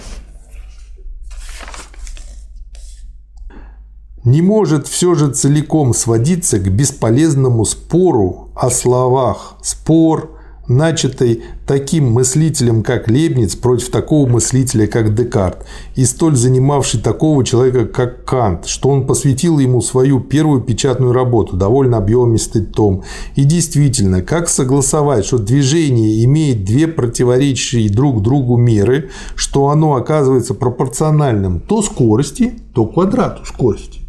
Не 4.24 4.42
может 4.42 4.88
все 4.88 5.16
же 5.16 5.32
целиком 5.32 5.94
сводиться 5.94 6.60
к 6.60 6.72
бесполезному 6.72 7.66
спору 7.66 8.50
о 8.56 8.70
словах. 8.70 9.56
Спор, 9.64 10.38
начатый 10.68 11.42
таким 11.66 12.12
мыслителем, 12.12 12.84
как 12.84 13.10
Лебниц, 13.10 13.56
против 13.56 13.90
такого 13.90 14.30
мыслителя, 14.30 14.88
как 14.88 15.16
Декарт, 15.16 15.66
и 15.96 16.06
столь 16.06 16.36
занимавший 16.36 17.00
такого 17.00 17.44
человека, 17.44 17.86
как 17.86 18.26
Кант, 18.26 18.66
что 18.68 18.90
он 18.90 19.08
посвятил 19.08 19.60
ему 19.60 19.82
свою 19.82 20.20
первую 20.20 20.62
печатную 20.62 21.14
работу, 21.14 21.58
довольно 21.58 21.98
объемистый 21.98 22.64
том. 22.64 23.04
И 23.36 23.44
действительно, 23.44 24.22
как 24.22 24.50
согласовать, 24.50 25.26
что 25.26 25.38
движение 25.38 26.24
имеет 26.26 26.64
две 26.64 26.88
противоречащие 26.88 27.90
друг 27.90 28.22
другу 28.22 28.58
меры, 28.58 29.10
что 29.36 29.70
оно 29.70 29.96
оказывается 29.96 30.54
пропорциональным 30.54 31.60
то 31.60 31.82
скорости, 31.82 32.54
то 32.74 32.86
квадрату 32.86 33.46
скорости. 33.46 34.01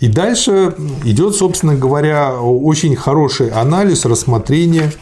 И 0.00 0.08
дальше 0.08 0.74
идет, 1.04 1.34
собственно 1.34 1.74
говоря, 1.74 2.40
очень 2.40 2.96
хороший 2.96 3.48
анализ, 3.50 4.04
рассмотрение 4.04 4.92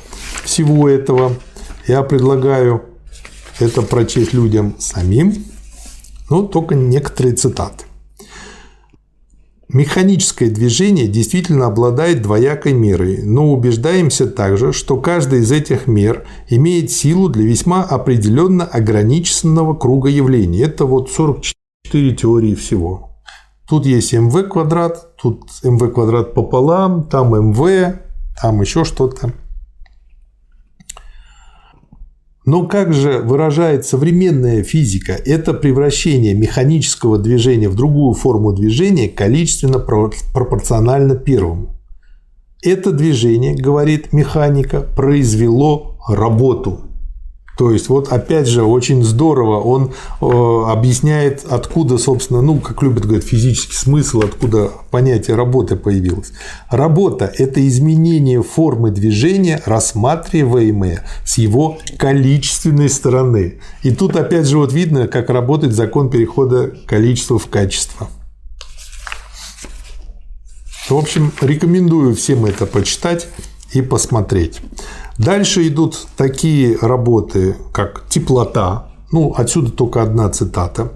всего 0.44 0.88
этого. 0.88 1.32
Я 1.86 2.02
предлагаю 2.02 2.82
это 3.58 3.82
прочесть 3.82 4.32
людям 4.32 4.74
самим, 4.78 5.44
но 6.30 6.42
только 6.42 6.74
некоторые 6.74 7.34
цитаты. 7.34 7.84
Механическое 9.68 10.50
движение 10.50 11.08
действительно 11.08 11.66
обладает 11.66 12.20
двоякой 12.20 12.74
мерой, 12.74 13.22
но 13.22 13.50
убеждаемся 13.50 14.26
также, 14.26 14.74
что 14.74 14.98
каждая 14.98 15.40
из 15.40 15.50
этих 15.50 15.86
мер 15.86 16.26
имеет 16.50 16.90
силу 16.90 17.30
для 17.30 17.44
весьма 17.44 17.82
определенно 17.82 18.64
ограниченного 18.66 19.74
круга 19.74 20.10
явлений. 20.10 20.60
Это 20.60 20.84
вот 20.84 21.10
44 21.10 22.14
теории 22.14 22.54
всего. 22.54 23.11
Тут 23.72 23.86
есть 23.86 24.12
mv 24.12 24.48
квадрат, 24.48 25.16
тут 25.16 25.44
mv 25.64 25.92
квадрат 25.92 26.34
пополам, 26.34 27.04
там 27.08 27.34
mv, 27.34 28.00
там 28.38 28.60
еще 28.60 28.84
что-то. 28.84 29.32
Но 32.44 32.66
как 32.66 32.92
же 32.92 33.20
выражает 33.20 33.86
современная 33.86 34.62
физика 34.62 35.12
это 35.12 35.54
превращение 35.54 36.34
механического 36.34 37.16
движения 37.16 37.70
в 37.70 37.74
другую 37.74 38.12
форму 38.12 38.52
движения 38.52 39.08
количественно 39.08 39.78
пропорционально 39.78 41.14
первому? 41.14 41.74
Это 42.62 42.92
движение, 42.92 43.54
говорит 43.54 44.12
механика, 44.12 44.82
произвело 44.82 45.96
работу. 46.06 46.91
То 47.56 47.70
есть, 47.70 47.88
вот 47.88 48.08
опять 48.08 48.48
же, 48.48 48.64
очень 48.64 49.04
здорово 49.04 49.60
он 49.60 49.92
э, 50.20 50.70
объясняет, 50.70 51.44
откуда, 51.48 51.98
собственно, 51.98 52.40
ну, 52.40 52.58
как 52.60 52.82
любят 52.82 53.04
говорить, 53.04 53.24
физический 53.24 53.76
смысл, 53.76 54.20
откуда 54.20 54.70
понятие 54.90 55.36
работы 55.36 55.76
появилось. 55.76 56.32
Работа– 56.70 57.30
это 57.38 57.66
изменение 57.68 58.42
формы 58.42 58.90
движения, 58.90 59.62
рассматриваемое 59.66 61.04
с 61.26 61.36
его 61.36 61.78
количественной 61.98 62.88
стороны. 62.88 63.60
И 63.82 63.90
тут, 63.90 64.16
опять 64.16 64.46
же, 64.46 64.56
вот 64.56 64.72
видно, 64.72 65.06
как 65.06 65.28
работает 65.28 65.74
закон 65.74 66.10
перехода 66.10 66.72
количества 66.86 67.38
в 67.38 67.48
качество. 67.48 68.08
В 70.88 70.96
общем, 70.96 71.32
рекомендую 71.40 72.14
всем 72.16 72.44
это 72.44 72.66
почитать 72.66 73.28
и 73.72 73.82
посмотреть. 73.82 74.60
Дальше 75.18 75.66
идут 75.68 76.06
такие 76.16 76.76
работы, 76.80 77.56
как 77.72 78.04
теплота. 78.08 78.88
Ну, 79.10 79.34
отсюда 79.36 79.70
только 79.70 80.02
одна 80.02 80.28
цитата. 80.30 80.92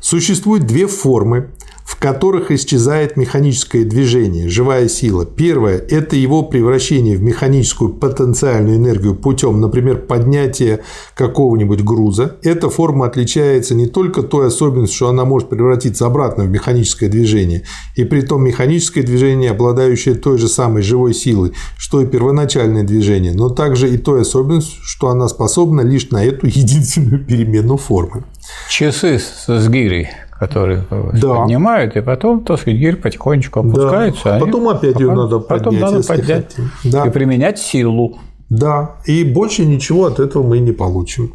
Существует 0.00 0.66
две 0.66 0.86
формы 0.86 1.50
в 1.92 1.98
которых 1.98 2.50
исчезает 2.50 3.18
механическое 3.18 3.84
движение, 3.84 4.48
живая 4.48 4.88
сила. 4.88 5.26
Первое– 5.26 5.76
это 5.90 6.16
его 6.16 6.42
превращение 6.42 7.18
в 7.18 7.22
механическую 7.22 7.92
потенциальную 7.92 8.78
энергию 8.78 9.14
путем, 9.14 9.60
например, 9.60 9.98
поднятия 9.98 10.80
какого-нибудь 11.14 11.84
груза. 11.84 12.38
Эта 12.42 12.70
форма 12.70 13.04
отличается 13.06 13.74
не 13.74 13.86
только 13.86 14.22
той 14.22 14.46
особенностью, 14.46 14.96
что 14.96 15.08
она 15.10 15.26
может 15.26 15.50
превратиться 15.50 16.06
обратно 16.06 16.44
в 16.44 16.48
механическое 16.48 17.08
движение, 17.08 17.64
и 17.94 18.04
при 18.04 18.22
том 18.22 18.42
механическое 18.42 19.02
движение, 19.02 19.50
обладающее 19.50 20.14
той 20.14 20.38
же 20.38 20.48
самой 20.48 20.82
живой 20.82 21.12
силой, 21.12 21.52
что 21.76 22.00
и 22.00 22.06
первоначальное 22.06 22.84
движение, 22.84 23.34
но 23.34 23.50
также 23.50 23.92
и 23.92 23.98
той 23.98 24.22
особенностью, 24.22 24.80
что 24.82 25.08
она 25.08 25.28
способна 25.28 25.82
лишь 25.82 26.08
на 26.08 26.24
эту 26.24 26.46
единственную 26.46 27.22
перемену 27.22 27.76
формы. 27.76 28.24
Часы 28.70 29.18
с 29.18 29.68
гирей 29.68 30.08
которые 30.42 30.84
да. 30.90 31.34
поднимают, 31.34 31.94
и 31.94 32.00
потом 32.00 32.42
то 32.42 32.58
гирь 32.66 32.96
потихонечку 32.96 33.60
опускается. 33.60 34.24
Да. 34.24 34.36
А 34.38 34.40
потом 34.40 34.68
опять 34.70 34.98
ее 34.98 35.14
надо 35.14 35.38
поднять. 35.38 35.64
Потом 35.64 35.78
надо 35.78 36.02
поднять 36.02 36.56
да. 36.82 37.06
и 37.06 37.10
применять 37.10 37.60
силу. 37.60 38.18
Да, 38.48 38.96
и 39.06 39.22
больше 39.22 39.64
ничего 39.64 40.06
от 40.06 40.18
этого 40.18 40.42
мы 40.42 40.58
не 40.58 40.72
получим. 40.72 41.34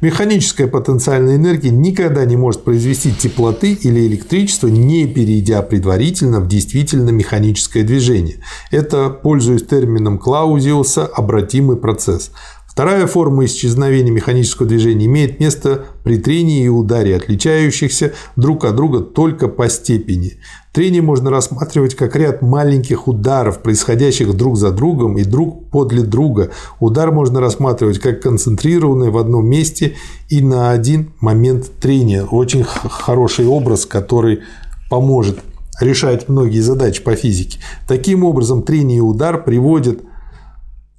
Механическая 0.00 0.66
потенциальная 0.66 1.36
энергия 1.36 1.70
никогда 1.70 2.24
не 2.24 2.36
может 2.36 2.64
произвести 2.64 3.12
теплоты 3.12 3.74
или 3.74 4.08
электричество, 4.08 4.66
не 4.66 5.06
перейдя 5.06 5.62
предварительно 5.62 6.40
в 6.40 6.48
действительно 6.48 7.10
механическое 7.10 7.84
движение. 7.84 8.38
Это, 8.72 9.08
пользуясь 9.08 9.62
термином 9.62 10.18
Клаузиуса, 10.18 11.06
обратимый 11.06 11.76
процесс. 11.76 12.32
Вторая 12.78 13.08
форма 13.08 13.44
исчезновения 13.44 14.12
механического 14.12 14.68
движения 14.68 15.06
имеет 15.06 15.40
место 15.40 15.86
при 16.04 16.16
трении 16.16 16.66
и 16.66 16.68
ударе, 16.68 17.16
отличающихся 17.16 18.12
друг 18.36 18.64
от 18.64 18.76
друга 18.76 19.00
только 19.00 19.48
по 19.48 19.68
степени. 19.68 20.34
Трение 20.72 21.02
можно 21.02 21.28
рассматривать 21.28 21.96
как 21.96 22.14
ряд 22.14 22.40
маленьких 22.40 23.08
ударов, 23.08 23.62
происходящих 23.62 24.32
друг 24.36 24.56
за 24.56 24.70
другом 24.70 25.18
и 25.18 25.24
друг 25.24 25.68
подле 25.70 26.02
друга. 26.02 26.52
Удар 26.78 27.10
можно 27.10 27.40
рассматривать 27.40 27.98
как 27.98 28.22
концентрированный 28.22 29.10
в 29.10 29.18
одном 29.18 29.50
месте 29.50 29.96
и 30.28 30.40
на 30.40 30.70
один 30.70 31.10
момент 31.18 31.68
трения. 31.80 32.24
Очень 32.26 32.62
хороший 32.62 33.46
образ, 33.46 33.86
который 33.86 34.42
поможет 34.88 35.40
решать 35.80 36.28
многие 36.28 36.60
задачи 36.60 37.02
по 37.02 37.16
физике. 37.16 37.58
Таким 37.88 38.22
образом, 38.22 38.62
трение 38.62 38.98
и 38.98 39.00
удар 39.00 39.42
приводят 39.42 39.98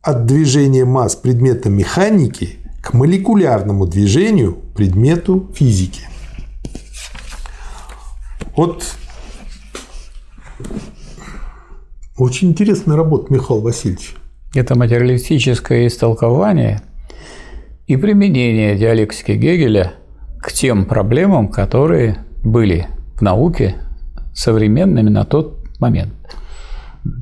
от 0.01 0.25
движения 0.25 0.85
масс 0.85 1.15
предмета 1.15 1.69
механики 1.69 2.57
к 2.81 2.93
молекулярному 2.93 3.85
движению 3.85 4.53
предмету 4.75 5.51
физики. 5.53 6.01
Вот 8.55 8.83
очень 12.17 12.49
интересная 12.49 12.95
работа 12.95 13.31
Михаила 13.33 13.61
Васильевича. 13.61 14.15
Это 14.53 14.77
материалистическое 14.77 15.87
истолкование 15.87 16.81
и 17.87 17.95
применение 17.95 18.75
диалектики 18.75 19.31
Гегеля 19.33 19.93
к 20.41 20.51
тем 20.51 20.85
проблемам, 20.85 21.49
которые 21.49 22.25
были 22.43 22.87
в 23.15 23.21
науке 23.21 23.75
современными 24.33 25.09
на 25.09 25.25
тот 25.25 25.63
момент. 25.79 26.13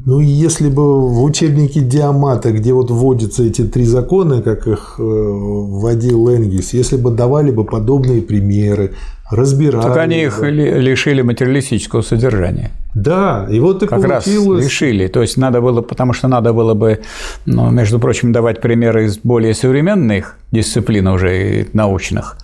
Ну, 0.05 0.19
если 0.19 0.69
бы 0.69 1.09
в 1.09 1.23
учебнике 1.23 1.81
Диамата, 1.81 2.51
где 2.51 2.73
вот 2.73 2.91
вводятся 2.91 3.43
эти 3.43 3.63
три 3.63 3.85
закона, 3.85 4.41
как 4.41 4.67
их 4.67 4.95
э, 4.97 5.01
вводил 5.01 6.29
Энгельс, 6.29 6.73
если 6.73 6.97
бы 6.97 7.11
давали 7.11 7.51
бы 7.51 7.63
подобные 7.63 8.21
примеры, 8.21 8.93
разбирали. 9.29 9.83
Так 9.83 9.97
они 9.97 10.23
их 10.23 10.41
лишили 10.41 11.21
материалистического 11.21 12.01
содержания. 12.01 12.71
Да, 12.93 13.47
и 13.49 13.59
вот 13.59 13.83
и 13.83 13.88
как 13.88 14.01
получилось. 14.01 14.63
раз 14.63 14.65
лишили. 14.65 15.07
То 15.07 15.21
есть 15.21 15.38
надо 15.38 15.61
было, 15.61 15.81
потому 15.81 16.13
что 16.13 16.27
надо 16.27 16.53
было 16.53 16.73
бы, 16.73 17.01
ну, 17.45 17.69
между 17.69 17.99
прочим, 17.99 18.31
давать 18.31 18.61
примеры 18.61 19.05
из 19.05 19.17
более 19.19 19.53
современных 19.53 20.38
дисциплин 20.51 21.07
уже 21.07 21.67
научных. 21.73 22.38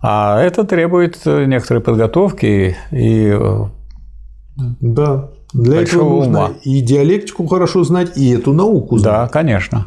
А 0.00 0.40
это 0.40 0.64
требует 0.64 1.26
некоторой 1.26 1.82
подготовки 1.82 2.76
и 2.92 3.36
да. 4.80 5.28
Для 5.52 5.82
этого 5.82 6.08
нужно 6.08 6.38
ума. 6.38 6.50
и 6.62 6.80
диалектику 6.80 7.46
хорошо 7.46 7.84
знать, 7.84 8.16
и 8.16 8.30
эту 8.30 8.52
науку 8.52 8.98
знать. 8.98 9.14
Да, 9.14 9.28
конечно. 9.28 9.86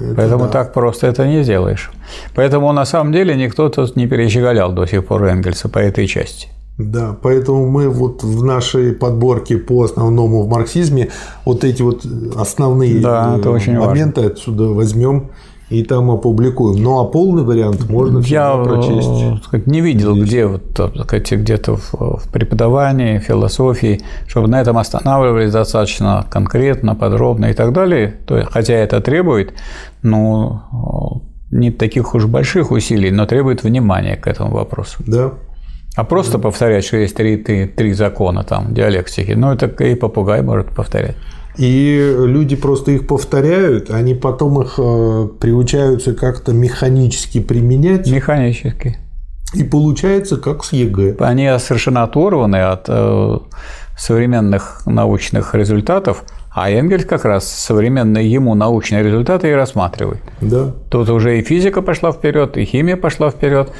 Это 0.00 0.14
Поэтому 0.14 0.44
да. 0.44 0.50
так 0.50 0.72
просто 0.72 1.08
это 1.08 1.26
не 1.26 1.42
сделаешь. 1.42 1.90
Поэтому 2.34 2.72
на 2.72 2.84
самом 2.84 3.12
деле 3.12 3.34
никто 3.34 3.68
тут 3.68 3.96
не 3.96 4.06
перещеголял 4.06 4.72
до 4.72 4.86
сих 4.86 5.04
пор 5.04 5.24
Энгельса 5.24 5.68
по 5.68 5.78
этой 5.78 6.06
части. 6.06 6.48
Да, 6.78 7.16
поэтому 7.20 7.68
мы 7.68 7.88
вот 7.88 8.22
в 8.22 8.44
нашей 8.44 8.92
подборке 8.92 9.58
по 9.58 9.82
основному 9.82 10.42
в 10.44 10.48
марксизме 10.48 11.08
вот 11.44 11.64
эти 11.64 11.82
вот 11.82 12.06
основные 12.36 13.00
да, 13.00 13.36
это 13.36 13.50
очень 13.50 13.76
моменты 13.76 14.20
важно. 14.20 14.36
отсюда 14.36 14.64
возьмем 14.68 15.30
и 15.70 15.82
там 15.82 16.10
опубликуем. 16.10 16.82
Ну 16.82 16.98
а 17.00 17.04
полный 17.04 17.42
вариант 17.42 17.88
можно 17.88 18.18
Я 18.20 18.56
прочесть. 18.56 19.44
Сказать, 19.44 19.66
не 19.66 19.80
видел, 19.80 20.14
Здесь. 20.14 20.28
где 20.28 20.46
вот 20.46 20.62
сказать, 21.02 21.30
где-то 21.30 21.76
в 21.76 22.28
преподавании, 22.32 23.18
философии, 23.18 24.00
чтобы 24.26 24.48
на 24.48 24.60
этом 24.60 24.78
останавливались 24.78 25.52
достаточно 25.52 26.26
конкретно, 26.30 26.94
подробно 26.94 27.46
и 27.46 27.54
так 27.54 27.72
далее. 27.72 28.14
То 28.26 28.38
есть, 28.38 28.50
хотя 28.50 28.74
это 28.74 29.00
требует, 29.00 29.54
ну, 30.02 31.22
не 31.50 31.70
таких 31.70 32.14
уж 32.14 32.26
больших 32.26 32.70
усилий, 32.70 33.10
но 33.10 33.26
требует 33.26 33.62
внимания 33.62 34.16
к 34.16 34.26
этому 34.26 34.52
вопросу. 34.52 35.02
Да. 35.06 35.32
А 35.96 36.04
просто 36.04 36.38
да. 36.38 36.44
повторять, 36.44 36.84
что 36.84 36.96
есть 36.96 37.16
три, 37.16 37.36
три, 37.36 37.66
три 37.66 37.92
закона 37.92 38.44
там 38.44 38.72
диалектики, 38.72 39.32
ну 39.32 39.52
это 39.52 39.66
и 39.66 39.94
попугай 39.94 40.42
может 40.42 40.68
повторять. 40.68 41.16
И 41.58 42.14
люди 42.16 42.54
просто 42.54 42.92
их 42.92 43.06
повторяют, 43.08 43.90
они 43.90 44.14
потом 44.14 44.62
их 44.62 44.74
э, 44.78 45.28
приучаются 45.40 46.14
как-то 46.14 46.52
механически 46.52 47.40
применять. 47.40 48.08
Механически. 48.08 48.96
И 49.54 49.64
получается 49.64 50.36
как 50.36 50.64
с 50.64 50.72
ЕГЭ. 50.72 51.16
Они 51.18 51.50
совершенно 51.58 52.04
оторваны 52.04 52.62
от 52.62 52.84
э, 52.88 53.38
современных 53.96 54.82
научных 54.86 55.54
результатов– 55.54 56.24
а 56.60 56.70
Энгельс 56.70 57.04
как 57.04 57.24
раз 57.24 57.46
современные 57.46 58.30
ему 58.30 58.54
научные 58.54 59.04
результаты 59.04 59.48
и 59.48 59.52
рассматривает. 59.52 60.20
Да. 60.40 60.74
Тут 60.90 61.08
уже 61.08 61.38
и 61.38 61.42
физика 61.42 61.82
пошла 61.82 62.10
вперед, 62.10 62.56
и 62.56 62.64
химия 62.64 62.96
пошла 62.96 63.30
вперед, 63.30 63.70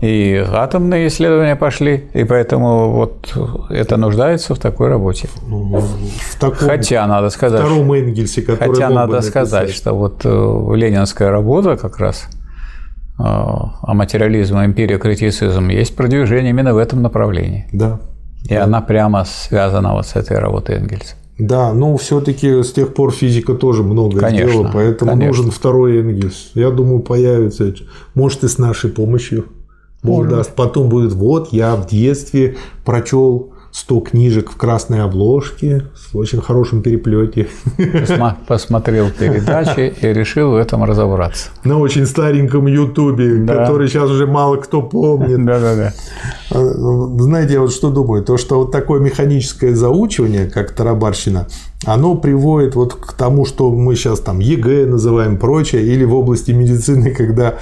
и 0.00 0.44
атомные 0.52 1.08
исследования 1.08 1.56
пошли, 1.56 2.08
и 2.14 2.22
поэтому 2.22 2.92
вот 2.92 3.36
это 3.70 3.96
нуждается 3.96 4.54
в 4.54 4.58
такой 4.58 4.88
работе. 4.88 5.28
Ну, 5.48 5.80
в 5.80 6.38
таком 6.38 6.68
хотя 6.68 7.06
надо 7.08 7.30
сказать, 7.30 7.60
втором 7.60 7.92
Энгельсе, 7.92 8.42
который 8.42 8.74
хотя 8.74 8.88
надо 8.88 9.20
сказать, 9.20 9.70
что 9.70 9.94
вот 9.94 10.20
э, 10.24 10.28
ленинская 10.76 11.30
работа 11.30 11.76
как 11.76 11.98
раз 11.98 12.28
э, 13.18 13.22
о 13.22 13.94
материализме, 13.94 14.64
эмпирия, 14.64 14.98
критицизм 14.98 15.68
есть 15.70 15.96
продвижение 15.96 16.50
именно 16.50 16.72
в 16.72 16.78
этом 16.78 17.02
направлении. 17.02 17.66
Да. 17.72 17.98
И 18.44 18.54
да. 18.54 18.62
она 18.62 18.80
прямо 18.80 19.24
связана 19.24 19.94
вот 19.94 20.06
с 20.06 20.14
этой 20.14 20.38
работой 20.38 20.76
Энгельса. 20.76 21.16
Да, 21.38 21.72
но 21.72 21.96
все-таки 21.96 22.62
с 22.62 22.72
тех 22.72 22.94
пор 22.94 23.12
физика 23.12 23.54
тоже 23.54 23.84
много 23.84 24.18
конечно, 24.18 24.48
сделала, 24.48 24.70
поэтому 24.72 25.12
конечно. 25.12 25.28
нужен 25.28 25.50
второй 25.52 26.00
Энгельс. 26.00 26.50
Я 26.54 26.70
думаю, 26.70 27.00
появится. 27.00 27.72
Может, 28.14 28.44
и 28.44 28.48
с 28.48 28.58
нашей 28.58 28.90
помощью. 28.90 29.46
Бог 30.02 30.28
даст. 30.28 30.54
Потом 30.54 30.88
будет, 30.88 31.12
вот, 31.12 31.52
я 31.52 31.76
в 31.76 31.86
детстве 31.86 32.56
прочел 32.84 33.52
100 33.70 34.00
книжек 34.00 34.50
в 34.50 34.56
красной 34.56 35.02
обложке 35.02 35.84
с 35.94 36.14
очень 36.14 36.40
хорошим 36.40 36.82
переплете. 36.82 37.48
Посмотрел 38.46 39.10
передачи 39.10 39.94
и 40.00 40.06
решил 40.12 40.52
в 40.52 40.56
этом 40.56 40.84
разобраться. 40.84 41.50
На 41.64 41.78
очень 41.78 42.06
стареньком 42.06 42.66
Ютубе, 42.66 43.36
да. 43.36 43.54
который 43.54 43.88
сейчас 43.88 44.10
уже 44.10 44.26
мало 44.26 44.56
кто 44.56 44.82
помнит. 44.82 45.44
Да, 45.44 45.60
да, 45.60 45.74
да. 45.76 45.92
Знаете, 46.50 47.54
я 47.54 47.60
вот 47.60 47.72
что 47.72 47.90
думаю, 47.90 48.24
то, 48.24 48.36
что 48.36 48.60
вот 48.60 48.72
такое 48.72 49.00
механическое 49.00 49.74
заучивание, 49.74 50.46
как 50.46 50.72
тарабарщина, 50.72 51.46
оно 51.84 52.14
приводит 52.14 52.74
вот 52.74 52.94
к 52.94 53.12
тому, 53.12 53.44
что 53.44 53.70
мы 53.70 53.94
сейчас 53.94 54.20
там 54.20 54.40
ЕГЭ 54.40 54.86
называем 54.86 55.36
прочее, 55.36 55.82
или 55.82 56.04
в 56.04 56.14
области 56.14 56.50
медицины, 56.50 57.10
когда 57.10 57.58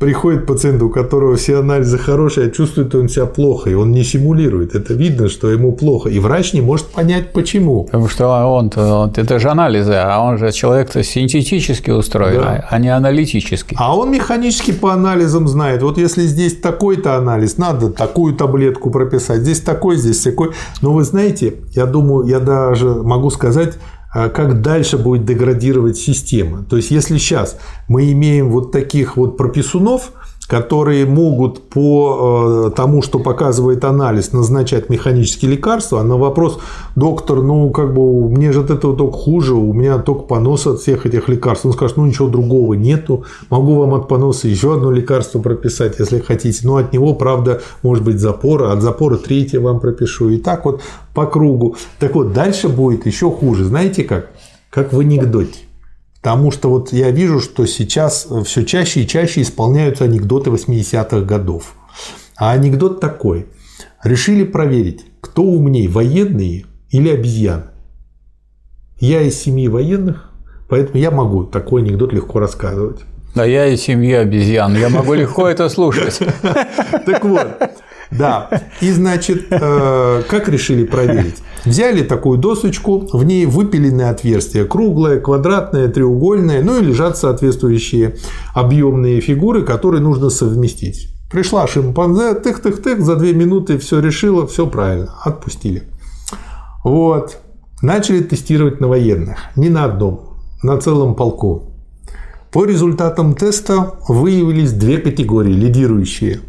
приходит 0.00 0.46
пациент, 0.46 0.82
у 0.82 0.88
которого 0.88 1.36
все 1.36 1.58
анализы 1.58 1.98
хорошие, 1.98 2.46
а 2.46 2.50
чувствует 2.50 2.94
он 2.94 3.10
себя 3.10 3.26
плохо, 3.26 3.68
и 3.68 3.74
он 3.74 3.92
не 3.92 4.02
симулирует. 4.02 4.74
Это 4.74 4.94
видно, 4.94 5.28
что 5.28 5.50
ему 5.50 5.72
плохо. 5.72 6.08
И 6.08 6.18
врач 6.18 6.54
не 6.54 6.62
может 6.62 6.86
понять, 6.86 7.32
почему. 7.32 7.84
Потому 7.84 8.08
что 8.08 8.28
он, 8.46 8.72
он 8.76 9.12
это 9.14 9.38
же 9.38 9.50
анализы, 9.50 9.92
а 9.92 10.18
он 10.24 10.38
же 10.38 10.52
человек-то 10.52 11.02
синтетически 11.02 11.90
устроен, 11.90 12.40
да. 12.40 12.66
а 12.70 12.78
не 12.78 12.88
аналитически. 12.88 13.76
А 13.78 13.94
он 13.94 14.10
механически 14.10 14.72
по 14.72 14.94
анализам 14.94 15.46
знает. 15.46 15.82
Вот 15.82 15.98
если 15.98 16.22
здесь 16.22 16.56
такой-то 16.56 17.16
анализ, 17.16 17.58
надо 17.58 17.90
такую 17.90 18.34
таблетку 18.34 18.90
прописать, 18.90 19.42
здесь 19.42 19.60
такой, 19.60 19.98
здесь 19.98 20.22
такой. 20.22 20.52
Но 20.80 20.94
вы 20.94 21.04
знаете, 21.04 21.56
я 21.74 21.84
думаю, 21.84 22.26
я 22.26 22.40
даже 22.40 22.88
могу 22.88 23.28
сказать, 23.28 23.74
как 24.12 24.60
дальше 24.60 24.98
будет 24.98 25.24
деградировать 25.24 25.96
система. 25.96 26.64
То 26.64 26.76
есть, 26.76 26.90
если 26.90 27.18
сейчас 27.18 27.58
мы 27.88 28.10
имеем 28.12 28.50
вот 28.50 28.72
таких 28.72 29.16
вот 29.16 29.36
прописунов, 29.36 30.12
которые 30.50 31.06
могут 31.06 31.62
по 31.68 32.66
э, 32.66 32.70
тому, 32.74 33.02
что 33.02 33.20
показывает 33.20 33.84
анализ, 33.84 34.32
назначать 34.32 34.90
механические 34.90 35.52
лекарства, 35.52 36.00
а 36.00 36.02
на 36.02 36.16
вопрос, 36.16 36.58
доктор, 36.96 37.40
ну, 37.40 37.70
как 37.70 37.94
бы, 37.94 38.28
мне 38.28 38.50
же 38.50 38.62
от 38.62 38.70
этого 38.72 38.96
только 38.96 39.16
хуже, 39.16 39.54
у 39.54 39.72
меня 39.72 39.98
только 39.98 40.22
понос 40.22 40.66
от 40.66 40.80
всех 40.80 41.06
этих 41.06 41.28
лекарств. 41.28 41.66
Он 41.66 41.72
скажет, 41.72 41.98
ну, 41.98 42.06
ничего 42.06 42.26
другого 42.26 42.74
нету, 42.74 43.24
могу 43.48 43.76
вам 43.76 43.94
от 43.94 44.08
поноса 44.08 44.48
еще 44.48 44.74
одно 44.74 44.90
лекарство 44.90 45.40
прописать, 45.40 46.00
если 46.00 46.18
хотите, 46.18 46.66
но 46.66 46.78
от 46.78 46.92
него, 46.92 47.14
правда, 47.14 47.60
может 47.84 48.02
быть 48.02 48.18
запора, 48.18 48.72
от 48.72 48.82
запора 48.82 49.18
третье 49.18 49.60
вам 49.60 49.78
пропишу. 49.78 50.30
И 50.30 50.38
так 50.38 50.64
вот 50.64 50.80
по 51.14 51.26
кругу. 51.26 51.76
Так 52.00 52.16
вот, 52.16 52.32
дальше 52.32 52.68
будет 52.68 53.06
еще 53.06 53.30
хуже. 53.30 53.66
Знаете 53.66 54.02
как? 54.02 54.30
Как 54.68 54.92
в 54.92 54.98
анекдоте. 54.98 55.69
Потому 56.22 56.50
что 56.50 56.68
вот 56.68 56.92
я 56.92 57.10
вижу, 57.10 57.40
что 57.40 57.66
сейчас 57.66 58.28
все 58.44 58.64
чаще 58.64 59.02
и 59.02 59.06
чаще 59.06 59.40
исполняются 59.40 60.04
анекдоты 60.04 60.50
80-х 60.50 61.20
годов. 61.20 61.74
А 62.36 62.52
анекдот 62.52 63.00
такой. 63.00 63.46
Решили 64.04 64.44
проверить, 64.44 65.06
кто 65.20 65.42
умнее, 65.42 65.88
военные 65.88 66.66
или 66.90 67.08
обезьяны. 67.10 67.64
Я 68.98 69.22
из 69.22 69.40
семьи 69.40 69.68
военных, 69.68 70.30
поэтому 70.68 70.98
я 70.98 71.10
могу 71.10 71.44
такой 71.44 71.82
анекдот 71.82 72.12
легко 72.12 72.38
рассказывать. 72.38 73.00
Да 73.34 73.44
я 73.44 73.66
из 73.66 73.80
семьи 73.80 74.12
обезьян, 74.12 74.76
я 74.76 74.88
могу 74.88 75.14
легко 75.14 75.48
это 75.48 75.68
слушать. 75.68 76.18
Так 77.06 77.24
вот, 77.24 77.46
да. 78.10 78.50
И, 78.80 78.90
значит, 78.90 79.46
э, 79.50 80.22
как 80.28 80.48
решили 80.48 80.84
проверить? 80.84 81.36
Взяли 81.64 82.02
такую 82.02 82.38
досочку, 82.38 83.06
в 83.12 83.24
ней 83.24 83.46
выпиленное 83.46 84.10
отверстие, 84.10 84.64
круглое, 84.64 85.20
квадратное, 85.20 85.88
треугольное, 85.88 86.62
ну 86.62 86.78
и 86.78 86.84
лежат 86.84 87.18
соответствующие 87.18 88.16
объемные 88.54 89.20
фигуры, 89.20 89.62
которые 89.62 90.00
нужно 90.00 90.30
совместить. 90.30 91.08
Пришла 91.30 91.66
шимпанзе, 91.66 92.34
тых-тых-тых, 92.34 93.02
за 93.02 93.16
две 93.16 93.34
минуты 93.34 93.78
все 93.78 94.00
решила, 94.00 94.46
все 94.46 94.66
правильно, 94.66 95.14
отпустили. 95.22 95.84
Вот. 96.82 97.38
Начали 97.82 98.20
тестировать 98.20 98.80
на 98.80 98.88
военных. 98.88 99.38
Не 99.56 99.68
на 99.68 99.84
одном, 99.84 100.38
на 100.62 100.78
целом 100.78 101.14
полку. 101.14 101.70
По 102.52 102.64
результатам 102.64 103.34
теста 103.34 103.94
выявились 104.08 104.72
две 104.72 104.98
категории 104.98 105.52
лидирующие 105.52 106.40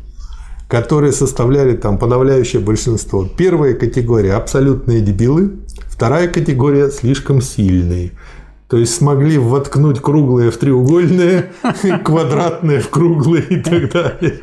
которые 0.72 1.12
составляли 1.12 1.76
там 1.76 1.98
подавляющее 1.98 2.62
большинство. 2.62 3.26
Первая 3.26 3.74
категория– 3.74 4.34
абсолютные 4.36 5.02
дебилы, 5.02 5.58
вторая 5.88 6.30
категория– 6.30 6.90
слишком 6.92 7.42
сильные. 7.42 8.14
То 8.70 8.78
есть 8.78 8.96
смогли 8.96 9.38
воткнуть 9.38 10.00
круглые 10.00 10.50
в 10.50 10.56
треугольные, 10.56 11.52
квадратные 12.06 12.80
в 12.80 12.90
круглые 12.90 13.44
и 13.50 13.58
так 13.58 13.92
далее. 13.92 14.40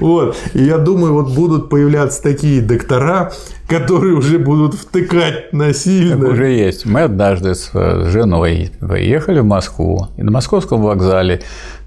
Вот. 0.00 0.34
И 0.54 0.64
я 0.64 0.78
думаю, 0.78 1.12
вот 1.12 1.34
будут 1.34 1.68
появляться 1.68 2.22
такие 2.22 2.62
доктора, 2.62 3.32
которые 3.68 4.14
уже 4.14 4.38
будут 4.38 4.72
втыкать 4.72 5.52
насильно. 5.52 6.22
Так 6.24 6.32
уже 6.32 6.48
есть. 6.48 6.86
Мы 6.86 7.02
однажды 7.02 7.54
с 7.54 7.70
женой 8.10 8.70
поехали 8.80 9.40
в 9.40 9.44
Москву, 9.44 10.08
и 10.16 10.22
на 10.22 10.30
московском 10.30 10.80
вокзале 10.80 11.42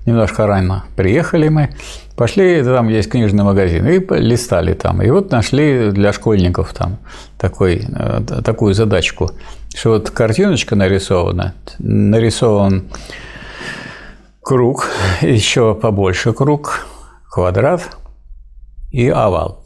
немножко 0.05 0.45
рано 0.45 0.85
приехали 0.95 1.49
мы, 1.49 1.69
Пошли, 2.17 2.63
там 2.63 2.87
есть 2.87 3.11
книжный 3.11 3.43
магазин, 3.43 3.85
и 3.85 3.99
листали 4.19 4.73
там. 4.73 5.03
И 5.03 5.09
вот 5.11 5.31
нашли 5.31 5.91
для 5.91 6.11
школьников 6.11 6.73
там 6.73 6.97
такой, 7.37 7.85
э, 7.87 8.21
такую 8.43 8.73
задачку, 8.73 9.29
что 9.75 9.91
вот 9.91 10.09
картиночка 10.09 10.75
нарисована, 10.75 11.53
нарисован 11.77 12.85
круг, 14.41 14.87
еще 15.21 15.75
побольше 15.75 16.33
круг, 16.33 16.87
квадрат 17.29 17.83
и 18.89 19.09
овал. 19.09 19.63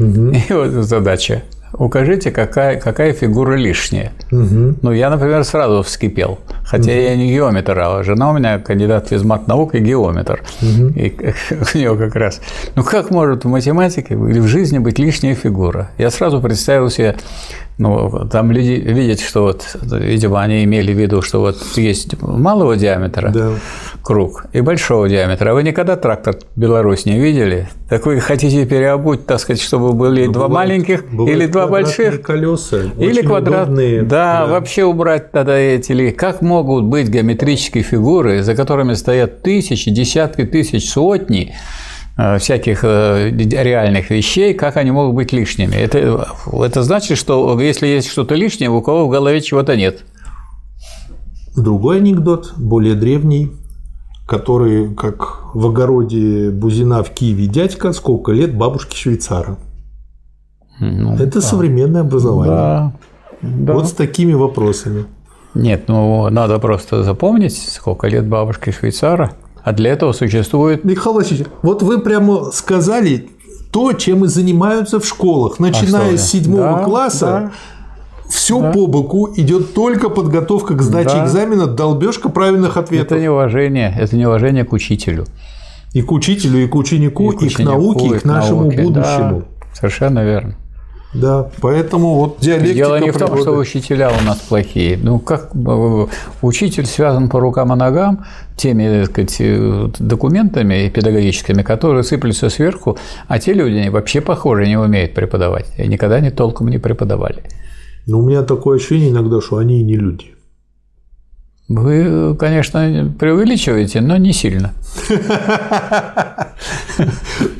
Угу. 0.00 0.32
И 0.32 0.52
вот 0.52 0.70
задача 0.70 1.44
укажите, 1.78 2.30
какая, 2.30 2.80
какая 2.80 3.12
фигура 3.12 3.54
лишняя. 3.54 4.12
Угу. 4.30 4.76
Ну, 4.82 4.92
я, 4.92 5.10
например, 5.10 5.44
сразу 5.44 5.82
вскипел. 5.82 6.38
Хотя 6.64 6.92
угу. 6.92 7.00
я 7.00 7.16
не 7.16 7.32
геометр, 7.32 7.78
а 7.78 8.02
жена 8.02 8.30
у 8.30 8.34
меня 8.34 8.58
кандидат 8.58 9.08
физмат 9.08 9.48
наук 9.48 9.74
и 9.74 9.78
геометр. 9.78 10.42
Угу. 10.62 10.88
И 10.96 11.14
у 11.74 11.78
нее 11.78 11.96
как 11.96 12.14
раз. 12.16 12.40
Ну, 12.74 12.84
как 12.84 13.10
может 13.10 13.44
в 13.44 13.48
математике 13.48 14.14
или 14.14 14.40
в 14.40 14.46
жизни 14.46 14.78
быть 14.78 14.98
лишняя 14.98 15.34
фигура? 15.34 15.90
Я 15.98 16.10
сразу 16.10 16.40
представил 16.40 16.90
себе 16.90 17.16
ну, 17.76 18.28
там 18.30 18.52
люди 18.52 18.70
видят, 18.70 19.18
что 19.18 19.42
вот, 19.42 19.76
видимо, 19.82 20.40
они 20.40 20.62
имели 20.62 20.92
в 20.92 20.98
виду, 20.98 21.22
что 21.22 21.40
вот 21.40 21.56
есть 21.74 22.20
малого 22.22 22.76
диаметра 22.76 23.30
да. 23.30 23.50
Круг 24.04 24.46
и 24.52 24.60
большого 24.60 25.08
диаметра. 25.08 25.50
А 25.50 25.54
вы 25.54 25.62
никогда 25.62 25.96
трактор 25.96 26.36
Беларусь 26.54 27.06
не 27.06 27.18
видели? 27.18 27.68
Так 27.88 28.06
вы 28.06 28.20
хотите 28.20 28.66
переобуть, 28.66 29.26
так 29.26 29.40
сказать, 29.40 29.62
чтобы 29.62 29.92
были 29.92 30.26
ну, 30.26 30.32
два 30.32 30.48
бывает, 30.48 30.68
маленьких 30.68 31.10
бывает 31.10 31.36
или 31.36 31.46
два 31.46 31.66
больших? 31.66 32.22
колеса. 32.22 32.82
Или 32.98 33.22
квадратные. 33.22 34.02
Да, 34.02 34.40
да, 34.40 34.46
вообще 34.46 34.84
убрать 34.84 35.32
тогда 35.32 35.56
эти. 35.56 36.10
Как 36.10 36.42
могут 36.42 36.84
быть 36.84 37.08
геометрические 37.08 37.82
фигуры, 37.82 38.42
за 38.42 38.54
которыми 38.54 38.94
стоят 38.94 39.42
тысячи, 39.42 39.90
десятки 39.90 40.44
тысяч, 40.44 40.90
сотни 40.90 41.54
Э, 42.16 42.38
всяких 42.38 42.84
э, 42.84 43.30
реальных 43.30 44.10
вещей, 44.10 44.54
как 44.54 44.76
они 44.76 44.92
могут 44.92 45.16
быть 45.16 45.32
лишними. 45.32 45.74
Это, 45.74 46.28
это 46.52 46.84
значит, 46.84 47.18
что 47.18 47.58
если 47.60 47.88
есть 47.88 48.08
что-то 48.08 48.36
лишнее, 48.36 48.70
у 48.70 48.80
кого 48.82 49.08
в 49.08 49.10
голове 49.10 49.40
чего-то 49.40 49.76
нет. 49.76 50.04
Другой 51.56 51.96
анекдот, 51.96 52.52
более 52.56 52.94
древний, 52.94 53.50
который, 54.26 54.94
как 54.94 55.54
в 55.54 55.66
огороде 55.66 56.50
Бузина 56.50 57.02
в 57.02 57.10
Киеве 57.10 57.46
дядька, 57.46 57.92
сколько 57.92 58.32
лет 58.32 58.56
бабушки 58.56 58.96
швейцара. 58.96 59.56
Ну, 60.80 61.14
Это 61.14 61.34
да. 61.34 61.40
современное 61.40 62.00
образование. 62.00 62.56
Да, 62.56 62.92
да. 63.42 63.72
Вот 63.74 63.88
с 63.88 63.92
такими 63.92 64.32
вопросами. 64.32 65.04
Нет, 65.54 65.84
ну 65.86 66.28
надо 66.30 66.58
просто 66.58 67.04
запомнить, 67.04 67.56
сколько 67.56 68.08
лет 68.08 68.26
бабушки 68.26 68.70
швейцара– 68.70 69.32
а 69.64 69.72
для 69.72 69.92
этого 69.92 70.12
существует… 70.12 70.84
Михаил 70.84 71.16
Васильевич, 71.16 71.46
вот 71.62 71.82
вы 71.82 71.98
прямо 71.98 72.50
сказали 72.52 73.30
то, 73.72 73.94
чем 73.94 74.26
и 74.26 74.28
занимаются 74.28 75.00
в 75.00 75.06
школах. 75.06 75.58
Начиная 75.58 76.14
а 76.14 76.18
с 76.18 76.30
седьмого 76.30 76.78
да, 76.78 76.84
класса, 76.84 77.26
да, 77.26 77.52
все 78.28 78.60
да. 78.60 78.72
по 78.72 78.86
боку 78.86 79.30
идет 79.36 79.74
только 79.74 80.08
подготовка 80.08 80.74
к 80.74 80.82
сдаче 80.82 81.16
да. 81.16 81.24
экзамена, 81.24 81.66
долбежка 81.66 82.28
правильных 82.28 82.76
ответов. 82.76 83.12
Это 83.12 83.20
неуважение, 83.20 83.94
это 83.98 84.16
неуважение 84.16 84.64
к 84.64 84.72
учителю. 84.72 85.26
И 85.92 86.02
к 86.02 86.10
учителю, 86.10 86.64
и 86.64 86.66
к 86.66 86.74
ученику, 86.74 87.32
и 87.32 87.36
к, 87.36 87.42
ученику, 87.42 87.62
и 87.62 87.64
к 87.64 87.68
науке, 87.68 88.16
и 88.16 88.18
к 88.18 88.24
нашему 88.24 88.60
науке. 88.62 88.82
будущему. 88.82 89.40
Да, 89.40 89.66
совершенно 89.74 90.24
верно. 90.24 90.56
Да, 91.14 91.48
поэтому 91.60 92.16
вот 92.16 92.38
диалектика 92.40 92.74
Дело 92.74 92.98
не 92.98 93.12
в 93.12 93.16
том, 93.16 93.38
что 93.38 93.52
учителя 93.52 94.10
у 94.10 94.24
нас 94.26 94.38
плохие. 94.38 94.98
Ну, 95.00 95.20
как 95.20 95.52
учитель 96.42 96.86
связан 96.86 97.28
по 97.28 97.38
рукам 97.38 97.72
и 97.72 97.76
ногам 97.76 98.24
теми 98.56 99.04
так 99.04 99.10
сказать, 99.10 99.98
документами 100.00 100.88
педагогическими, 100.88 101.62
которые 101.62 102.02
сыплются 102.02 102.50
сверху, 102.50 102.98
а 103.28 103.38
те 103.38 103.52
люди 103.52 103.88
вообще, 103.88 104.20
похоже, 104.20 104.66
не 104.66 104.76
умеют 104.76 105.14
преподавать. 105.14 105.66
И 105.78 105.86
никогда 105.86 106.18
не 106.18 106.30
толком 106.30 106.68
не 106.68 106.78
преподавали. 106.78 107.44
Но 108.06 108.18
у 108.18 108.22
меня 108.26 108.42
такое 108.42 108.76
ощущение 108.76 109.10
иногда, 109.10 109.40
что 109.40 109.56
они 109.56 109.80
и 109.80 109.84
не 109.84 109.96
люди. 109.96 110.34
Вы, 111.68 112.36
конечно, 112.36 113.14
преувеличиваете, 113.18 114.02
но 114.02 114.18
не 114.18 114.34
сильно. 114.34 114.74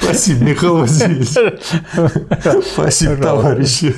Спасибо, 0.01 0.45
Михаил 0.45 0.77
Васильевич. 0.79 1.31
Спасибо, 2.75 3.17
товарищи. 3.17 3.95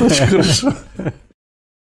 Очень 0.00 0.26
хорошо. 0.26 0.72